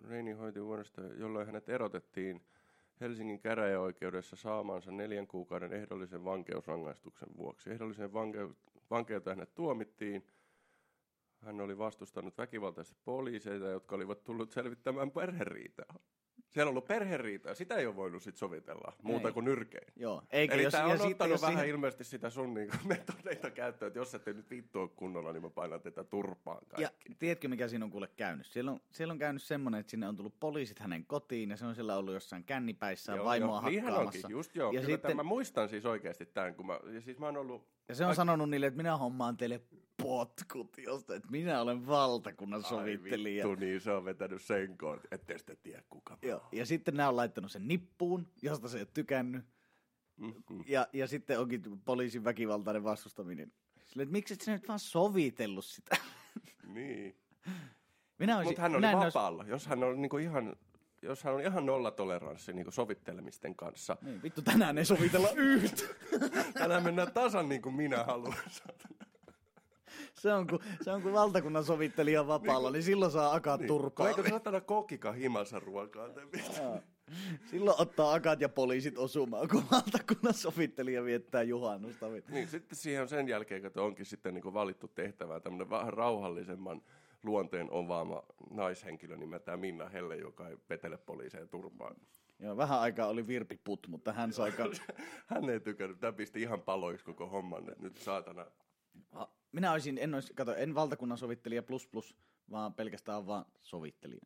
Reini 0.09 0.33
hoiti 0.33 0.65
vuodesta, 0.65 1.01
jolloin 1.01 1.47
hänet 1.47 1.69
erotettiin 1.69 2.43
Helsingin 3.01 3.41
käräjäoikeudessa 3.41 4.37
saamansa 4.37 4.91
neljän 4.93 5.27
kuukauden 5.27 5.73
ehdollisen 5.73 6.25
vankeusrangaistuksen 6.25 7.29
vuoksi. 7.37 7.71
Ehdollisen 7.71 8.11
vanke- 8.13 8.55
vankeuteen 8.91 9.37
hänet 9.37 9.55
tuomittiin. 9.55 10.27
Hän 11.43 11.61
oli 11.61 11.79
vastustanut 11.79 12.39
väkivaltaisesti 12.39 13.01
poliiseita, 13.05 13.67
jotka 13.67 13.97
olivat 13.97 14.25
tullut 14.25 14.53
selvittämään 14.53 15.11
perheriitaa. 15.11 15.95
Siellä 16.49 16.69
on 16.69 16.73
ollut 16.73 16.85
perheriitaa, 16.89 17.55
sitä 17.55 17.75
ei 17.75 17.87
ole 17.87 17.97
voinut 17.97 18.23
sit 18.23 18.37
sovitella, 18.37 18.93
muuta 19.03 19.29
Ei. 19.29 19.35
kuin 19.35 19.45
nyrkein. 19.45 19.93
Joo, 19.97 20.23
eikä 20.31 20.55
Eli 20.55 20.63
jos, 20.63 20.73
tämä 20.73 20.89
ja 20.89 20.95
on 20.95 21.11
ottanut 21.11 21.31
jos 21.31 21.43
vähän 21.43 21.55
siihen- 21.57 21.71
ilmeisesti 21.71 22.05
sitä 22.05 22.31
sun 22.31 22.55
niinku 22.55 22.77
metodeita 22.89 23.51
käyttöön, 23.51 23.87
että 23.87 23.99
jos 23.99 24.15
ette 24.15 24.33
nyt 24.33 24.51
vittua 24.51 24.89
kunnolla, 24.89 25.33
niin 25.33 25.43
mä 25.43 25.51
painan 25.51 25.81
tätä 25.81 26.05
turpaan 26.05 26.59
Ja 26.79 26.89
kaikki. 26.89 27.15
tiedätkö, 27.19 27.49
mikä 27.49 27.69
siinä 27.69 27.85
on 27.85 27.91
kuule 27.91 28.09
käynyt? 28.17 28.47
Siellä 28.47 28.71
on, 28.71 28.81
siellä 28.91 29.13
on 29.13 29.19
käynyt 29.19 29.43
semmoinen, 29.43 29.81
että 29.81 29.91
sinne 29.91 30.09
on 30.09 30.17
tullut 30.17 30.41
poliisit 30.41 30.79
hänen 30.79 31.07
kotiin 31.07 31.51
ja 31.51 31.57
se 31.57 31.67
on 31.67 31.75
siellä 31.75 31.97
ollut 31.97 32.15
jossain 32.15 32.45
kännipäissään 32.45 33.17
Joo, 33.17 33.25
vaimoa 33.27 33.49
joo, 33.49 33.61
hakkaamassa. 33.83 34.01
onkin, 34.27 34.31
just 34.31 34.57
joo. 34.57 34.73
Ja 34.73 34.81
Ja 34.81 34.87
sitten-. 34.87 35.15
Mä 35.17 35.23
muistan 35.23 35.69
siis 35.69 35.87
oikeasti 35.87 36.27
tämän, 36.27 36.55
kun 36.55 36.67
mä, 36.67 36.79
ja 36.95 37.01
siis 37.01 37.19
mä 37.19 37.27
oon 37.27 37.37
ollut, 37.37 37.69
Ja 37.89 37.95
se 37.95 38.07
on 38.07 38.15
sanonut 38.15 38.51
niille, 38.51 38.67
että 38.67 38.77
minä 38.77 38.97
hommaan 38.97 39.37
teille 39.37 39.61
potkut, 40.03 40.79
josta, 40.79 41.15
että 41.15 41.29
minä 41.31 41.61
olen 41.61 41.87
valtakunnan 41.87 42.63
sovittelija. 42.65 43.45
Ai 43.45 43.51
vittu, 43.51 43.65
niin 43.65 43.81
se 43.81 43.91
on 43.93 44.05
vetänyt 44.05 44.43
sen 44.43 44.79
koon, 44.79 45.01
ettei 45.11 45.39
sitten 45.39 45.57
tiedä 45.63 45.83
kuka 45.91 46.19
Joo. 46.23 46.49
Ja 46.53 46.67
sitten 46.67 46.97
nämä 46.97 47.09
on 47.09 47.17
laittanut 47.17 47.53
sen 47.53 47.69
nippuun, 47.69 48.27
josta 48.43 48.69
se 48.69 48.79
ei 48.79 48.83
ole 48.83 48.89
tykännyt. 48.95 49.45
Mm-hmm. 50.17 50.65
Ja, 50.67 50.87
ja 50.93 51.07
sitten 51.07 51.41
onkin 51.41 51.63
poliisin 51.85 52.25
väkivaltainen 52.25 52.85
vastustaminen. 52.85 53.53
Sille, 53.87 54.03
että 54.03 54.13
miksi 54.13 54.35
et 54.35 54.41
sä 54.41 54.53
nyt 54.53 54.69
vaan 54.69 54.79
sovitellut 54.79 55.65
sitä? 55.65 55.97
Niin. 56.67 57.17
Minä 58.19 58.37
olisin, 58.37 58.49
Mutta 58.51 58.63
hän 58.63 58.73
oli 58.73 58.79
minä 58.79 58.91
en 58.91 58.97
olisi- 58.99 59.07
vapaalla. 59.15 59.45
Jos 59.45 59.67
hän 59.67 59.85
on 59.85 60.03
niinku 60.03 60.17
ihan, 60.19 60.57
jos 61.03 61.25
hän 61.25 61.35
on 61.35 61.41
ihan 61.41 61.67
nollatoleranssi 61.67 62.53
niinku 62.53 62.71
sovittelemisten 62.71 63.55
kanssa. 63.55 63.97
Niin, 64.03 64.23
vittu, 64.23 64.43
tänään 64.43 64.79
ei 64.79 64.85
sovitella 64.85 65.29
yhtä. 65.55 65.83
Tänään 66.55 66.83
mennään 66.83 67.13
tasan 67.13 67.49
niin 67.49 67.63
kuin 67.63 67.75
minä 67.75 68.05
haluan. 68.05 68.37
Se 70.23 70.33
on, 70.33 70.47
kun, 70.47 70.59
se 70.81 70.91
on 70.91 71.03
kun 71.03 71.13
valtakunnan 71.13 71.65
sovittelija 71.65 72.27
vapaalla, 72.27 72.71
niin, 72.71 72.83
silloin 72.83 73.11
saa 73.11 73.35
akat 73.35 73.61
niin, 73.61 73.69
turpaa. 73.69 74.09
Eikö 74.09 74.29
saatana 74.29 74.61
kokika 74.61 75.13
himassa 75.13 75.61
ruokaa? 75.61 76.09
Silloin 77.51 77.81
ottaa 77.81 78.15
akat 78.15 78.41
ja 78.41 78.49
poliisit 78.49 78.99
osumaan, 78.99 79.49
kun 79.49 79.65
valtakunnan 79.73 80.35
sovittelija 80.35 81.05
viettää 81.05 81.43
juhannusta. 81.43 82.07
Niin, 82.29 82.49
sitten 82.49 82.79
siihen 82.79 83.03
on 83.03 83.09
sen 83.09 83.29
jälkeen, 83.29 83.63
kun 83.63 83.83
onkin 83.83 84.07
sitten 84.07 84.35
niin 84.35 84.43
kuin 84.43 84.55
valittu 84.55 84.89
tehtävää 84.89 85.41
tämmöinen 85.41 85.71
vähän 85.71 85.93
rauhallisemman 85.93 86.83
luonteen 87.23 87.71
ovaama 87.71 88.23
naishenkilö 88.51 89.17
nimeltään 89.17 89.61
Minna 89.61 89.89
Helle, 89.89 90.17
joka 90.17 90.49
ei 90.49 90.57
petele 90.69 90.99
poliiseen 90.99 91.49
turpaan. 91.49 91.97
Joo, 92.39 92.57
vähän 92.57 92.81
aikaa 92.81 93.09
oli 93.09 93.27
Virpi 93.27 93.61
Put, 93.65 93.87
mutta 93.89 94.13
hän 94.13 94.33
sai. 94.33 94.53
Hän 95.27 95.51
ei 95.51 95.61
tykännyt, 95.61 96.01
tämä 96.01 96.13
pisti 96.13 96.43
ihan 96.43 96.63
paloiksi 96.63 97.05
koko 97.05 97.27
homman, 97.27 97.69
että 97.69 97.83
nyt 97.83 97.97
saatana. 97.97 98.47
Minä 99.53 99.73
olisin, 99.73 99.99
en, 99.99 100.15
olisi, 100.15 100.35
kato, 100.35 100.55
en 100.55 100.75
valtakunnan 100.75 101.19
sovittelija 101.19 101.63
plus 101.63 101.87
plus, 101.87 102.17
vaan 102.51 102.75
pelkästään 102.75 103.27
vaan 103.27 103.45
sovittelija. 103.63 104.21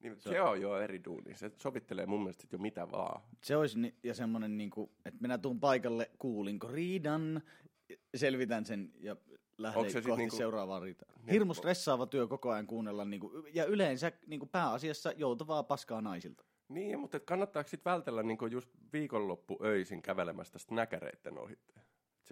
Niin, 0.00 0.20
se, 0.20 0.30
se 0.30 0.40
on 0.42 0.60
jo 0.60 0.78
eri 0.80 1.04
duuni. 1.04 1.34
Se 1.34 1.50
sovittelee 1.58 2.06
mun 2.06 2.20
mielestä 2.20 2.46
jo 2.52 2.58
mitä 2.58 2.90
vaan. 2.90 3.22
Se 3.44 3.56
olisi, 3.56 3.78
ni- 3.78 3.94
ja 4.02 4.14
semmoinen, 4.14 4.56
niin 4.56 4.70
kuin, 4.70 4.90
että 5.04 5.20
minä 5.20 5.38
tuun 5.38 5.60
paikalle, 5.60 6.10
kuulinko 6.18 6.68
riidan, 6.68 7.42
selvitän 8.14 8.64
sen 8.64 8.92
ja 9.00 9.16
lähden 9.58 9.78
Onko 9.80 9.92
se 9.92 10.02
kohti 10.02 10.16
niinku- 10.16 10.36
seuraavaa 10.36 10.80
riitaa. 10.80 11.08
Hirmu 11.30 11.54
stressaava 11.54 12.06
työ 12.06 12.26
koko 12.26 12.50
ajan 12.50 12.66
kuunnella, 12.66 13.04
niin 13.04 13.20
kuin, 13.20 13.44
ja 13.54 13.64
yleensä 13.64 14.12
niin 14.26 14.40
kuin 14.40 14.48
pääasiassa 14.50 15.12
joutavaa 15.16 15.62
paskaa 15.62 16.00
naisilta. 16.00 16.44
Niin, 16.68 17.00
mutta 17.00 17.20
kannattaako 17.20 17.68
sitten 17.68 17.90
vältellä 17.90 18.22
niinku 18.22 18.46
just 18.46 18.70
viikonloppuöisin 18.92 20.02
kävelemästä 20.02 20.58
sit 20.58 20.70
näkäreitten 20.70 21.38
ohitte? 21.38 21.80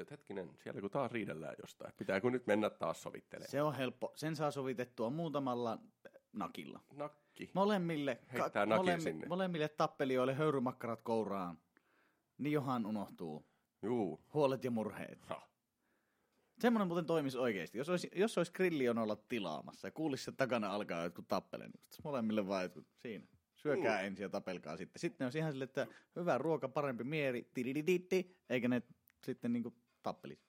Havaitsin, 0.01 0.03
että 0.03 0.13
hetkinen, 0.15 0.51
siellä 0.63 0.81
kun 0.81 0.91
taas 0.91 1.13
riidellään 1.13 1.55
jostain. 1.63 1.93
Pitääkö 1.97 2.31
nyt 2.31 2.47
mennä 2.47 2.71
taas 2.71 3.03
sovittelemaan? 3.03 3.51
Se 3.51 3.63
on 3.63 3.75
helppo. 3.75 4.13
Sen 4.15 4.37
saa 4.37 4.51
sovitettua 4.51 5.11
muutamalla 5.11 5.79
nakilla. 6.33 6.81
Nakki. 6.97 7.51
Molemmille, 7.55 8.19
Heittää 8.33 8.67
nakin 8.67 9.01
sinne. 9.01 9.27
molemmille 9.27 9.69
tappelijoille 9.69 10.35
höyrymakkarat 10.35 11.03
kouraan. 11.03 11.59
Niin 12.39 12.53
johan 12.53 12.87
unohtuu 12.87 13.47
Juu. 13.83 14.21
huolet 14.35 14.65
ja 14.65 14.71
murheet. 14.71 15.25
Ha. 15.27 15.49
Semmoinen 16.59 16.89
muuten 16.89 17.07
toimisi 17.07 17.39
oikeasti. 17.39 17.79
Jos 17.79 17.89
olisi, 17.89 18.11
jos 18.15 18.39
olisi 18.39 18.53
grillion 18.53 18.99
olla 18.99 19.17
tilaamassa 19.17 19.89
ja 19.89 19.93
kuulisi, 19.93 20.31
että 20.31 20.37
takana 20.45 20.71
alkaa 20.75 21.05
jotkut 21.05 21.29
tappelemaan, 21.29 21.73
niin 21.73 22.01
molemmille 22.05 22.47
vaan 22.47 22.63
jotkut 22.63 22.87
siinä. 22.97 23.27
Syökää 23.57 24.01
Mm. 24.01 24.07
ensin 24.07 24.23
ja 24.23 24.29
tapelkaa 24.29 24.77
sitten. 24.77 25.01
Sitten 25.01 25.25
olisi 25.25 25.39
ihan 25.39 25.53
silleen, 25.53 25.69
että 25.69 25.87
hyvä 26.17 26.39
ruoka, 26.39 26.69
parempi 26.69 27.05
mieli, 27.05 27.51
eikä 28.51 28.69
ne 28.69 28.83
sitten 29.25 29.53
niinku 29.53 29.75
tappelisi. 30.03 30.45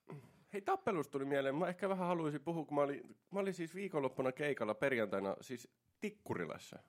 Hei, 0.54 0.62
tappelusta 0.62 1.12
tuli 1.12 1.26
mieleen. 1.26 1.56
Mä 1.56 1.68
ehkä 1.68 1.90
vähän 1.90 2.08
haluaisin 2.08 2.42
puhua, 2.42 2.66
kun 2.66 2.76
mä 2.76 2.82
olin, 2.82 3.18
mä 3.32 3.40
olin 3.40 3.54
siis 3.54 3.76
viikonloppuna 3.76 4.32
keikalla 4.32 4.74
perjantaina 4.74 5.36
siis 5.42 5.68
Tikkurilassa. 6.00 6.80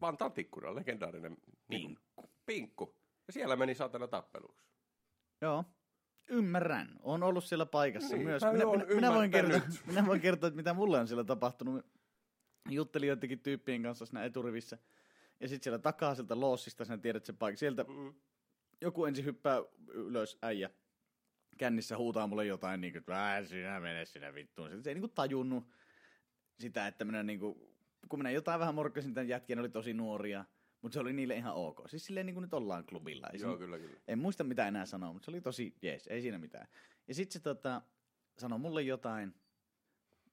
Vantaan 0.00 0.32
Tikkurila, 0.32 0.74
legendaarinen 0.74 1.36
pinkku. 1.68 2.30
pinkku. 2.46 2.96
Ja 3.26 3.32
siellä 3.32 3.56
meni 3.56 3.74
satana 3.74 4.08
tappeluksi. 4.08 4.66
Joo. 5.40 5.64
Ymmärrän. 6.28 6.96
On 7.02 7.22
ollut 7.22 7.44
siellä 7.44 7.66
paikassa 7.66 8.14
Niin, 8.16 8.26
myös. 8.26 8.42
mä 8.42 8.52
Minä, 8.52 8.64
minä, 8.64 8.84
minä, 8.94 9.14
voin 9.14 9.30
kertoa, 9.30 9.60
minä 9.86 10.06
voin 10.06 10.20
kertoa, 10.20 10.46
että 10.48 10.56
mitä 10.56 10.74
mulle 10.74 10.98
on 10.98 11.08
siellä 11.08 11.24
tapahtunut. 11.24 11.86
Juttelin 12.70 13.08
joidenkin 13.08 13.40
tyyppien 13.40 13.82
kanssa 13.82 14.06
siinä 14.06 14.24
eturivissä. 14.24 14.78
Ja 15.40 15.48
sitten 15.48 15.64
siellä 15.64 15.78
takaa 15.78 16.14
sieltä 16.14 16.40
loossista, 16.40 16.84
sinä 16.84 16.98
tiedät 16.98 17.24
sen 17.24 17.36
paikan. 17.36 17.56
Sieltä 17.56 17.84
Mm. 17.84 18.14
joku 18.80 19.04
ensin 19.04 19.24
hyppää 19.24 19.62
ylös 19.88 20.38
äijä 20.42 20.70
kännissä 21.60 21.96
huutaa 21.96 22.26
mulle 22.26 22.46
jotain, 22.46 22.80
niin 22.80 22.92
kuin, 22.92 23.00
että 23.00 23.24
"Ää, 23.24 23.44
sinä 23.44 23.80
mene 23.80 24.04
sinä 24.04 24.34
vittuun. 24.34 24.68
Sitten 24.68 24.84
se 24.84 24.90
ei 24.90 24.94
niin 24.94 25.02
kuin 25.02 25.12
tajunnut 25.12 25.64
sitä, 26.58 26.86
että 26.86 27.04
minä 27.04 27.22
niin 27.22 27.40
kuin, 27.40 27.54
kun 28.08 28.18
minä 28.18 28.30
jotain 28.30 28.60
vähän 28.60 28.74
morkkasin 28.74 29.14
tämän 29.14 29.28
jätkien, 29.28 29.58
oli 29.58 29.68
tosi 29.68 29.94
nuoria, 29.94 30.44
mutta 30.82 30.94
se 30.94 31.00
oli 31.00 31.12
niille 31.12 31.34
ihan 31.36 31.54
ok. 31.54 31.80
Siis 31.88 32.04
silleen 32.06 32.26
niin 32.26 32.34
kuin 32.34 32.42
nyt 32.42 32.54
ollaan 32.54 32.84
klubilla. 32.86 33.26
Ei 33.32 33.38
se- 33.38 33.44
Joo, 33.46 33.56
kyllä, 33.56 33.78
kyllä. 33.78 34.00
en 34.08 34.18
muista 34.18 34.44
mitä 34.44 34.68
enää 34.68 34.86
sanoa, 34.86 35.12
mutta 35.12 35.24
se 35.26 35.30
oli 35.30 35.40
tosi 35.40 35.76
jees, 35.82 36.06
ei 36.06 36.22
siinä 36.22 36.38
mitään. 36.38 36.66
Ja 37.08 37.14
sitten 37.14 37.32
se 37.32 37.40
tota, 37.40 37.82
sanoi 38.38 38.58
mulle 38.58 38.82
jotain, 38.82 39.34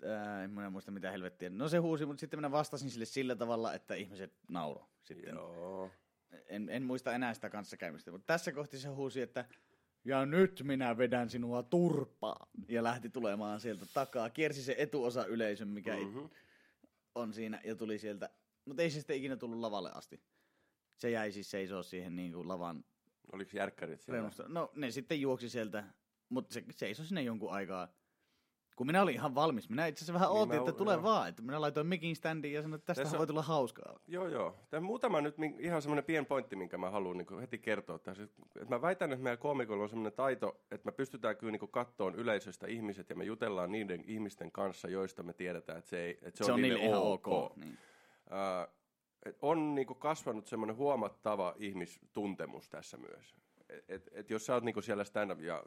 ää, 0.05 0.43
en 0.43 0.51
minä 0.51 0.69
muista 0.69 0.91
mitä 0.91 1.11
helvettiä. 1.11 1.49
No 1.49 1.69
se 1.69 1.77
huusi, 1.77 2.05
mutta 2.05 2.19
sitten 2.19 2.39
minä 2.39 2.51
vastasin 2.51 2.89
sille 2.89 3.05
sillä 3.05 3.35
tavalla, 3.35 3.73
että 3.73 3.95
ihmiset 3.95 4.33
nauro. 4.49 4.89
Sitten 5.03 5.35
Joo. 5.35 5.91
en, 6.47 6.69
en 6.69 6.83
muista 6.83 7.13
enää 7.13 7.33
sitä 7.33 7.49
kanssakäymistä, 7.49 8.11
mutta 8.11 8.25
tässä 8.27 8.51
kohti 8.51 8.77
se 8.79 8.87
huusi, 8.87 9.21
että 9.21 9.45
ja 10.07 10.25
nyt 10.25 10.61
minä 10.63 10.97
vedän 10.97 11.29
sinua 11.29 11.63
turpaan. 11.63 12.47
Ja 12.67 12.83
lähti 12.83 13.09
tulemaan 13.09 13.59
sieltä 13.59 13.85
takaa. 13.93 14.29
Kiersi 14.29 14.63
se 14.63 14.75
etuosa 14.77 15.25
yleisön, 15.25 15.67
mikä 15.67 15.95
Mhm. 15.95 16.05
mm-hmm. 16.05 16.29
on 17.15 17.33
siinä, 17.33 17.61
ja 17.63 17.75
tuli 17.75 17.99
sieltä. 17.99 18.29
Mutta 18.65 18.81
ei 18.83 18.89
se 18.89 18.97
sitten 18.99 19.17
ikinä 19.17 19.37
tullut 19.37 19.59
lavalle 19.59 19.91
asti. 19.93 20.21
Se 20.95 21.09
jäi 21.09 21.31
siis 21.31 21.51
seisoo 21.51 21.83
siihen 21.83 22.15
niin 22.15 22.33
kuin 22.33 22.47
lavan 22.47 22.85
Oliko 23.31 23.51
järkkärit 23.53 24.01
siellä? 24.01 24.31
No 24.47 24.71
ne 24.75 24.91
sitten 24.91 25.21
juoksi 25.21 25.49
sieltä, 25.49 25.83
mutta 26.29 26.53
se 26.53 26.63
seisoi 26.71 27.05
sinne 27.05 27.21
jonkun 27.21 27.51
aikaa. 27.51 27.87
Kun 28.77 28.87
minä 28.87 29.01
olin 29.01 29.13
ihan 29.15 29.35
valmis. 29.35 29.69
Minä 29.69 29.87
itse 29.87 29.99
asiassa 29.99 30.13
vähän 30.13 30.29
Niin 30.29 30.37
ootin, 30.37 30.55
mä- 30.55 30.59
että 30.69 30.71
tule 30.77 30.93
joo. 30.93 31.03
vaan. 31.03 31.29
Että 31.29 31.41
minä 31.41 31.61
laitoin 31.61 31.87
mikin 31.87 32.15
standiin 32.15 32.53
ja 32.53 32.61
sanoin, 32.61 32.79
että 32.79 32.85
tästä 32.85 33.03
Tässä- 33.03 33.17
voi 33.17 33.27
tulla 33.27 33.41
hauskaa. 33.41 33.99
Joo, 34.07 34.27
joo. 34.27 34.55
Tämä 34.69 34.81
muutama 34.81 35.21
nyt 35.21 35.35
ihan 35.59 35.81
semmoinen 35.81 36.03
pien 36.03 36.25
pointti, 36.25 36.55
minkä 36.55 36.77
mä 36.77 36.89
haluan 36.89 37.17
niin 37.17 37.39
heti 37.39 37.57
kertoa 37.57 37.99
tässä. 37.99 38.23
Että 38.23 38.75
mä 38.75 38.81
väitän, 38.81 39.11
että 39.11 39.23
meidän 39.23 39.37
koomikolla 39.37 39.83
on 39.83 39.89
semmoinen 39.89 40.13
taito, 40.13 40.61
että 40.71 40.85
me 40.85 40.91
pystytään 40.91 41.37
kyllä 41.37 41.51
niin 41.51 41.71
kattoon 41.71 42.15
yleisöstä 42.15 42.67
ihmiset 42.67 43.09
ja 43.09 43.15
me 43.15 43.23
jutellaan 43.23 43.71
niiden 43.71 44.03
ihmisten 44.07 44.51
kanssa, 44.51 44.87
joista 44.89 45.23
me 45.23 45.33
tiedetään, 45.33 45.77
että 45.77 45.89
se, 45.89 46.03
ei, 46.05 46.11
että 46.21 46.37
se, 46.37 46.43
Se 46.43 46.51
on 46.51 46.61
niille 46.61 46.79
ihan 46.79 47.01
ok. 47.01 47.27
ok. 47.27 47.55
Niin. 47.57 47.77
Et 49.25 49.37
on 49.41 49.75
niinku 49.75 49.95
kasvanut 49.95 50.47
semmoinen 50.47 50.75
huomattava 50.75 51.53
ihmistuntemus 51.57 52.69
tässä 52.69 52.97
myös. 52.97 53.35
Et, 53.87 54.09
et, 54.11 54.29
jos 54.29 54.45
sä 54.45 54.53
oot 54.53 54.63
niinku 54.63 54.81
siellä 54.81 55.03
stand-up 55.03 55.41
ja 55.41 55.63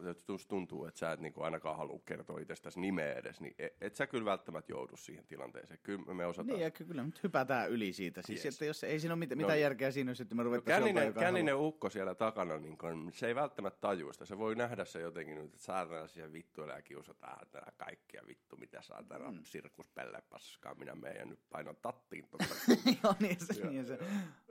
tuntuu, 0.49 0.85
että 0.85 0.99
sä 0.99 1.13
et 1.13 1.21
niinku 1.21 1.43
ainakaan 1.43 1.77
halua 1.77 2.01
kertoa 2.07 2.41
itsestäsi 2.41 2.81
nimeä 2.81 3.13
edes, 3.13 3.41
niin 3.41 3.55
et, 3.59 3.77
et 3.81 3.95
sä 3.95 4.07
kyllä 4.07 4.25
välttämättä 4.25 4.73
joudu 4.73 4.97
siihen 4.97 5.27
tilanteeseen. 5.27 5.81
Kyllä 5.83 6.15
me 6.15 6.27
osataan. 6.27 6.47
Niin, 6.47 6.61
ja 6.61 6.71
kyllä 6.71 7.03
nyt 7.03 7.23
hypätään 7.23 7.71
yli 7.71 7.93
siitä. 7.93 8.23
Siis, 8.23 8.45
Yes. 8.45 8.55
että 8.55 8.65
jos 8.65 8.85
ei 8.85 9.01
siinä 9.01 9.15
ole 9.15 9.19
mitään, 9.19 9.39
mitään 9.39 9.59
No. 9.59 9.63
järkeä 9.63 9.91
siinä, 9.91 10.11
jos 10.11 10.21
että 10.21 10.35
me 10.35 10.43
joltain, 10.43 11.07
joka 11.07 11.21
känninen 11.21 11.57
ukko 11.57 11.91
siellä 11.91 12.15
takana, 12.15 12.59
niin 12.59 12.79
kun, 12.79 13.11
se 13.13 13.27
ei 13.27 13.35
välttämättä 13.35 13.81
tajua 13.81 14.13
sitä. 14.13 14.25
Se 14.25 14.39
voi 14.39 14.55
nähdä 14.55 14.85
se 14.85 15.01
jotenkin 15.01 15.35
nyt, 15.35 15.45
että 15.45 15.59
saatana 15.59 16.07
siihen 16.07 16.33
vittuilla 16.33 16.75
ja 16.75 16.83
kiusataan 16.83 17.47
täällä 17.51 17.73
kaikkia 17.77 18.23
vittu, 18.27 18.57
mitä 18.57 18.83
saatana 18.83 19.31
mm. 19.31 19.41
sirkuspelle 19.45 20.23
paskaa. 20.31 20.75
Minä 20.75 20.95
menen 20.95 21.19
ja 21.19 21.27
nyt 21.27 21.41
painan 21.51 21.77
tattiin 21.83 22.29
Joo, 23.03 23.15
niin 23.21 23.37
se, 23.41 23.67
niin 23.67 23.87
se 23.87 23.99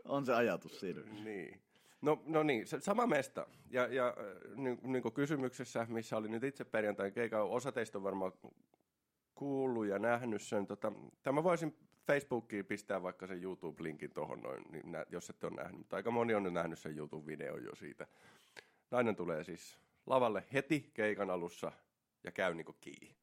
on 0.05 0.25
se 0.25 0.33
ajatus 0.33 0.79
siinä. 0.79 1.01
Niin. 1.01 1.61
No, 2.01 2.23
no 2.25 2.43
niin, 2.43 2.67
sama 2.67 3.07
mesta. 3.07 3.47
Ja, 3.69 3.87
ja 3.87 4.07
äh, 4.07 4.55
niin, 4.55 4.79
niin 4.83 5.01
kuin 5.01 5.13
kysymyksessä, 5.13 5.85
missä 5.89 6.17
oli 6.17 6.27
nyt 6.27 6.43
itse 6.43 6.65
perjantain 6.65 7.13
keikka, 7.13 7.43
osa 7.43 7.71
teistä 7.71 7.97
on 7.97 8.03
varmaan 8.03 8.31
kuullut 9.35 9.87
ja 9.87 9.99
nähnyt 9.99 10.41
sen. 10.41 10.67
Tota, 10.67 10.91
tämä 11.23 11.43
voisin 11.43 11.75
Facebookiin 12.07 12.65
pistää 12.65 13.03
vaikka 13.03 13.27
sen 13.27 13.43
YouTube-linkin 13.43 14.13
tuohon 14.13 14.39
noin, 14.39 14.63
niin 14.71 14.91
nä, 14.91 15.05
jos 15.09 15.29
ette 15.29 15.47
ole 15.47 15.55
nähnyt. 15.55 15.77
Mutta 15.77 15.95
aika 15.95 16.11
moni 16.11 16.33
on 16.33 16.45
jo 16.45 16.51
nähnyt 16.51 16.79
sen 16.79 16.97
YouTube-videon 16.97 17.63
jo 17.63 17.75
siitä. 17.75 18.07
Nainen 18.91 19.15
tulee 19.15 19.43
siis 19.43 19.77
lavalle 20.05 20.43
heti 20.53 20.91
keikan 20.93 21.29
alussa 21.29 21.71
ja 22.23 22.31
käy 22.31 22.53
niinku 22.53 22.73
kiinni. 22.73 23.15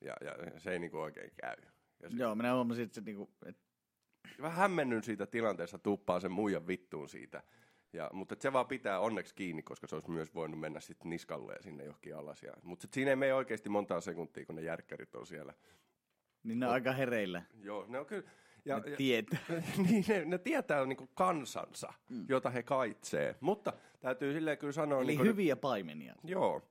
Ja, 0.00 0.14
ja 0.20 0.60
se 0.60 0.72
ei 0.72 0.78
niinku 0.78 0.98
oikein 0.98 1.30
käy. 1.40 1.56
Ja 2.02 2.08
Joo, 2.16 2.34
minä 2.34 2.54
huomasin, 2.54 2.84
että 2.84 2.94
se 2.94 3.00
niinku, 3.00 3.30
et, 3.46 3.56
vähän 4.42 4.56
hämmennyn 4.56 5.02
siitä 5.02 5.26
tilanteesta, 5.26 5.78
tuppaa 5.78 6.20
sen 6.20 6.32
muijan 6.32 6.66
vittuun 6.66 7.08
siitä. 7.08 7.42
Ja, 7.92 8.10
mutta 8.12 8.36
se 8.38 8.52
vaan 8.52 8.66
pitää 8.66 9.00
onneksi 9.00 9.34
kiinni, 9.34 9.62
koska 9.62 9.86
se 9.86 9.94
olisi 9.96 10.10
myös 10.10 10.34
voinut 10.34 10.60
mennä 10.60 10.80
sitten 10.80 11.10
niskalle 11.10 11.52
ja 11.52 11.62
sinne 11.62 11.84
johonkin 11.84 12.16
alas. 12.16 12.42
Ja, 12.42 12.52
mutta 12.62 12.88
siinä 12.92 13.10
ei 13.10 13.16
mene 13.16 13.34
oikeasti 13.34 13.68
montaa 13.68 14.00
sekuntia, 14.00 14.46
kun 14.46 14.54
ne 14.54 14.62
järkkärit 14.62 15.14
on 15.14 15.26
siellä. 15.26 15.54
niin 16.42 16.60
ne 16.60 16.66
on 16.66 16.72
aika 16.72 16.92
hereillä. 16.92 17.42
Joo, 17.60 17.84
ne 17.88 17.98
on 17.98 18.06
kyllä. 18.06 18.30
Ja, 18.64 18.78
Ne 18.78 18.90
ja, 18.90 18.96
tietää. 18.96 19.38
niin, 19.88 20.04
ne, 20.08 20.24
ne 20.24 20.38
tietää 20.38 20.86
niin 20.86 21.08
kansansa, 21.14 21.92
mm. 22.10 22.26
jota 22.28 22.50
he 22.50 22.62
kaitsee. 22.62 23.36
Mutta 23.40 23.72
täytyy 24.00 24.32
silleen 24.32 24.58
kyllä 24.58 24.72
sanoa... 24.72 24.98
Eli 24.98 25.06
niin 25.06 25.18
kuin, 25.18 25.28
hyviä 25.28 25.56
paimenia. 25.56 26.14
Joo. 26.24 26.62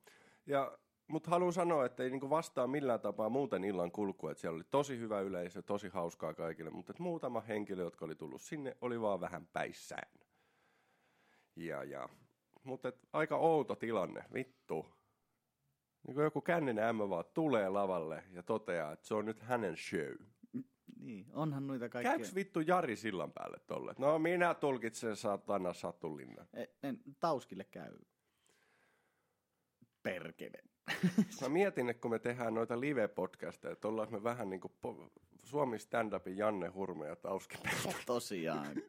Ja, 0.46 0.78
mutta 1.08 1.30
haluan 1.30 1.52
sanoa, 1.52 1.86
että 1.86 2.02
ei 2.02 2.10
niinku 2.10 2.30
vastaa 2.30 2.66
millään 2.66 3.00
tapaa 3.00 3.28
muuten 3.28 3.64
illan 3.64 3.92
kulkua. 3.92 4.30
Että 4.30 4.40
siellä 4.40 4.56
oli 4.56 4.64
tosi 4.70 4.98
hyvä 4.98 5.20
yleisö, 5.20 5.62
tosi 5.62 5.88
hauskaa 5.88 6.34
kaikille, 6.34 6.70
mutta 6.70 6.92
että 6.92 7.02
muutama 7.02 7.40
henkilö, 7.40 7.82
jotka 7.82 8.04
oli 8.04 8.14
tullut 8.14 8.42
sinne, 8.42 8.76
oli 8.80 9.00
vaan 9.00 9.20
vähän 9.20 9.46
päissään. 9.46 10.08
Ja, 11.56 11.84
ja. 11.84 12.08
Mutta 12.64 12.88
et 12.88 13.08
aika 13.12 13.36
outo 13.36 13.74
tilanne, 13.76 14.24
vittu. 14.34 14.86
Niin 16.06 16.16
joku 16.16 16.40
känninen 16.40 16.84
ämmä 16.84 17.08
vaan 17.08 17.24
tulee 17.34 17.68
lavalle 17.68 18.24
ja 18.32 18.42
toteaa, 18.42 18.92
että 18.92 19.06
se 19.06 19.14
on 19.14 19.24
nyt 19.24 19.40
hänen 19.40 19.76
show. 19.76 20.26
Niin, 21.00 21.26
onhan 21.32 21.66
noita 21.66 21.88
kaikkia. 21.88 22.12
Käyks 22.12 22.34
vittu 22.34 22.60
Jari 22.60 22.96
sillan 22.96 23.32
päälle 23.32 23.58
tolle? 23.66 23.94
No 23.98 24.18
minä 24.18 24.54
tulkitsen 24.54 25.16
satana 25.16 25.72
satulinnan. 25.72 26.48
E, 26.54 26.64
en, 26.82 27.00
tauskille 27.20 27.64
käy. 27.64 27.98
Perkele. 30.02 30.62
Mä 31.40 31.48
mietin, 31.48 31.88
että 31.88 32.00
kun 32.00 32.10
me 32.10 32.18
tehdään 32.18 32.54
noita 32.54 32.80
live-podcasteja, 32.80 33.72
että 33.72 33.88
ollaan 33.88 34.12
me 34.12 34.22
vähän 34.22 34.50
niin 34.50 34.60
kuin 34.60 34.72
Suomi 35.44 35.76
stand-upin 35.78 36.36
Janne 36.38 36.68
Hurme 36.68 37.06
ja 37.06 37.16
Tauski 37.16 37.58
Tosiaan. 38.06 38.82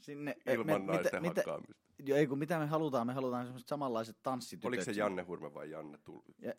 Sinne, 0.00 0.36
e, 0.46 0.54
ilman 0.54 0.86
naisten 0.86 1.22
mitä, 1.22 1.40
hakkaamista. 1.40 1.82
jo, 1.98 2.16
ei 2.16 2.26
kun 2.26 2.38
mitä 2.38 2.58
me 2.58 2.66
halutaan, 2.66 3.06
me 3.06 3.12
halutaan 3.12 3.44
semmoiset 3.44 3.68
samanlaiset 3.68 4.16
tanssitytöt. 4.22 4.68
Oliko 4.68 4.84
se. 4.84 4.92
Janne 4.92 5.22
Hurme 5.22 5.54
vai 5.54 5.70
Janne 5.70 5.98
Tul... 6.04 6.20
Ja, 6.38 6.52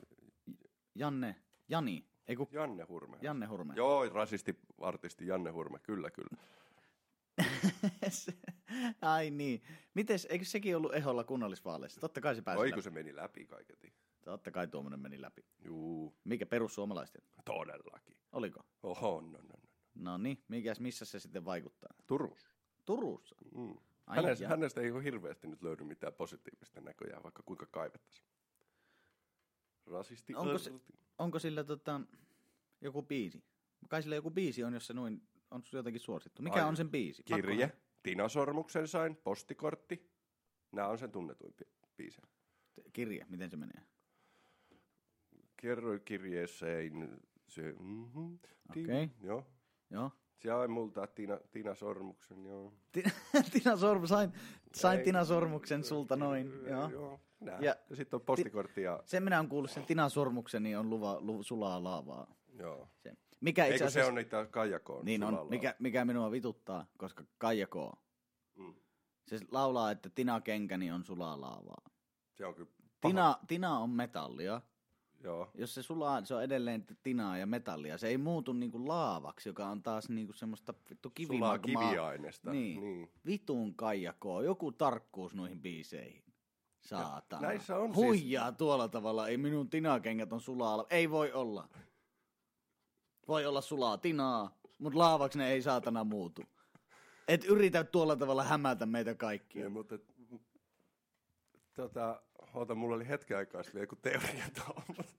Janne, 0.95 1.36
Jani, 1.70 2.05
ei 2.28 2.36
kun 2.36 2.47
Janne 2.51 2.84
Hurme. 2.84 3.18
Janne 3.22 3.45
Hurme. 3.45 3.74
Joo, 3.76 4.09
rasisti-artisti 4.09 5.28
Janne 5.28 5.49
Hurme, 5.49 5.80
kyllä 5.80 6.11
kyllä. 6.11 6.38
Ai 9.01 9.32
niin. 9.32 9.61
Mites, 9.93 10.28
eikö 10.30 10.45
sekin 10.45 10.78
ollut 10.78 10.95
eholla 10.95 11.24
kunnallisvaaleissa? 11.24 12.01
Totta 12.01 12.22
kai 12.22 12.36
se 12.36 12.41
pääsi 12.41 12.59
Oi 12.59 12.70
kun 12.70 12.72
läpi. 12.72 12.82
se 12.82 12.89
meni 12.89 13.16
läpi 13.16 13.45
kaiketi. 13.45 13.93
Totta 14.26 14.51
kai 14.51 14.67
tuommoinen 14.67 14.99
meni 14.99 15.21
läpi. 15.21 15.45
Juu, 15.65 16.15
Mikä 16.23 16.45
perussuomalaisten? 16.45 17.21
todellakin. 17.45 18.17
Oliko? 18.32 18.65
Oho, 18.84 19.21
no, 19.21 19.28
no, 19.32 19.38
no. 19.41 19.69
No 19.95 20.17
niin, 20.17 20.43
mikäs, 20.47 20.80
missä 20.80 21.05
se 21.05 21.19
sitten 21.19 21.45
vaikuttaa? 21.45 21.93
Turus. 22.07 22.49
Turussa. 22.86 23.36
Mm. 23.55 23.76
Ai 24.07 24.15
Hänestä, 24.23 24.43
jaa. 24.43 24.49
hänestä 24.49 24.82
ei 24.82 24.91
ole 24.91 25.03
hirveästi 25.03 25.47
nyt 25.47 25.63
löydy 25.63 25.84
mitään 25.84 26.13
positiivista 26.13 26.82
näköjään, 26.82 27.23
vaikka 27.23 27.43
kuinka 27.45 27.65
kaivettaisiin. 27.71 28.28
Rasisti. 29.86 30.36
Onko 30.36 30.57
se- 30.57 30.71
Onko 31.17 31.39
sillä 31.39 31.63
tota, 31.63 32.01
joku 32.82 33.01
biisi? 33.01 33.43
Kai 33.89 34.03
sillä 34.03 34.15
joku 34.15 34.32
biisi 34.32 34.63
on, 34.63 34.73
jos 34.73 34.88
se 34.88 34.93
noin 34.93 35.21
on 35.51 35.61
jotenkin 35.73 35.99
suosittu. 36.01 36.41
Mikä 36.41 36.55
Ai, 36.63 36.69
on 36.69 36.78
sen 36.78 36.89
biisi? 36.91 37.23
Pakko- 37.23 37.36
Kirje, 37.36 37.71
Tina 38.03 38.30
Sormuksen 38.30 38.88
sain, 38.88 39.15
postikortti. 39.15 40.11
Nämä 40.71 40.88
on 40.88 40.97
sen 40.97 41.11
tunnetuin 41.11 41.53
bi- 41.63 41.88
biisejä. 41.97 42.28
kirje, 42.93 43.26
miten 43.30 43.49
se 43.49 43.57
menee? 43.57 43.82
Kerroin 45.66 46.01
kirjeeseen 46.05 47.20
se, 47.47 47.76
mm-hmm, 47.80 48.39
Okei. 48.70 49.09
Joo. 49.22 49.45
Joo. 49.89 50.11
Sai 50.43 50.68
multa 50.68 51.07
Tina, 51.07 51.39
Tina 51.51 51.76
Sormuksen, 51.76 52.45
joo. 52.45 52.74
Ti- 52.91 53.03
Tina 53.53 53.78
Sorm, 53.78 54.05
sain, 54.07 54.34
sain 54.74 54.99
Ei. 54.99 55.05
Tina 55.05 55.26
Sormuksen 55.26 55.84
sulta 55.84 56.16
noin. 56.16 56.51
Joo. 56.70 56.89
joo. 56.89 57.20
Nää. 57.39 57.59
Ja- 57.59 57.76
Ja, 57.89 57.95
sitten 57.95 58.18
on 58.18 58.22
postikortti 58.22 58.82
ja, 58.82 58.99
Sen 59.05 59.24
minä 59.24 59.39
olen 59.39 59.49
kuullut, 59.49 59.72
sen 59.72 59.86
Tina 59.86 60.09
Sormuksen 60.09 60.63
niin 60.63 60.78
on 60.78 60.89
luva, 60.89 61.18
lu, 61.22 61.43
sulaa 61.43 61.84
laavaa. 61.84 62.36
joo. 62.59 62.89
Se. 62.97 63.13
Mikä 63.41 63.66
itse 63.66 63.74
Eikö 63.74 63.84
se 63.84 63.86
asiassa, 63.88 64.09
on 64.09 64.16
niitä 64.16 64.45
Kaijakoon 64.51 65.05
niin 65.05 65.24
on, 65.24 65.47
mikä, 65.49 65.76
mikä 65.80 66.05
minua 66.05 66.32
vituttaa, 66.32 66.86
koska 66.97 67.24
Kaija 67.38 67.68
K. 67.68 67.76
Mm. 68.55 68.74
Se 69.28 69.39
laulaa, 69.51 69.91
että 69.91 70.09
Tina 70.09 70.41
Kenkäni 70.41 70.91
on 70.91 71.03
sulaa 71.05 71.41
laavaa. 71.41 71.89
Se 72.34 72.45
on 72.45 72.55
kyllä 72.55 72.70
paha. 73.01 73.11
Tina, 73.11 73.36
Tina 73.47 73.80
on 73.80 73.89
metallia. 73.89 74.61
Joo. 75.26 75.49
Jos 75.55 75.73
se 75.76 75.84
sulaa, 75.84 76.26
se 76.26 76.36
on 76.36 76.43
edelleen 76.43 76.86
tinaa 77.03 77.38
ja 77.38 77.45
metallia. 77.45 77.97
Se 77.97 78.07
ei 78.07 78.17
muutu 78.17 78.53
niinku 78.53 78.88
laavaksi, 78.88 79.49
joka 79.49 79.65
on 79.67 79.84
taas 79.84 80.09
niinku 80.09 80.34
semmoista 80.34 80.73
vittu 80.89 81.09
Sulaa 81.09 81.57
kivimagmaa. 81.57 81.89
kiviainesta. 81.89 82.51
Niin. 82.51 82.82
niin. 82.82 83.11
Vitun 83.26 83.76
kaijakoo. 83.76 84.41
Joku 84.41 84.71
tarkkuus 84.71 85.34
noihin 85.36 85.61
biiseihin. 85.61 86.23
Saatana. 86.82 87.47
näissä 87.47 87.78
on 87.78 87.93
siis- 87.95 88.05
Huijaa 88.05 88.51
tuolla 88.51 88.88
tavalla. 88.88 89.28
Ei 89.28 89.38
minun 89.38 89.69
tinakengät 89.69 90.34
on 90.34 90.41
sulaa. 90.41 90.86
Ei 90.89 91.09
voi 91.09 91.32
olla. 91.32 91.67
Voi 93.28 93.45
olla 93.45 93.61
sulaa 93.61 93.97
tinaa, 93.97 94.57
mutta 94.80 94.99
laavaksi 94.99 95.38
ne 95.38 95.51
ei 95.51 95.61
saatana 95.61 96.03
muutu. 96.03 96.41
Et 97.28 97.43
yritä 97.45 97.84
tuolla 97.84 98.15
tavalla 98.15 98.43
hämätä 98.43 98.86
meitä 98.86 99.15
kaikkia. 99.15 99.63
Ja, 99.63 99.69
mutta, 99.69 99.99
tota, 101.73 102.21
oota, 102.53 102.76
mulla 102.76 102.95
oli 102.95 103.07
hetken 103.07 103.38
aikaa 103.38 103.63
sitten 103.63 103.80
vielä 103.80 103.84
joku 103.84 103.95
teoria 103.95 104.45
tuolla, 104.55 104.84
mutta 104.97 105.14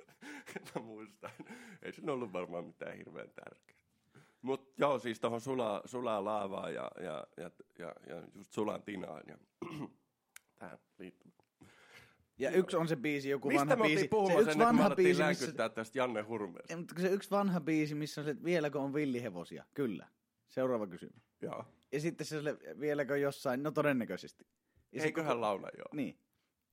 muistan. 0.83 1.31
Ei 1.83 1.93
se 1.93 2.11
ollut 2.11 2.33
varmaan 2.33 2.65
mitään 2.65 2.97
hirveän 2.97 3.31
tärkeää. 3.31 3.77
Mutta 4.43 4.75
joo, 4.79 4.99
siis 4.99 5.21
tuohon 5.21 5.41
sulaa, 5.41 5.83
sulaa 5.85 6.25
laavaa 6.25 6.71
ja, 6.71 6.91
ja, 7.01 7.27
ja, 7.37 7.51
ja, 7.79 7.95
ja 8.09 8.23
just 8.35 8.53
sulaan 8.53 8.83
tinaan. 8.83 9.23
Ja, 9.29 9.39
tähän 10.59 10.79
liittyy. 10.99 11.33
Ja 12.39 12.51
yksi 12.51 12.77
on 12.77 12.89
se 12.89 12.97
biisi, 12.97 13.29
joku 13.29 13.49
Mistä 13.49 13.61
vanha 13.69 13.85
biisi. 13.85 14.09
Se 14.35 14.41
yksi 14.41 14.59
vanha 14.59 14.91
biisi, 14.91 15.23
missä, 15.23 15.69
tästä 15.69 15.99
Janne 15.99 16.23
Hurmeesta? 16.23 16.73
Ja, 16.73 16.77
mutta 16.77 17.01
se 17.01 17.09
yksi 17.09 17.31
vanha 17.31 17.61
biisi, 17.61 17.95
missä 17.95 18.21
on 18.21 18.25
se, 18.25 18.31
että 18.31 18.45
vieläkö 18.45 18.81
on 18.81 18.95
villihevosia? 18.95 19.65
Kyllä. 19.75 20.09
Seuraava 20.49 20.87
kysymys. 20.87 21.23
Joo. 21.43 21.65
Ja 21.93 22.01
sitten 22.01 22.27
se, 22.27 22.37
vieläkö 22.81 23.17
jossain, 23.17 23.63
no 23.63 23.71
todennäköisesti. 23.71 24.47
Ja 24.93 25.03
Eiköhän 25.03 25.29
koko, 25.29 25.41
laula 25.41 25.69
joo. 25.79 25.89
Niin. 25.93 26.19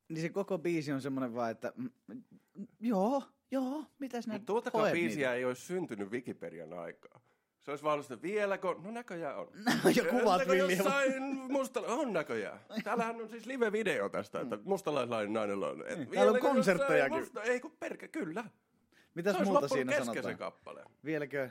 Niin 0.10 0.22
se 0.22 0.30
koko 0.30 0.58
biisi 0.58 0.92
on 0.92 1.02
semmoinen 1.02 1.34
vaan, 1.34 1.52
että 1.52 1.74
mm, 1.76 1.92
mm, 2.08 2.24
joo, 2.80 3.24
joo, 3.54 3.86
mitäs 4.00 4.28
ne 4.28 4.40
tuotakaan 4.40 4.92
biisiä 4.92 5.18
niitä? 5.18 5.34
ei 5.34 5.46
olisi 5.46 5.62
syntynyt 5.62 6.12
Wikipedian 6.12 6.74
aikaa. 6.74 7.22
Se 7.62 7.72
olisi 7.72 7.84
vaan 7.84 8.04
sitä, 8.04 8.22
vieläkö? 8.22 8.76
No 8.84 8.92
näköjään 8.92 9.38
on. 9.38 9.48
ja 9.96 10.04
kuvat 10.04 10.42
jossain 10.58 11.24
mustala... 11.52 11.88
On 11.88 12.14
näköjään. 12.14 12.60
Täällähän 12.84 13.22
on 13.22 13.30
siis 13.30 13.46
live-video 13.46 14.10
tästä, 14.10 14.42
että 14.42 14.58
mustalaislainen 14.64 15.34
nainen 15.34 15.64
on. 15.64 15.84
Et 15.88 15.98
Niin, 15.98 16.10
täällä 16.10 16.32
on 16.32 16.40
konserttejakin. 16.40 17.20
Musta... 17.20 17.44
Ei 17.44 17.60
kun 17.60 17.72
perke, 17.80 18.08
kyllä. 18.08 18.44
Mitäs 19.16 19.38
se 19.38 19.44
muuta 19.44 19.68
siinä 19.68 19.98
sanotaan? 19.98 20.24
se 20.24 20.36
kappale. 20.36 20.84
Vieläkö, 21.06 21.50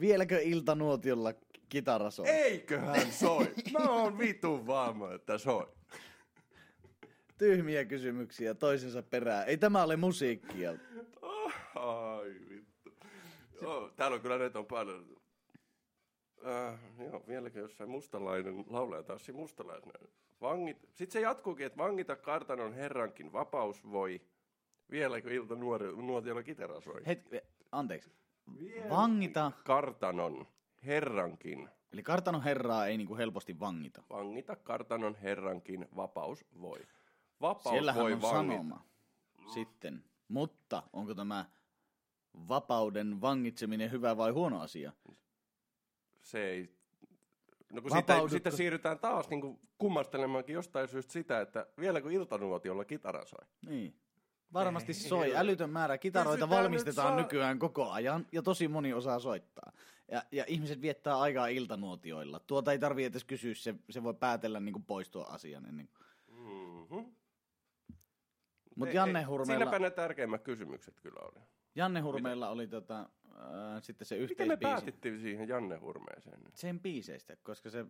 vieläkö 0.00 0.40
iltanuotiolla 0.42 1.34
kitara 1.68 2.10
soi? 2.10 2.28
Eiköhän 2.28 3.12
soi. 3.12 3.54
Mä 3.72 3.90
oon 3.90 4.18
vitun 4.18 4.66
vaama, 4.66 5.12
että 5.12 5.38
soi. 5.38 5.66
Tyhmiä 7.40 7.84
kysymyksiä 7.84 8.54
toisensa 8.54 9.02
perään. 9.02 9.48
Ei 9.48 9.56
tämä 9.56 9.82
ole 9.82 9.96
musiikkia. 9.96 10.74
Oh, 11.22 11.52
ai 11.74 12.34
vittu. 12.50 12.92
Joo, 13.62 13.90
täällä 13.96 14.14
on 14.14 14.20
kyllä 14.20 14.38
näitä 14.38 14.58
on 14.58 14.66
paljon. 14.66 15.16
Äh, 16.46 16.78
joo, 16.98 17.22
vieläkö 17.28 17.58
jossain 17.60 17.90
mustalainen 17.90 18.64
laulaja 18.68 19.02
tanssi 19.02 19.32
mustalaisena. 19.32 19.92
Vangit. 20.40 20.78
Sitten 20.94 21.12
se 21.12 21.20
jatkuukin, 21.20 21.66
että 21.66 21.78
vangita 21.78 22.16
kartanon 22.16 22.72
herrankin 22.72 23.32
vapaus 23.32 23.90
voi. 23.90 24.20
Vieläkö 24.90 25.34
ilta 25.34 25.54
nuori, 25.54 25.86
nuotiolla 25.96 26.42
kitara 26.42 26.80
soi? 26.80 27.06
Hetki, 27.06 27.40
anteeksi. 27.72 28.10
Vangita, 28.90 29.52
Kartanon 29.64 30.46
herrankin. 30.86 31.68
eli 31.92 32.02
kartanon 32.02 32.42
herraa 32.42 32.86
ei 32.86 32.96
niinku 32.96 33.16
helposti 33.16 33.60
vangita. 33.60 34.02
Vangita 34.10 34.56
kartanon 34.56 35.14
herrankin 35.14 35.88
vapaus 35.96 36.44
voi. 36.60 36.78
Vapaus 37.40 37.72
Siellähän 37.74 38.02
voi 38.02 38.12
on 38.12 38.22
vangita. 38.22 38.56
sanoma 38.56 38.84
sitten. 39.54 40.04
Mutta 40.28 40.82
onko 40.92 41.14
tämä 41.14 41.44
vapauden 42.48 43.20
vangitseminen 43.20 43.90
hyvä 43.90 44.16
vai 44.16 44.30
huono 44.30 44.60
asia? 44.60 44.92
Se 46.22 46.50
ei... 46.50 46.74
No 47.72 47.82
kun 47.82 47.90
Vapaudutko- 47.90 48.28
sitten 48.28 48.52
siirrytään 48.52 48.98
taas 48.98 49.28
niin 49.28 49.40
kuin 49.40 49.58
kummastelemaankin 49.78 50.54
jostain 50.54 50.88
syystä 50.88 51.12
sitä, 51.12 51.40
että 51.40 51.66
vieläkö 51.80 52.12
iltanuotiolla 52.12 52.84
kitara 52.84 53.26
soi. 53.26 53.46
Niin. 53.66 53.94
Varmasti 54.52 54.94
soi. 54.94 55.36
Älytön 55.36 55.70
määrä 55.70 55.98
kitaroita 55.98 56.38
Pystytään 56.38 56.62
valmistetaan 56.62 57.16
nyt 57.16 57.16
saa- 57.16 57.22
nykyään 57.26 57.58
koko 57.58 57.90
ajan 57.90 58.26
ja 58.32 58.42
tosi 58.42 58.68
moni 58.68 58.92
osaa 58.92 59.18
soittaa. 59.18 59.72
Ja, 60.10 60.22
ja 60.32 60.44
ihmiset 60.48 60.80
viettää 60.82 61.18
aikaa 61.18 61.46
iltanuotioilla. 61.46 62.40
Tuota 62.46 62.72
ei 62.72 62.78
tarvitse 62.78 63.06
edes 63.06 63.24
kysyä, 63.24 63.54
se, 63.54 63.74
se 63.90 64.02
voi 64.02 64.14
päätellä 64.14 64.60
niin 64.60 64.72
kuin 64.72 64.84
poistua 64.84 65.24
asian 65.24 65.66
ennen. 65.66 65.88
Mm-hmm. 66.28 67.12
Mutta 68.76 68.96
Janne 68.96 69.22
Hurmeella, 69.22 69.64
Siinäpä 69.64 69.78
ne 69.78 69.90
tärkeimmät 69.90 70.42
kysymykset 70.42 71.00
kyllä 71.00 71.20
oli. 71.20 71.40
Janne 71.74 72.00
Hurmeella 72.00 72.48
oli 72.48 72.66
tota, 72.66 73.00
äh, 73.00 73.82
sitten 73.82 74.06
se 74.06 74.14
Miten 74.14 74.48
me 74.48 74.52
yhteisbiisi. 74.54 74.74
päätettiin 74.74 75.20
siihen 75.20 75.48
Janne 75.48 75.76
Hurmeeseen? 75.76 76.40
nyt? 76.40 76.56
Sen 76.56 76.80
biiseistä, 76.80 77.36
koska 77.42 77.70
se, 77.70 77.86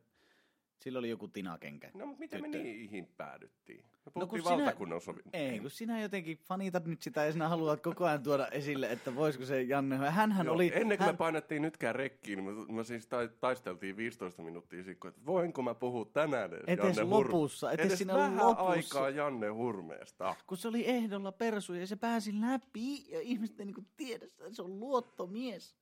sillä 0.81 0.99
oli 0.99 1.11
joku 1.11 1.29
tinakenkä. 1.29 1.91
No, 1.95 2.07
mutta 2.07 2.21
miten 2.21 2.43
me 2.43 2.49
niihin 2.49 3.07
päädyttiin? 3.17 3.85
Me 3.85 4.13
kun 4.13 4.13
puhuttiin 4.13 4.43
sinä- 4.43 4.57
valtakunnan 4.57 5.01
sovin. 5.01 5.23
Ei, 5.33 5.61
kun 5.61 5.71
sinä 5.71 6.01
jotenkin 6.01 6.39
fanitat 6.39 6.85
nyt 6.87 7.03
sitä 7.03 7.25
ja 7.25 7.33
sinä 7.33 7.49
haluat 7.49 7.81
koko 7.81 8.05
ajan 8.05 8.23
tuoda 8.23 8.47
esille, 8.49 8.91
että 8.93 9.15
voisiko 9.15 9.45
se 9.45 9.63
Janne, 9.63 9.97
hänhän 9.97 10.47
Joo, 10.47 10.55
oli... 10.55 10.71
ennen 10.75 10.99
kuin 10.99 11.07
hän, 11.07 11.15
me 11.15 11.19
painettiin 11.19 11.63
nytkään 11.63 11.95
rekkiin, 11.95 12.45
niin 12.45 12.55
me, 12.57 12.73
me 12.75 12.85
siis 12.85 13.07
ta- 13.07 13.29
taisteltiin 13.29 13.97
15 13.97 14.43
minuuttia 14.43 14.83
sitten, 14.85 15.09
että 15.09 15.21
voinko 15.27 15.63
mä 15.63 15.75
puhua 15.75 16.05
tänään 16.05 16.51
edes, 16.55 16.65
Etes 16.67 16.97
Janne 16.97 17.03
lopussa, 17.17 17.73
etes 17.73 17.87
edes 17.87 17.99
siinä 17.99 18.15
vähän 18.15 18.37
lopussa. 18.37 18.65
aikaa 18.71 19.11
Janne 19.11 19.49
Hurmeesta. 19.49 20.35
kun 20.47 20.57
se 20.59 20.69
oli 20.69 20.87
ehdolla 20.89 21.33
persu 21.33 21.75
ja 21.75 21.87
se 21.87 21.97
pääsi 21.97 22.41
läpi 22.41 23.11
ja 23.11 23.21
ihmiset 23.21 23.61
ei 23.61 23.67
niinku 23.67 23.85
tiedä, 23.97 24.25
että 24.25 24.45
se 24.53 24.63
on 24.63 24.81
luottomies. 24.81 25.75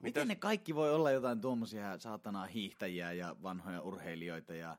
Miten 0.00 0.22
Mitäs- 0.22 0.28
ne 0.28 0.36
kaikki 0.36 0.74
voi 0.74 0.94
olla 0.94 1.10
jotain 1.10 1.40
tuommoisia 1.40 1.98
saatanaa 1.98 2.46
hiihtäjiä 2.46 3.12
ja 3.12 3.36
vanhoja 3.42 3.80
urheilijoita 3.82 4.54
ja... 4.54 4.76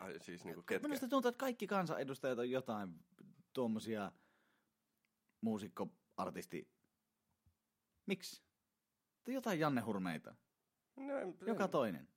Ai, 0.00 0.18
siis 0.20 0.44
niinku 0.44 0.62
ketkä? 0.62 0.88
Minusta 0.88 1.08
tuntuu, 1.08 1.28
että 1.28 1.38
kaikki 1.38 1.66
kansanedustajat 1.66 2.38
on 2.38 2.50
jotain 2.50 3.00
tuommoisia 3.52 4.12
muusikkoartisti... 5.40 6.68
Miksi? 8.06 8.42
Tai 9.24 9.34
jotain 9.34 9.60
Janne 9.60 9.80
Hurmeita. 9.80 10.34
No, 10.96 11.18
en- 11.18 11.36
Joka 11.46 11.64
en- 11.64 11.70
toinen. 11.70 12.08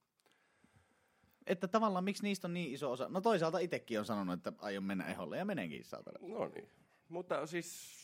Että 1.47 1.67
tavallaan 1.67 2.03
miksi 2.03 2.23
niistä 2.23 2.47
on 2.47 2.53
niin 2.53 2.73
iso 2.73 2.91
osa. 2.91 3.09
No 3.09 3.21
toisaalta 3.21 3.59
itsekin 3.59 3.99
on 3.99 4.05
sanonut, 4.05 4.33
että 4.33 4.53
aion 4.57 4.83
mennä 4.83 5.05
eholle 5.05 5.38
ja 5.38 5.45
menenkin 5.45 5.83
saatana. 5.85 6.19
No 6.27 6.47
niin. 6.47 6.69
Mutta 7.09 7.45
siis, 7.47 7.97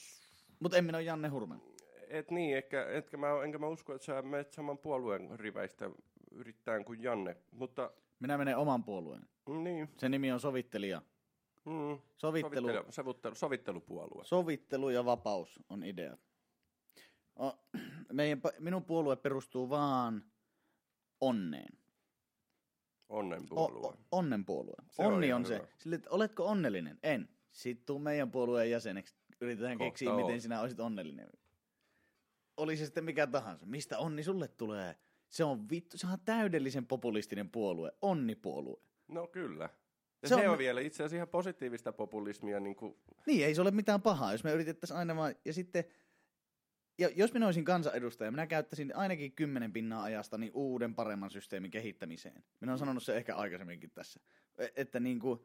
Mutta 0.59 0.77
en 0.77 0.85
minä 0.85 0.97
ole 0.97 1.03
Janne 1.03 1.27
Hurme. 1.27 1.55
Et 2.13 2.31
niin, 2.31 2.57
etkä, 2.57 2.85
etkä 2.89 3.17
mä, 3.17 3.27
enkä 3.43 3.57
mä 3.57 3.67
usko, 3.67 3.93
että 3.95 4.05
sä 4.05 4.21
menet 4.21 4.51
saman 4.53 4.77
puolueen 4.77 5.39
riveistä 5.39 5.89
yrittäen 6.31 6.85
kuin 6.85 7.03
Janne. 7.03 7.37
Mutta 7.51 7.91
Minä 8.19 8.37
menen 8.37 8.57
oman 8.57 8.83
puolueen. 8.83 9.27
niin, 9.63 9.89
Se 9.97 10.09
nimi 10.09 10.31
on 10.31 10.39
sovittelija. 10.39 11.01
mm, 11.65 11.99
Sovittelu, 12.17 12.67
sovittelu, 12.67 12.91
sovittelu, 12.91 13.35
sovittelupuolue. 13.35 14.25
sovittelu 14.25 14.89
ja 14.89 15.05
vapaus 15.05 15.59
on 15.69 15.83
idea. 15.83 16.17
O, 17.39 17.51
meidän, 18.13 18.41
minun 18.59 18.83
puolue 18.83 19.15
perustuu 19.15 19.69
vaan 19.69 20.23
onneen. 21.21 21.77
Onnen 23.09 23.41
O, 23.51 23.55
puolue. 23.55 23.87
o, 23.87 23.95
onnen 24.11 24.45
puolue. 24.45 24.75
Se 24.89 25.01
on 25.01 25.13
Onni 25.13 25.27
ihan 25.27 25.41
on 25.41 25.45
se. 25.45 25.55
hyvä. 25.55 25.67
Sille, 25.77 25.95
että 25.95 26.09
oletko 26.09 26.45
onnellinen? 26.45 26.99
En. 27.03 27.29
Sitten 27.51 27.85
tuu 27.85 27.99
meidän 27.99 28.31
puolueen 28.31 28.71
jäseneksi. 28.71 29.15
Yritetään 29.41 29.77
Kohta 29.77 29.89
keksiä, 29.91 30.13
oot. 30.13 30.25
miten 30.25 30.41
sinä 30.41 30.61
olisit 30.61 30.79
onnellinen. 30.79 31.29
Oli 32.57 32.77
se 32.77 32.85
sitten 32.85 33.03
mikä 33.03 33.27
tahansa. 33.27 33.65
Mistä 33.65 33.97
onni 33.97 34.23
sulle 34.23 34.47
tulee? 34.47 34.95
Se 35.29 35.43
on 35.43 35.69
vittu, 35.69 35.97
se 35.97 36.07
on 36.07 36.17
täydellisen 36.25 36.85
populistinen 36.85 37.49
puolue. 37.49 37.91
Onnipuolue. 38.01 38.81
No 39.07 39.27
kyllä. 39.27 39.69
Ja 40.21 40.29
Se 40.29 40.35
se, 40.35 40.47
on- 40.47 40.51
on, 40.53 40.57
vielä 40.57 40.81
itse 40.81 40.95
asiassa 41.03 41.15
ihan 41.15 41.27
positiivista 41.27 41.91
populismia. 41.93 42.59
Niin 42.59 42.75
kuin, 42.75 42.97
Niin, 43.27 43.45
ei 43.45 43.55
se 43.55 43.61
ole 43.61 43.71
mitään 43.71 44.01
pahaa, 44.01 44.31
jos 44.31 44.43
me 44.43 44.51
yritettäisiin 44.53 44.97
aina 44.97 45.15
vaan, 45.15 45.35
ja 45.45 45.53
sitten, 45.53 45.83
ja 46.97 47.09
jos 47.15 47.33
minä 47.33 47.45
olisin 47.45 47.65
kansanedustaja, 47.65 48.31
minä 48.31 48.47
käyttäisin 48.47 48.95
ainakin 48.95 49.31
kymmenen 49.31 49.73
pinnaa 49.73 50.03
ajasta 50.03 50.37
niin 50.37 50.51
uuden 50.53 50.95
paremman 50.95 51.29
systeemin 51.29 51.71
kehittämiseen. 51.71 52.43
Minä 52.61 52.71
olen 52.71 52.79
sanonut 52.79 53.03
se 53.03 53.17
ehkä 53.17 53.35
aikaisemminkin 53.35 53.91
tässä, 53.91 54.19
E- 54.57 54.67
että 54.75 54.99
niin 54.99 55.19
kuin, 55.19 55.39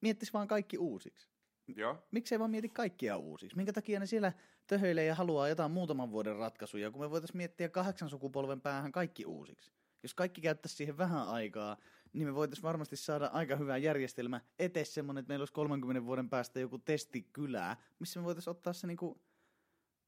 miettisi 0.00 0.32
vaan 0.32 0.48
kaikki 0.48 0.78
uusiksi. 0.78 1.28
Miksei 2.10 2.38
vaan 2.38 2.50
mieti 2.50 2.68
kaikkia 2.68 3.16
uusiksi? 3.16 3.56
Minkä 3.56 3.72
takia 3.72 4.00
ne 4.00 4.06
siellä 4.06 4.32
töhöilee 4.66 5.04
ja 5.04 5.14
haluaa 5.14 5.48
jotain 5.48 5.70
muutaman 5.70 6.10
vuoden 6.10 6.36
ratkaisuja, 6.36 6.90
kun 6.90 7.00
me 7.00 7.10
voitaisiin 7.10 7.36
miettiä 7.36 7.68
kahdeksan 7.68 8.08
sukupolven 8.10 8.60
päähän 8.60 8.92
kaikki 8.92 9.26
uusiksi? 9.26 9.72
Jos 10.02 10.14
kaikki 10.14 10.40
käyttäisi 10.40 10.76
siihen 10.76 10.98
vähän 10.98 11.28
aikaa, 11.28 11.76
niin 12.12 12.28
me 12.28 12.34
voitaisiin 12.34 12.62
varmasti 12.62 12.96
saada 12.96 13.26
aika 13.26 13.56
hyvä 13.56 13.76
järjestelmä 13.76 14.40
eteen 14.58 14.86
semmoinen, 14.86 15.20
että 15.20 15.30
meillä 15.30 15.42
olisi 15.42 15.52
30 15.52 16.04
vuoden 16.04 16.30
päästä 16.30 16.60
joku 16.60 16.78
testikylää, 16.78 17.76
missä 17.98 18.20
me 18.20 18.24
voitaisiin 18.24 18.50
ottaa 18.50 18.72
se 18.72 18.86
niinku 18.86 19.20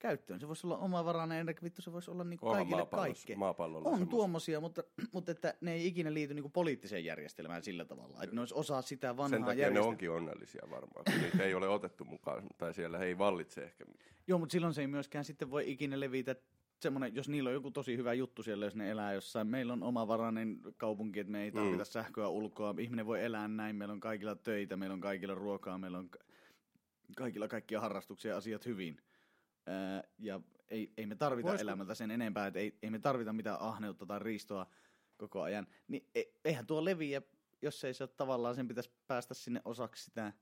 käyttöön. 0.09 0.41
Se 0.41 0.49
voisi 0.49 0.67
olla 0.67 0.79
omavarainen, 0.79 1.49
eikä 1.49 1.63
vittu 1.63 1.83
se 1.83 1.93
voisi 1.93 2.11
olla 2.11 2.25
niinku 2.25 2.49
Onhan 2.49 2.67
kaikille 2.67 2.87
kaikkea. 2.87 3.37
maapallolla 3.39 3.89
On 3.89 3.95
semmoista. 3.95 4.11
tuommoisia, 4.11 4.61
mutta, 4.61 4.83
mutta 5.13 5.33
että 5.33 5.55
ne 5.61 5.73
ei 5.73 5.87
ikinä 5.87 6.15
liity 6.15 6.35
niinku 6.35 6.49
poliittiseen 6.49 7.05
järjestelmään 7.05 7.63
sillä 7.63 7.85
tavalla. 7.85 8.23
Että 8.23 8.35
ne 8.35 8.41
olisi 8.41 8.55
osa 8.55 8.83
sitä 8.83 9.17
vanhaa 9.17 9.29
Sen 9.29 9.45
takia 9.45 9.55
ne 9.55 9.61
järjestelmää. 9.63 9.89
onkin 9.89 10.11
onnellisia 10.11 10.63
varmaan, 10.71 11.05
kun 11.05 11.23
niitä 11.23 11.43
ei 11.43 11.55
ole 11.55 11.69
otettu 11.69 12.05
mukaan, 12.05 12.47
tai 12.59 12.75
siellä 12.75 12.99
ei 12.99 13.19
vallitse 13.19 13.63
ehkä. 13.63 13.85
Joo, 14.27 14.39
mutta 14.39 14.53
silloin 14.53 14.75
se 14.75 14.81
ei 14.81 14.87
myöskään 14.87 15.25
sitten 15.25 15.51
voi 15.51 15.71
ikinä 15.71 16.01
levitä 16.01 16.37
semmoinen, 16.81 17.15
jos 17.15 17.29
niillä 17.29 17.49
on 17.49 17.55
joku 17.55 17.71
tosi 17.71 17.97
hyvä 17.97 18.13
juttu 18.15 18.43
siellä, 18.43 18.65
jos 18.65 18.77
ne 18.77 18.91
elää 18.91 19.13
jossain. 19.13 19.47
Meillä 19.47 19.73
on 19.73 19.83
omavarainen 19.83 20.61
kaupunki, 20.77 21.21
että 21.21 21.33
me 21.33 21.43
ei 21.43 21.53
tarvita 21.53 21.85
mm. 21.85 21.91
sähköä 21.91 22.29
ulkoa. 22.29 22.75
Ihminen 22.79 23.07
voi 23.07 23.25
elää 23.25 23.49
näin, 23.49 23.77
meillä 23.77 23.93
on 23.93 24.01
kaikilla 24.01 24.37
töitä, 24.37 24.77
meillä 24.77 24.95
on 24.95 25.01
kaikilla 25.01 25.35
ruokaa, 25.35 25.79
meillä 25.79 25.99
on 25.99 26.11
ka- 26.11 26.19
kaikilla 27.17 27.49
kaikkia 27.49 27.81
harrastuksia 27.81 28.31
ja 28.31 28.37
asiat 28.37 28.67
hyvin. 28.67 28.97
Ja 30.19 30.41
ei, 30.69 30.93
ei 30.97 31.07
me 31.07 31.15
tarvita 31.15 31.49
Voisiko- 31.49 31.63
elämältä 31.63 31.95
sen 31.95 32.11
enempää, 32.11 32.47
että 32.47 32.61
ei, 32.61 32.79
ei 32.83 32.91
me 32.91 32.99
tarvita 32.99 33.33
mitään 33.33 33.61
ahneutta 33.61 34.07
tai 34.07 34.19
riistoa 34.19 34.67
koko 35.17 35.43
ajan. 35.43 35.67
Niin 35.89 36.09
e, 36.15 36.23
eihän 36.45 36.67
tuo 36.67 36.85
leviä, 36.85 37.23
jos 37.63 37.85
ei 37.85 37.95
se 37.95 38.05
ole 38.05 38.11
tavallaan, 38.17 38.55
sen 38.55 38.69
pitäisi 38.69 38.91
päästä 39.07 39.35
sinne 39.35 39.61
osaksi 39.65 40.05
sitä 40.05 40.33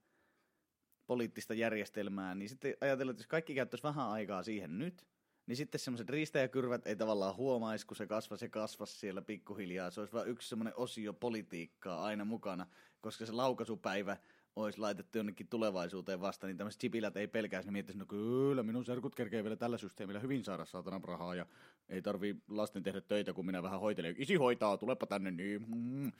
poliittista 1.07 1.53
järjestelmää, 1.53 2.35
niin 2.35 2.49
sitten 2.49 2.77
ajatellaan, 2.81 3.13
että 3.13 3.21
jos 3.21 3.27
kaikki 3.27 3.55
käyttäisi 3.55 3.83
vähän 3.83 4.09
aikaa 4.09 4.43
siihen 4.43 4.77
nyt, 4.77 5.07
niin 5.45 5.55
sitten 5.55 5.79
semmoiset 5.79 6.09
riistäjäkyrvät 6.09 6.87
ei 6.87 6.95
tavallaan 6.95 7.35
huomaisi, 7.35 7.87
kun 7.87 7.97
se 7.97 8.07
kasvasi 8.07 8.45
ja 8.45 8.49
kasvasi 8.49 8.99
siellä 8.99 9.21
pikkuhiljaa. 9.21 9.91
Se 9.91 9.99
olisi 9.99 10.13
vain 10.13 10.29
yksi 10.29 10.49
semmoinen 10.49 10.73
osio 10.77 11.13
politiikkaa 11.13 12.03
aina 12.03 12.25
mukana, 12.25 12.67
koska 13.01 13.25
se 13.25 13.31
laukaisupäivä 13.31 14.17
olisi 14.55 14.79
laitettu 14.79 15.17
jonnekin 15.17 15.47
tulevaisuuteen 15.47 16.21
vasta, 16.21 16.47
niin 16.47 16.57
tämmöiset 16.57 16.81
chipilät 16.81 17.17
ei 17.17 17.27
pelkäisi, 17.27 17.67
ne 17.67 17.71
miettisivät, 17.71 17.99
no 17.99 18.05
kyllä, 18.05 18.63
minun 18.63 18.85
serkut 18.85 19.15
kerkee 19.15 19.43
vielä 19.43 19.55
tällä 19.55 19.77
systeemillä 19.77 20.19
hyvin 20.19 20.43
saada 20.43 20.65
saatana 20.65 21.01
rahaa 21.03 21.35
ja 21.35 21.45
ei 21.89 22.01
tarvii 22.01 22.35
lasten 22.47 22.83
tehdä 22.83 23.01
töitä, 23.01 23.33
kun 23.33 23.45
minä 23.45 23.63
vähän 23.63 23.79
hoitelen. 23.79 24.15
Isi 24.17 24.35
hoitaa, 24.35 24.77
tulepa 24.77 25.05
tänne, 25.05 25.31
niin 25.31 25.65
mm, 25.67 26.11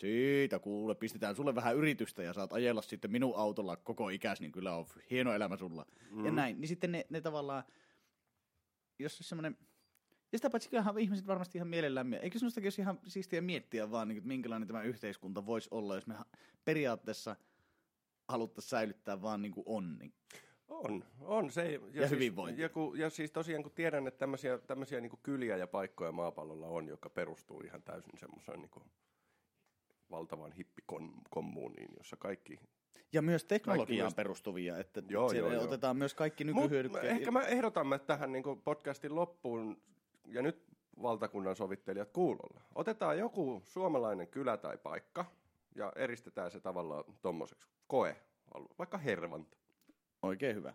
siitä 0.00 0.58
kuule, 0.58 0.94
pistetään 0.94 1.36
sulle 1.36 1.54
vähän 1.54 1.76
yritystä 1.76 2.22
ja 2.22 2.32
saat 2.32 2.52
ajella 2.52 2.82
sitten 2.82 3.12
minun 3.12 3.36
autolla 3.36 3.76
koko 3.76 4.08
ikäs, 4.08 4.40
niin 4.40 4.52
kyllä 4.52 4.76
on 4.76 4.86
hieno 5.10 5.32
elämä 5.32 5.56
sulla. 5.56 5.86
Mm. 6.10 6.24
Ja 6.24 6.32
näin, 6.32 6.60
niin 6.60 6.68
sitten 6.68 6.92
ne, 6.92 7.06
ne 7.10 7.20
tavallaan, 7.20 7.64
jos 8.98 9.18
se 9.18 9.24
semmoinen, 9.24 9.56
ja 10.32 10.38
sitä 10.38 10.50
paitsi 10.50 10.70
kyllähän 10.70 10.98
ihmiset 10.98 11.26
varmasti 11.26 11.58
ihan 11.58 11.68
mielellään, 11.68 12.06
mie- 12.06 12.18
eikö 12.18 12.38
semmoistakin 12.38 12.66
olisi 12.66 12.82
ihan 12.82 13.00
siistiä 13.06 13.40
miettiä 13.40 13.90
vaan, 13.90 14.08
niin, 14.08 14.26
minkälainen 14.26 14.68
tämä 14.68 14.82
yhteiskunta 14.82 15.46
voisi 15.46 15.68
olla, 15.70 15.94
jos 15.94 16.06
me 16.06 16.14
periaatteessa 16.64 17.36
haluttaisiin 18.32 18.70
säilyttää 18.70 19.22
vaan 19.22 19.42
niin 19.42 19.52
kuin 19.52 19.64
onni. 19.66 20.12
On, 20.68 21.04
on 21.20 21.50
se. 21.50 21.72
Ja, 21.72 21.80
Ja 21.92 22.00
siis, 22.00 22.10
hyvinvointi. 22.10 22.62
Ja, 22.62 22.68
kun, 22.68 22.98
ja 22.98 23.10
siis 23.10 23.30
tosiaan 23.30 23.62
kun 23.62 23.72
tiedän, 23.72 24.06
että 24.06 24.18
tämmöisiä, 24.18 24.58
tämmöisiä 24.58 25.00
niin 25.00 25.12
kyliä 25.22 25.56
ja 25.56 25.66
paikkoja 25.66 26.12
maapallolla 26.12 26.66
on, 26.66 26.88
joka 26.88 27.10
perustuu 27.10 27.60
ihan 27.60 27.82
täysin 27.82 28.18
semmoiseen 28.18 28.60
niin 28.60 28.70
valtavan 30.10 30.52
hippikommuuniin, 30.52 31.90
jossa 31.96 32.16
kaikki... 32.16 32.60
Ja 33.12 33.22
myös 33.22 33.44
teknologiaan 33.44 34.06
myös- 34.06 34.14
perustuvia, 34.14 34.78
että 34.78 35.02
Joo, 35.08 35.32
joo, 35.32 35.52
joo. 35.52 35.64
otetaan 35.64 35.96
myös 35.96 36.14
kaikki 36.14 36.44
nykyhyödykkeet. 36.44 37.04
ehkä 37.04 37.30
mä 37.30 37.42
ehdotamme 37.42 37.98
tähän 37.98 38.32
niin 38.32 38.44
podcastin 38.64 39.14
loppuun, 39.14 39.82
ja 40.26 40.42
nyt 40.42 40.64
valtakunnan 41.02 41.56
sovittelijat 41.56 42.10
kuulolla. 42.10 42.60
Otetaan 42.74 43.18
joku 43.18 43.62
suomalainen 43.64 44.28
kylä 44.28 44.56
tai 44.56 44.78
paikka, 44.78 45.24
ja 45.74 45.92
eristetään 45.96 46.50
se 46.50 46.60
tavallaan 46.60 47.04
tommoseksi 47.22 47.68
koe, 47.86 48.16
vaikka 48.78 48.98
Hervanta. 48.98 49.56
Oikein 50.22 50.56
hyvä. 50.56 50.74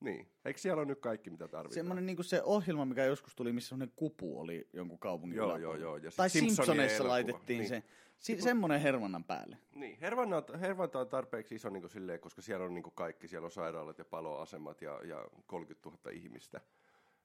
Niin, 0.00 0.30
eikö 0.44 0.60
siellä 0.60 0.80
ole 0.80 0.86
nyt 0.86 1.00
kaikki, 1.00 1.30
mitä 1.30 1.48
tarvitaan? 1.48 1.74
Semmoinen 1.74 2.06
niin 2.06 2.24
se 2.24 2.42
ohjelma, 2.42 2.84
mikä 2.84 3.04
joskus 3.04 3.34
tuli, 3.36 3.52
missä 3.52 3.68
semmoinen 3.68 3.92
kupu 3.96 4.40
oli 4.40 4.68
jonkun 4.72 4.98
kaupungin 4.98 5.36
Joo, 5.36 5.56
joo, 5.56 5.76
joo. 5.76 5.96
Ja 5.96 6.10
Tai 6.16 6.30
Simpsoneissa 6.30 7.08
laitettiin 7.08 7.58
Niin. 7.58 7.68
se. 7.68 7.82
Si- 8.18 8.42
semmoinen 8.42 8.80
hervannan 8.80 9.24
päälle. 9.24 9.58
Niin, 9.74 9.98
Hervanta 10.00 10.36
on, 10.52 10.60
Hervanta 10.60 11.00
on 11.00 11.08
tarpeeksi 11.08 11.54
iso 11.54 11.70
niin 11.70 11.80
kuin 11.82 11.90
silleen, 11.90 12.20
koska 12.20 12.42
siellä 12.42 12.64
on 12.66 12.74
niin 12.74 12.82
kuin 12.82 12.94
kaikki, 12.94 13.28
siellä 13.28 13.44
on 13.46 13.50
sairaalat 13.50 13.98
ja 13.98 14.04
paloasemat 14.04 14.82
ja, 14.82 15.00
ja 15.04 15.28
30 15.46 15.88
000 15.88 16.10
ihmistä. 16.10 16.60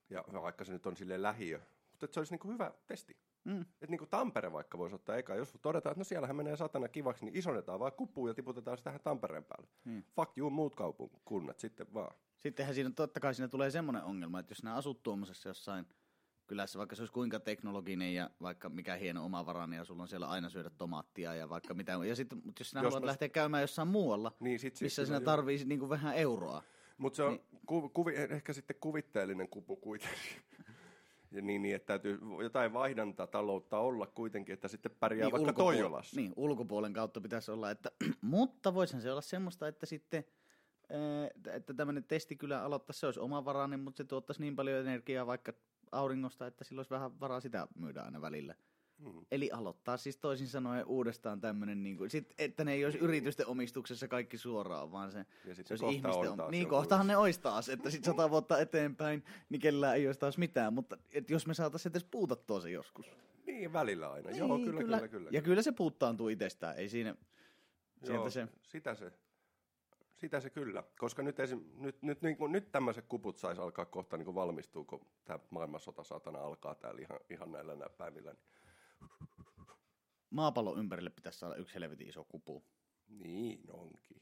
Ja 0.09 0.24
vaikka 0.41 0.65
se 0.65 0.72
nyt 0.74 0.86
on 0.86 0.97
silleen 0.97 1.22
lähiö, 1.22 1.59
mutta 1.91 2.07
se 2.11 2.19
olisi 2.19 2.34
niin 2.34 2.39
kuin 2.39 2.53
hyvä 2.53 2.72
testi. 2.88 3.17
Mm. 3.44 3.62
Että 3.62 3.88
niin 3.89 3.98
kuin 4.00 4.10
Tampere 4.10 4.52
vaikka 4.52 4.78
voisi 4.78 4.96
ottaa 4.96 5.16
eka, 5.18 5.36
jos 5.36 5.54
todetaan, 5.62 5.92
että 5.92 6.00
no 6.00 6.04
siellähän 6.04 6.36
menee 6.36 6.56
satana 6.56 6.88
kivaksi, 6.88 7.26
niin 7.26 7.36
isonnetaan 7.36 7.80
vaan 7.80 7.92
kupuun 7.94 8.30
ja 8.30 8.34
tiputetaan 8.34 8.78
se 8.78 8.84
tähän 8.84 9.00
Tampereen 9.04 9.44
päälle. 9.44 9.68
Mm. 9.86 10.04
Fuck 10.16 10.38
you 10.38 10.50
muut 10.50 10.76
kaupunkunnat 10.76 11.60
sitten 11.60 11.94
vaan. 11.94 12.16
Sittenhän 12.39 12.76
siinä 12.76 12.92
totta 12.96 13.20
kai 13.20 13.34
siinä 13.36 13.48
tulee 13.48 13.72
semmoinen 13.72 14.04
ongelma, 14.04 14.39
että 14.39 14.52
jos 14.52 14.64
nämä 14.64 14.76
asut 14.76 15.04
tuommoisessa 15.04 15.50
jossain 15.50 15.86
kylässä, 16.48 16.80
vaikka 16.80 16.96
se 16.96 17.02
olisi 17.02 17.14
kuinka 17.14 17.39
teknologinen 17.39 18.14
ja 18.14 18.30
vaikka 18.42 18.70
mikä 18.70 18.96
hieno 18.96 19.26
omavarainen 19.26 19.78
ja 19.78 19.84
sulla 19.86 20.02
on 20.02 20.08
siellä 20.08 20.28
aina 20.30 20.50
syödä 20.50 20.70
tomaattia 20.70 21.36
ja 21.36 21.50
vaikka 21.50 21.74
mitä. 21.74 21.92
Ja 21.92 22.16
sitten, 22.16 22.42
mutta 22.46 22.62
jos 22.62 22.70
sinä 22.70 22.82
Jos 22.82 22.86
haluat 22.94 23.04
mä- 23.04 23.08
lähteä 23.08 23.30
käymään 23.30 23.62
jossain 23.62 23.88
muualla, 23.88 24.32
Niin 24.39 24.60
sit 24.60 24.76
se 24.76 24.86
missä 24.86 25.02
kyllä 25.02 25.08
sinä 25.18 25.26
tarvii 25.26 25.58
sit 25.58 25.68
niinku 25.68 25.89
vähän 25.89 26.16
euroa. 26.16 26.64
Mutta 26.98 27.18
se 27.18 27.24
on 27.24 27.34
Niin. 27.34 27.62
ku, 27.66 27.89
kuvi, 27.89 28.14
ehkä 28.16 28.54
sitten 28.54 28.76
kuvitteellinen 28.80 29.50
kupu 29.50 29.76
kuitenkin. 29.76 30.20
Ja 31.32 31.42
niin, 31.42 31.62
niin, 31.62 31.76
että 31.76 31.88
täytyy 31.88 32.20
jotain 32.44 32.74
vaihdantataloutta 32.74 33.80
olla 33.80 34.08
kuitenkin, 34.08 34.54
että 34.54 34.68
sitten 34.68 34.92
pärjää 35.00 35.26
niin, 35.26 35.32
vaikka 35.32 35.52
ulkopuol- 35.52 35.56
Toijolassa. 35.66 36.22
Niin, 36.22 36.34
ulkopuolen 36.36 36.94
kautta 36.94 37.22
pitäisi 37.22 37.52
olla, 37.52 37.72
että, 37.72 37.92
mutta 38.22 38.74
voisihan 38.74 39.02
se 39.02 39.12
olla 39.12 39.22
semmoista, 39.22 39.68
että 39.68 39.86
sitten 39.86 40.24
ää, 40.90 41.56
että 41.56 41.74
tämmöinen 41.74 42.04
testi 42.04 42.36
kyllä 42.36 42.64
aloittaa, 42.64 42.94
se 42.94 43.06
olisi 43.06 43.20
omavarainen, 43.20 43.80
mutta 43.80 43.98
se 43.98 44.04
tuottaisi 44.04 44.42
niin 44.42 44.56
paljon 44.56 44.80
energiaa 44.80 45.28
vaikka 45.28 45.54
auringosta, 45.92 46.48
että 46.48 46.64
sillä 46.64 46.80
olisi 46.80 46.90
vähän 46.92 47.20
varaa 47.20 47.40
sitä 47.40 47.68
myydä 47.76 48.02
aina 48.02 48.22
välillä. 48.22 48.56
Mm. 49.02 49.26
Eli 49.32 49.52
aloittaa 49.52 49.97
siis 49.97 50.18
toisin 50.18 50.47
sanoen 50.47 50.86
uudestaan 50.86 51.41
tämmöinen, 51.41 51.84
niin 51.84 51.97
kuin, 51.97 52.10
sit, 52.10 52.34
että 52.39 52.64
ne 52.64 52.74
ei 52.74 52.86
olisi 52.86 52.97
yritysten 52.97 53.47
omistuksessa 53.47 54.08
kaikki 54.08 54.38
suoraan, 54.38 54.91
vaan 54.91 55.12
se, 55.12 55.26
Ja 55.45 55.56
se 55.56 55.64
olisi 55.70 55.86
ihmisten 55.86 56.38
taas 56.38 56.52
Niin, 56.52 56.68
kohtahan 56.68 57.08
ne 57.08 57.18
olisi 57.18 57.41
taas, 57.41 57.70
että 57.70 57.89
sitten 57.89 58.14
sata 58.14 58.30
vuotta 58.30 58.60
eteenpäin, 58.60 59.24
niin 59.49 59.60
kellään 59.60 59.95
ei 59.95 60.08
olisi 60.08 60.20
taas 60.20 60.38
mitään, 60.38 60.74
mutta 60.74 60.97
et 61.12 61.30
jos 61.30 61.47
me 61.47 61.54
saataisiin 61.54 61.91
edes 61.91 62.04
puutattua 62.04 62.62
se 62.62 62.70
joskus. 62.70 63.12
Niin, 63.45 63.74
välillä 63.74 64.12
aina. 64.12 64.32
Joo, 64.32 64.58
Niin, 64.58 64.66
kyllä, 64.66 64.82
kyllä, 64.82 65.08
kyllä. 65.08 65.30
Ja 65.34 65.41
kyllä 65.41 65.62
se 65.62 65.72
puuttaantuu 65.72 66.28
itsestään, 66.28 66.78
ei 66.78 66.89
siinä, 66.89 67.16
Joo, 68.08 68.30
se, 68.30 68.47
Sitä 68.64 68.95
se, 68.95 69.12
sitä 70.22 70.39
se 70.39 70.49
kyllä. 70.49 70.84
Koska 70.99 71.24
nyt, 71.24 71.39
esim, 71.39 71.64
nyt, 71.78 72.02
nyt, 72.02 72.22
niin 72.22 72.38
kuin, 72.38 72.52
nyt 72.52 72.72
tämmöiset 72.72 73.06
kuput 73.08 73.38
saisi 73.38 73.62
alkaa 73.62 73.86
kohta 73.86 74.18
niin 74.18 74.26
kuin 74.26 74.36
valmistua, 74.36 74.84
kun 74.84 75.06
tämä 75.26 75.39
maailmansota 75.49 76.04
saatana 76.04 76.39
alkaa 76.39 76.76
täällä 76.76 77.02
ihan, 77.02 77.20
ihan 77.30 77.52
näillä 77.52 77.76
nä- 77.76 77.89
päivillä. 77.89 78.36
Maapallon 80.30 80.80
ympärille 80.80 81.10
pitäisi 81.10 81.39
saada 81.39 81.56
yksi 81.56 81.76
helvetin 81.76 82.08
iso 82.10 82.24
kupu. 82.24 82.66
Niin 83.08 83.62
onkin. 83.72 84.22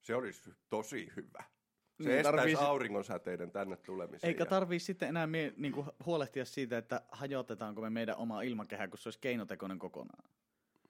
Se 0.00 0.14
olisi 0.14 0.50
tosi 0.70 1.12
hyvä. 1.16 1.42
Se 1.42 2.08
Niin, 2.08 2.18
estäisi 2.18 2.36
tarvii 2.36 2.54
auringonsäteiden 2.54 3.50
tänne 3.50 3.76
tulemisen. 3.76 4.28
Eikä 4.28 4.46
tarvii 4.46 4.78
sitten 4.78 5.08
enää 5.08 5.26
mie, 5.26 5.54
niin 5.56 5.72
kuin, 5.72 5.86
huolehtia 6.06 6.44
siitä, 6.44 6.78
että 6.78 7.02
hajotetaanko 7.12 7.80
me 7.80 7.90
meidän 7.90 8.16
oma 8.16 8.42
ilmakehä, 8.42 8.88
kun 8.88 8.98
se 8.98 9.08
olisi 9.08 9.18
keinotekoinen 9.18 9.78
kokonaan. 9.78 10.30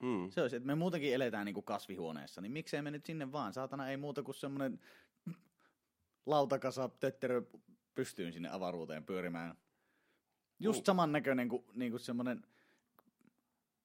Mm. 0.03 0.31
Se 0.31 0.41
olisi, 0.41 0.57
että 0.57 0.67
me 0.67 0.75
muutenkin 0.75 1.15
eletään 1.15 1.45
niin 1.45 1.55
kuin 1.55 1.65
kasvihuoneessa, 1.65 2.41
niin 2.41 2.53
miksei 2.53 2.83
me 2.83 2.91
nyt 2.91 3.07
sinne 3.07 3.33
vaan. 3.33 3.53
Saatana 3.53 3.91
ei 3.91 3.97
muuta 3.97 4.23
kuin 4.23 4.35
semmoinen 4.35 4.81
lautakasa 6.27 6.89
tötterö 6.89 7.43
pystyyn 7.95 8.33
sinne 8.33 8.49
avaruuteen 8.49 9.05
pyörimään. 9.05 9.57
Just 10.59 10.77
Niin. 10.79 10.87
samannäköinen 10.87 11.49
kuin, 11.49 11.65
niin 11.75 11.93
kuin 11.93 12.01
semmoinen 12.01 12.43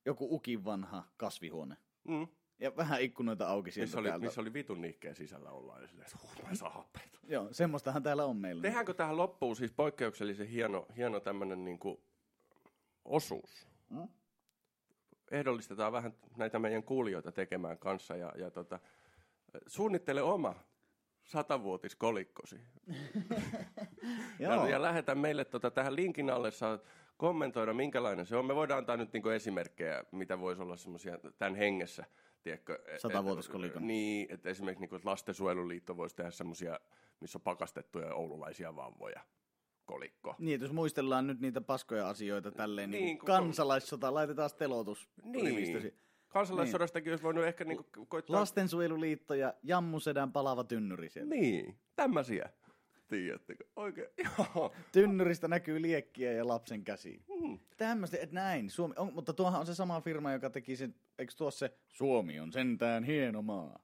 joku 0.06 0.36
ukin 0.36 0.66
vanha 0.66 1.04
kasvihuone. 1.18 1.78
Mm. 2.08 2.28
Ja 2.60 2.76
vähän 2.76 3.02
ikkunoita 3.02 3.48
auki 3.48 3.72
sieltä 3.72 3.86
Missä, 3.88 4.00
oli, 4.00 4.08
täältä. 4.08 4.26
missä 4.26 4.42
oli 4.42 4.54
vitun 4.54 4.82
nihkeen 4.82 5.16
sisällä 5.16 5.50
ollaan 5.50 5.82
ja 5.82 5.88
silleen, 5.88 6.08
että 6.08 6.44
mä 6.44 6.50
en 6.50 6.56
saa 6.56 6.70
happeita. 6.70 7.20
Joo, 7.24 7.48
semmoistahan 7.52 8.04
täällä 8.04 8.26
on 8.26 8.38
meillä. 8.38 8.62
Tehdäänkö 8.62 8.94
tähän 8.94 9.18
loppuun 9.18 9.56
siis 9.56 9.72
poikkeuksellisen 9.72 10.48
hieno, 10.48 10.86
hieno 10.98 11.20
tämmöinen 11.20 11.66
niinku 11.66 12.04
osuus? 13.06 13.68
Mm? 13.90 14.08
Ehdollistetaan 15.32 15.92
vähän 15.92 16.14
näitä 16.38 16.60
meidän 16.60 16.84
kuulijoita 16.84 17.32
tekemään 17.32 17.78
kanssa 17.78 18.16
ja, 18.16 18.34
ja 18.38 18.52
tota, 18.52 18.80
suunnittele 19.68 20.22
oma 20.22 20.56
satavuotiskolikkosi. 21.24 22.60
ja, 24.40 24.68
ja 24.70 24.82
lähetä 24.82 25.16
meille 25.16 25.46
tota, 25.46 25.72
tähän 25.72 25.96
linkin 25.96 26.30
alle, 26.30 26.52
saa 26.52 26.80
kommentoida 27.18 27.74
minkälainen 27.74 28.26
se 28.26 28.36
on. 28.36 28.46
Me 28.46 28.56
voidaan 28.56 28.78
antaa 28.78 28.98
nyt 28.98 29.14
niinku 29.14 29.30
esimerkkejä, 29.30 30.04
mitä 30.12 30.40
voisi 30.40 30.62
olla 30.62 30.76
semmoisia 30.78 31.18
tämän 31.38 31.56
hengessä 31.56 32.06
tiedätkö, 32.44 32.80
et- 32.88 33.00
Satavuotiskolikon. 33.02 33.82
et- 33.82 33.88
Niin, 33.88 34.28
että 34.30 34.50
esimerkiksi 34.50 34.82
niin 34.82 34.90
kuin, 34.90 34.98
että 34.98 35.10
lastensuojeluliitto 35.10 35.98
voisi 35.98 36.16
tehdä 36.16 36.32
semmoisia, 36.32 36.80
missä 37.20 37.38
on 37.38 37.42
pakastettuja 37.42 38.14
oululaisia 38.16 38.76
vauvoja. 38.76 39.22
Kolikko. 39.86 40.36
Niin, 40.40 40.62
jos 40.62 40.72
muistellaan 40.72 41.28
nyt 41.28 41.40
niitä 41.40 41.62
paskoja 41.62 42.10
asioita 42.10 42.52
tälleen, 42.52 42.92
niin, 42.92 43.00
Niin, 43.00 43.06
niin 43.06 43.20
kun- 43.20 43.28
kansalaissota, 43.28 44.14
laitetaan 44.14 44.50
telotus 44.58 45.10
Niin. 45.24 45.46
rivistösi. 45.46 45.94
Kansalaissodastakin 46.28 47.12
olisi 47.12 47.24
voinut 47.24 47.44
ehkä 47.46 47.64
niin 47.64 47.78
kuin, 47.94 48.08
koittaa... 48.08 48.40
Lastensuojeluliitto 48.40 49.34
ja 49.34 49.54
Jammusedän 49.64 50.32
palava 50.32 50.64
tynnyri 50.64 51.10
siellä. 51.10 51.30
Niin, 51.36 51.80
tämmöisiä. 51.96 52.50
Tiedättekö? 53.08 53.64
Oikein, 53.76 54.08
joo. 54.38 54.74
Tynnyristä 54.92 55.48
näkyy 55.48 55.82
liekkiä 55.82 56.32
ja 56.34 56.48
lapsen 56.48 56.84
käsi. 56.84 57.22
Mm. 57.42 57.60
Tämmöistä, 57.78 58.18
että 58.22 58.36
näin. 58.36 58.70
Suomi, 58.70 58.94
on, 58.98 59.14
mutta 59.14 59.34
tuohan 59.34 59.60
on 59.60 59.66
se 59.66 59.76
sama 59.76 60.02
firma, 60.02 60.32
joka 60.34 60.50
teki 60.50 60.76
sen, 60.76 60.96
eikö 61.20 61.34
tuossa 61.38 61.68
se 61.68 61.78
Suomi 61.88 62.40
on 62.40 62.52
sentään 62.52 63.04
hieno 63.04 63.42
maa. 63.42 63.80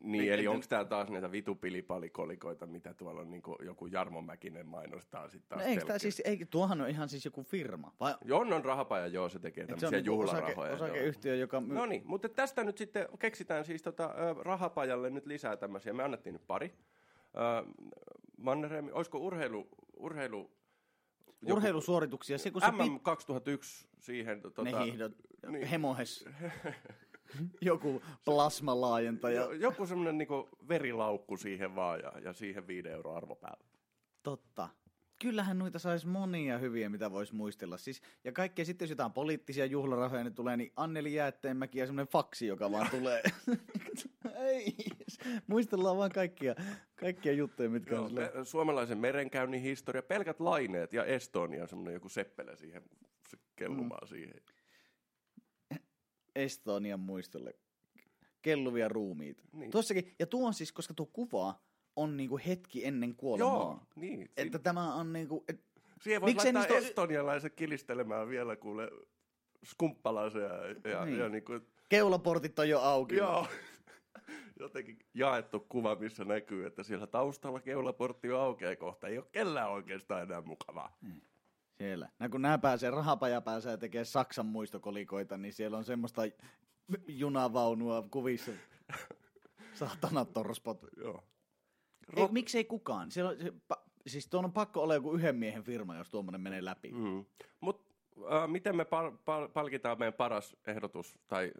Niin, 0.00 0.32
eli 0.32 0.40
että- 0.42 0.50
onko 0.50 0.66
tämä 0.68 0.84
taas 0.84 1.10
näitä 1.10 1.32
vitupilipalikolikoita, 1.32 2.66
mitä 2.66 2.94
tuolla 2.94 3.20
on 3.20 3.30
niin 3.30 3.42
joku 3.64 3.86
Jarmo 3.86 4.22
Mäkinen 4.22 4.66
mainostaa 4.66 5.28
sitten 5.28 5.48
taas 5.48 5.60
No 5.60 5.66
eikö 5.66 5.80
tää 5.80 5.86
telkkarissa? 5.86 6.22
siis, 6.22 6.22
ei, 6.40 6.46
tuohan 6.50 6.80
on 6.80 6.88
ihan 6.88 7.08
siis 7.08 7.24
joku 7.24 7.42
firma. 7.42 7.92
Vai 8.00 8.14
Jonnon 8.24 8.64
rahapaja, 8.64 9.06
joo, 9.06 9.28
se 9.28 9.38
tekee 9.38 9.62
eikö 9.62 9.74
se 9.74 9.80
tämmöisiä 9.80 9.98
on 9.98 10.04
niinku 10.04 10.20
osake, 10.20 10.38
juhlarahoja. 10.38 10.68
joo. 10.70 10.76
osakeyhtiö, 10.76 11.34
joka 11.34 11.60
myy... 11.60 11.76
No 11.76 11.86
niin, 11.86 12.02
mutta 12.04 12.28
tästä 12.28 12.64
nyt 12.64 12.78
sitten 12.78 13.08
keksitään 13.18 13.64
siis 13.64 13.82
tota, 13.82 14.14
rahapajalle 14.38 15.10
nyt 15.10 15.26
lisää 15.26 15.56
tämmöisiä. 15.56 15.92
Me 15.92 16.02
annettiin 16.02 16.32
nyt 16.32 16.46
pari. 16.46 16.74
Ö, 17.36 17.72
Mannerheim, 18.38 18.88
olisiko 18.92 19.18
urheilu, 19.18 19.68
urheilu 19.96 20.50
joku- 21.42 21.52
urheilusuorituksia. 21.52 22.38
Se, 22.38 22.50
kun 22.50 22.60
se 22.62 22.70
MM 22.70 23.00
2001 23.00 23.88
siihen. 23.98 24.40
Tota, 24.42 24.62
ne 24.62 24.72
hiihdot, 24.84 25.12
niin. 25.42 25.52
niin. 25.52 25.66
hemohes, 25.66 26.24
joku 27.60 28.02
plasmalaajentaja. 28.24 29.40
jo- 29.40 29.52
Joku 29.52 29.86
semmoinen 29.86 30.18
niinku 30.18 30.48
verilaukku 30.68 31.36
siihen 31.36 31.74
vaan 31.74 32.00
ja, 32.00 32.12
ja 32.24 32.32
siihen 32.32 32.66
viiden 32.66 32.92
euro 32.92 33.14
arvo 33.14 33.34
päälle. 33.34 33.64
Totta. 34.22 34.68
Kyllähän 35.22 35.58
noita 35.58 35.78
saisi 35.78 36.06
monia 36.06 36.58
hyviä, 36.58 36.88
mitä 36.88 37.10
voisi 37.10 37.34
muistella. 37.34 37.78
Siis, 37.78 38.02
ja 38.24 38.32
kaikkea 38.32 38.64
sitten, 38.64 38.86
jos 38.86 38.90
jotain 38.90 39.12
poliittisia 39.12 39.66
juhlarahoja 39.66 40.24
niin 40.24 40.34
tulee, 40.34 40.56
niin 40.56 40.72
Anneli 40.76 41.14
Jäätteenmäki 41.14 41.78
ja 41.78 41.86
semmoinen 41.86 42.12
faksi, 42.12 42.46
joka 42.46 42.70
vaan 42.70 42.90
tulee. 42.90 43.22
Ei, 44.48 44.76
muistellaan 45.46 45.96
vaan 45.96 46.10
kaikkia, 46.10 46.54
kaikkia 46.94 47.32
juttuja, 47.32 47.70
mitkä 47.70 47.94
Joo, 47.94 48.02
on 48.02 48.08
silleen. 48.08 48.30
me, 48.38 48.44
suomalaisen 48.44 48.98
merenkäynnin 48.98 49.62
historia, 49.62 50.02
pelkät 50.02 50.40
laineet 50.40 50.92
ja 50.92 51.04
Estonia, 51.04 51.66
semmoinen 51.66 51.94
joku 51.94 52.08
seppele 52.08 52.56
siihen 52.56 52.82
se 53.28 53.36
kellumaan 53.56 54.08
mm. 54.08 54.08
siihen. 54.08 54.40
Estonian 56.36 57.00
muistolle. 57.00 57.54
Kelluvia 58.42 58.88
ruumiita. 58.88 59.44
Niin. 59.52 59.70
Tuossakin, 59.70 60.14
ja 60.18 60.26
tuo 60.26 60.46
on 60.46 60.54
siis, 60.54 60.72
koska 60.72 60.94
tuo 60.94 61.06
kuva 61.06 61.60
on 61.96 62.16
niinku 62.16 62.40
hetki 62.46 62.86
ennen 62.86 63.14
kuolemaa. 63.16 63.52
Joo, 63.52 63.80
niin. 63.96 64.30
Että 64.36 64.58
tämä 64.58 64.94
on 64.94 65.12
niinku, 65.12 65.44
et, 65.48 65.60
siihen 66.00 66.20
voi 66.20 66.34
laittaa 66.34 66.62
niistä 66.62 66.88
estonialaiset 66.88 67.54
kilistelemään 67.54 68.28
vielä 68.28 68.56
kuule 68.56 68.90
skumppalaisen 69.64 70.42
ja, 70.42 70.48
ja, 70.48 70.74
niin. 70.74 71.04
Niin. 71.04 71.18
ja 71.18 71.28
niin 71.28 71.44
kuin, 71.44 71.66
keulaportit 71.88 72.58
on 72.58 72.68
jo 72.68 72.80
auki. 72.80 73.16
joo, 73.16 73.46
jotenkin 74.60 74.98
jaettu 75.14 75.60
kuva, 75.68 75.94
missä 75.94 76.24
näkyy, 76.24 76.66
että 76.66 76.82
siellä 76.82 77.06
taustalla 77.06 77.60
keulaportti 77.60 78.30
on 78.30 78.40
aukeaa 78.40 78.76
kohta. 78.76 79.08
Ei 79.08 79.18
ole 79.18 79.26
kellään 79.32 79.70
oikeastaan 79.70 80.22
enää 80.22 80.40
mukavaa. 80.40 80.96
Siellä. 81.78 82.08
Nää, 82.18 82.28
kun 82.28 82.42
nämä 82.42 82.58
pääsee, 82.58 82.90
rahapaja 82.90 83.40
pääsee 83.40 83.76
tekemään 83.76 84.06
Saksan 84.06 84.46
muistokolikoita, 84.46 85.36
niin 85.36 85.52
siellä 85.52 85.78
on 85.78 85.84
semmoista 85.84 86.22
junavaunua 87.08 88.08
kuvissa. 88.10 88.52
Saatana 89.74 90.24
torspot. 90.24 90.86
Joo. 90.96 91.24
Ei, 92.16 92.28
miksei 92.30 92.64
kukaan? 92.64 93.10
Siellä 93.10 93.30
on, 93.30 93.38
se, 93.38 93.52
pa, 93.68 93.82
siis 94.06 94.26
tuon 94.28 94.44
on 94.44 94.52
pakko 94.52 94.82
olla 94.82 94.94
joku 94.94 95.12
yhden 95.12 95.36
miehen 95.36 95.62
firma, 95.64 95.96
jos 95.96 96.10
tuommoinen 96.10 96.40
menee 96.40 96.64
läpi. 96.64 96.92
Mm. 96.92 97.24
Mutta 97.60 97.94
äh, 98.32 98.48
miten 98.48 98.76
me 98.76 98.84
pal- 98.84 99.16
pal- 99.24 99.48
palkitaan 99.48 99.98
meidän 99.98 100.14
paras 100.14 100.56
ehdotus? 100.66 101.18
Tai 101.28 101.52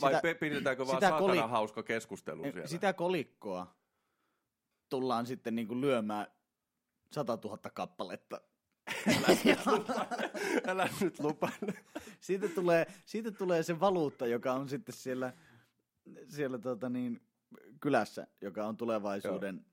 vai 0.00 0.14
Sitä- 0.14 0.34
pidetäänkö 0.40 0.86
vaan 0.86 0.96
sitä 0.96 1.08
saatana 1.08 1.32
koli- 1.32 1.50
hauska 1.50 1.82
keskustelu 1.82 2.42
siellä? 2.42 2.66
Sitä 2.66 2.92
kolikkoa 2.92 3.74
tullaan 4.88 5.26
sitten 5.26 5.54
niinku 5.54 5.80
lyömään 5.80 6.26
100 7.12 7.38
000 7.44 7.58
kappaletta. 7.74 8.40
Älä 10.66 10.88
nyt 11.00 11.20
lupaile. 11.20 11.74
siitä, 12.20 12.48
tulee, 12.48 12.86
siitä 13.04 13.30
tulee 13.30 13.62
se 13.62 13.80
valuutta, 13.80 14.26
joka 14.26 14.52
on 14.52 14.68
sitten 14.68 14.94
siellä, 14.94 15.32
siellä 16.28 16.58
tota 16.58 16.88
niin, 16.88 17.20
kylässä, 17.80 18.26
joka 18.40 18.66
on 18.66 18.76
tulevaisuuden. 18.76 19.64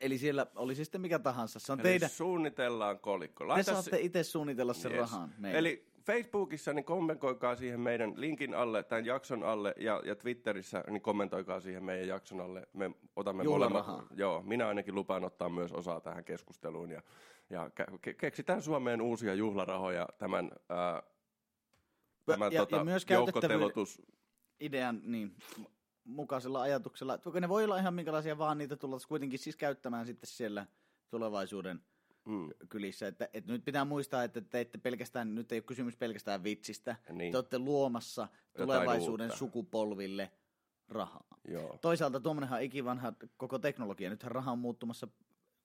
Eli 0.00 0.18
siellä 0.18 0.46
oli 0.54 0.74
se 0.74 0.84
sitten 0.84 1.00
mikä 1.00 1.18
tahansa. 1.18 1.58
Se 1.58 1.72
on 1.72 1.80
Eli 1.80 1.88
teidän, 1.88 2.10
suunnitellaan 2.10 2.98
kolikko. 2.98 3.44
te 3.44 3.48
Laita 3.48 3.72
saatte 3.72 4.00
itse 4.00 4.22
suunnitella 4.22 4.74
sen 4.74 4.92
Yes. 4.92 5.00
rahan. 5.12 5.30
meille. 5.38 5.58
Eli 5.58 5.86
Facebookissa 6.06 6.72
niin 6.72 6.84
kommentoikaa 6.84 7.56
siihen 7.56 7.80
meidän 7.80 8.12
linkin 8.16 8.54
alle, 8.54 8.82
tämän 8.82 9.06
jakson 9.06 9.42
alle, 9.42 9.74
ja, 9.78 10.02
ja 10.04 10.16
Twitterissä 10.16 10.84
niin 10.90 11.02
kommentoikaa 11.02 11.60
siihen 11.60 11.84
meidän 11.84 12.08
jakson 12.08 12.40
alle. 12.40 12.66
Me 12.72 12.90
otamme 13.16 13.44
molemmat. 13.44 13.86
Joo, 14.16 14.42
minä 14.42 14.68
ainakin 14.68 14.94
lupaan 14.94 15.24
ottaa 15.24 15.48
myös 15.48 15.72
osaa 15.72 16.00
tähän 16.00 16.24
keskusteluun, 16.24 16.90
ja, 16.90 17.02
ja 17.50 17.70
ke- 18.08 18.14
keksitään 18.18 18.62
Suomeen 18.62 19.00
uusia 19.02 19.34
juhlarahoja 19.34 20.08
tämän, 20.18 20.50
ää, 20.68 21.02
tämän 22.26 22.52
ja- 22.52 22.60
tota, 22.60 22.76
ja 22.76 22.84
myös 22.84 23.06
idean 24.60 25.00
niin, 25.04 25.36
mukaisella 26.04 26.62
ajatuksella. 26.62 27.14
että 27.14 27.40
Ne 27.40 27.48
voi 27.48 27.64
olla 27.64 27.78
ihan 27.78 27.94
minkälaisia 27.94 28.38
vaan 28.38 28.58
niitä 28.58 28.76
tullaan 28.76 29.00
kuitenkin 29.08 29.38
siis 29.38 29.56
käyttämään 29.56 30.06
sitten 30.06 30.28
siellä 30.30 30.66
tulevaisuuden 31.10 31.80
Mm. 32.24 32.50
kylissä. 32.68 33.06
Että, 33.06 33.28
että 33.32 33.52
nyt 33.52 33.64
pitää 33.64 33.84
muistaa, 33.84 34.24
että 34.24 34.40
te 34.40 34.60
ette 34.60 34.78
pelkästään, 34.78 35.34
nyt 35.34 35.52
ei 35.52 35.56
ole 35.56 35.62
kysymys 35.62 35.96
pelkästään 35.96 36.44
vitsistä. 36.44 36.96
Niin. 37.12 37.32
Te 37.32 37.38
olette 37.38 37.58
luomassa 37.58 38.22
Jotain 38.22 38.66
tulevaisuuden 38.66 39.24
uutta. 39.26 39.38
sukupolville 39.38 40.32
rahaa. 40.88 41.26
Joo. 41.48 41.78
Toisaalta 41.82 42.20
tuommoinenhan 42.20 42.62
ikivanha 42.62 43.12
koko 43.36 43.58
teknologia. 43.58 44.10
Nythän 44.10 44.32
raha 44.32 44.52
on 44.52 44.58
muuttumassa, 44.58 45.06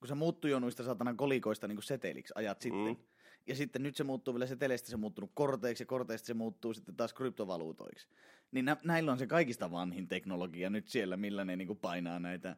kun 0.00 0.08
se 0.08 0.14
muuttui 0.14 0.50
jo 0.50 0.58
noista 0.58 0.82
saatanan 0.84 1.16
kolikoista 1.16 1.68
niin 1.68 1.76
kuin 1.76 1.84
seteliksi 1.84 2.32
ajat 2.36 2.60
sitten. 2.60 2.98
Ja 3.46 3.54
sitten 3.54 3.82
nyt 3.82 3.96
se 3.96 4.04
muuttuu 4.04 4.34
vielä 4.34 4.46
seteleistä, 4.46 4.90
se 4.90 4.96
muuttunut 4.96 5.30
korteiksi 5.34 5.82
ja 5.82 5.86
korteista 5.86 6.26
se 6.26 6.34
muuttuu 6.34 6.74
sitten 6.74 6.96
taas 6.96 7.14
kryptovaluutoiksi. 7.14 8.08
Niin 8.52 8.64
nä- 8.64 8.76
näillä 8.84 9.12
on 9.12 9.18
se 9.18 9.26
kaikista 9.26 9.70
vanhin 9.70 10.08
teknologia 10.08 10.70
nyt 10.70 10.88
siellä, 10.88 11.16
millä 11.16 11.44
ne 11.44 11.56
niinku 11.56 11.74
painaa 11.74 12.18
näitä 12.18 12.56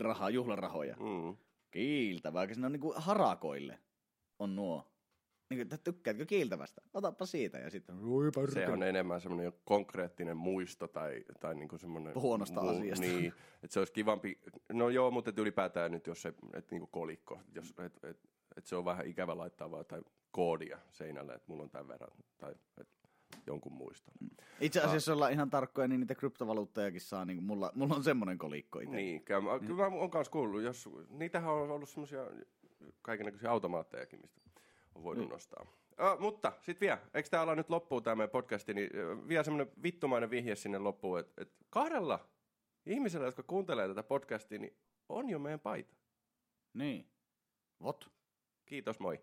rahaa, 0.00 0.30
juhlarahoja. 0.30 0.96
Mm. 0.96 1.36
Kiiltävää, 1.70 2.40
vaikka 2.40 2.60
ne 2.60 2.66
on 2.66 2.72
niinku 2.72 2.94
harakoille 2.96 3.78
on 4.38 4.56
nuo. 4.56 4.92
Niin, 5.50 5.60
että 5.60 5.78
tykkäätkö 5.78 6.26
kiiltävästä? 6.26 6.82
Otappa 6.94 7.26
siitä 7.26 7.58
ja 7.58 7.70
sitten... 7.70 7.96
Se 8.52 8.68
on 8.68 8.82
enemmän 8.82 9.20
semmoinen 9.20 9.52
konkreettinen 9.64 10.36
muisto 10.36 10.88
tai, 10.88 11.24
tai 11.40 11.54
niinku 11.54 11.78
semmoinen... 11.78 12.14
Huonosta 12.14 12.60
asiasta. 12.60 13.06
Niin, 13.06 13.26
että 13.62 13.74
se 13.74 13.78
olisi 13.78 13.92
kivampi... 13.92 14.40
No 14.72 14.88
joo, 14.88 15.10
mutta 15.10 15.32
ylipäätään 15.36 15.92
nyt, 15.92 16.06
jos 16.06 16.22
se, 16.22 16.34
et 16.54 16.70
niinku 16.70 16.86
kolikko, 16.86 17.40
jos, 17.54 17.74
et, 17.84 18.04
et, 18.04 18.28
et 18.58 18.66
se 18.66 18.76
on 18.76 18.84
vähän 18.84 19.06
ikävä 19.06 19.38
laittaa 19.38 19.70
vaan 19.70 19.80
jotain 19.80 20.04
koodia 20.30 20.78
seinälle, 20.90 21.34
että 21.34 21.44
mulla 21.48 21.62
on 21.62 21.70
tämän 21.70 21.88
verran, 21.88 22.10
tai 22.38 22.54
et, 22.80 22.88
jonkun 23.46 23.72
muiston. 23.72 24.14
Itse 24.60 24.80
asiassa 24.80 25.12
ollaan 25.12 25.32
ihan 25.32 25.50
tarkkoja, 25.50 25.88
niin 25.88 26.00
niitä 26.00 26.14
kryptovaluuttajakin 26.14 27.00
saa. 27.00 27.24
Niin 27.24 27.42
mulla, 27.42 27.72
mulla 27.74 27.94
on 27.94 28.04
semmoinen 28.04 28.38
kolikko 28.38 28.80
itse. 28.80 28.96
Niin, 28.96 29.24
kyllä 29.24 29.40
mä, 29.40 29.58
kyllä 29.58 29.90
mä 29.90 29.96
oon 29.96 30.10
kanssa 30.10 30.30
kuullut, 30.30 30.62
jos, 30.62 30.88
niitähän 31.08 31.52
on 31.52 31.70
ollut 31.70 31.88
semmoisia 31.88 32.26
kaikenlaisia 33.02 33.50
automaattejakin, 33.50 34.20
mistä 34.20 34.40
on 34.94 35.02
voinut 35.02 35.24
Mm. 35.26 35.32
nostaa. 35.32 35.66
Uh, 36.14 36.20
mutta 36.20 36.52
sitten 36.62 36.86
vielä, 36.86 36.98
eikö 37.14 37.28
tämä 37.28 37.42
ala 37.42 37.54
nyt 37.54 37.70
loppuun 37.70 38.02
tämä 38.02 38.16
meidän 38.16 38.30
podcasti, 38.30 38.74
niin 38.74 38.90
vielä 39.28 39.42
semmoinen 39.44 39.72
vittumainen 39.82 40.30
vihje 40.30 40.56
sinne 40.56 40.78
loppuun, 40.78 41.18
että 41.18 41.42
et 41.42 41.52
kahdella 41.70 42.28
ihmisellä, 42.86 43.26
jotka 43.26 43.42
kuuntelee 43.42 43.88
tätä 43.88 44.02
podcastia, 44.02 44.58
niin 44.58 44.76
on 45.08 45.30
jo 45.30 45.38
meidän 45.38 45.60
paita. 45.60 45.94
Niin. 46.74 47.06
Vot. 47.82 48.10
Kiitos, 48.68 49.00
moi. 49.00 49.18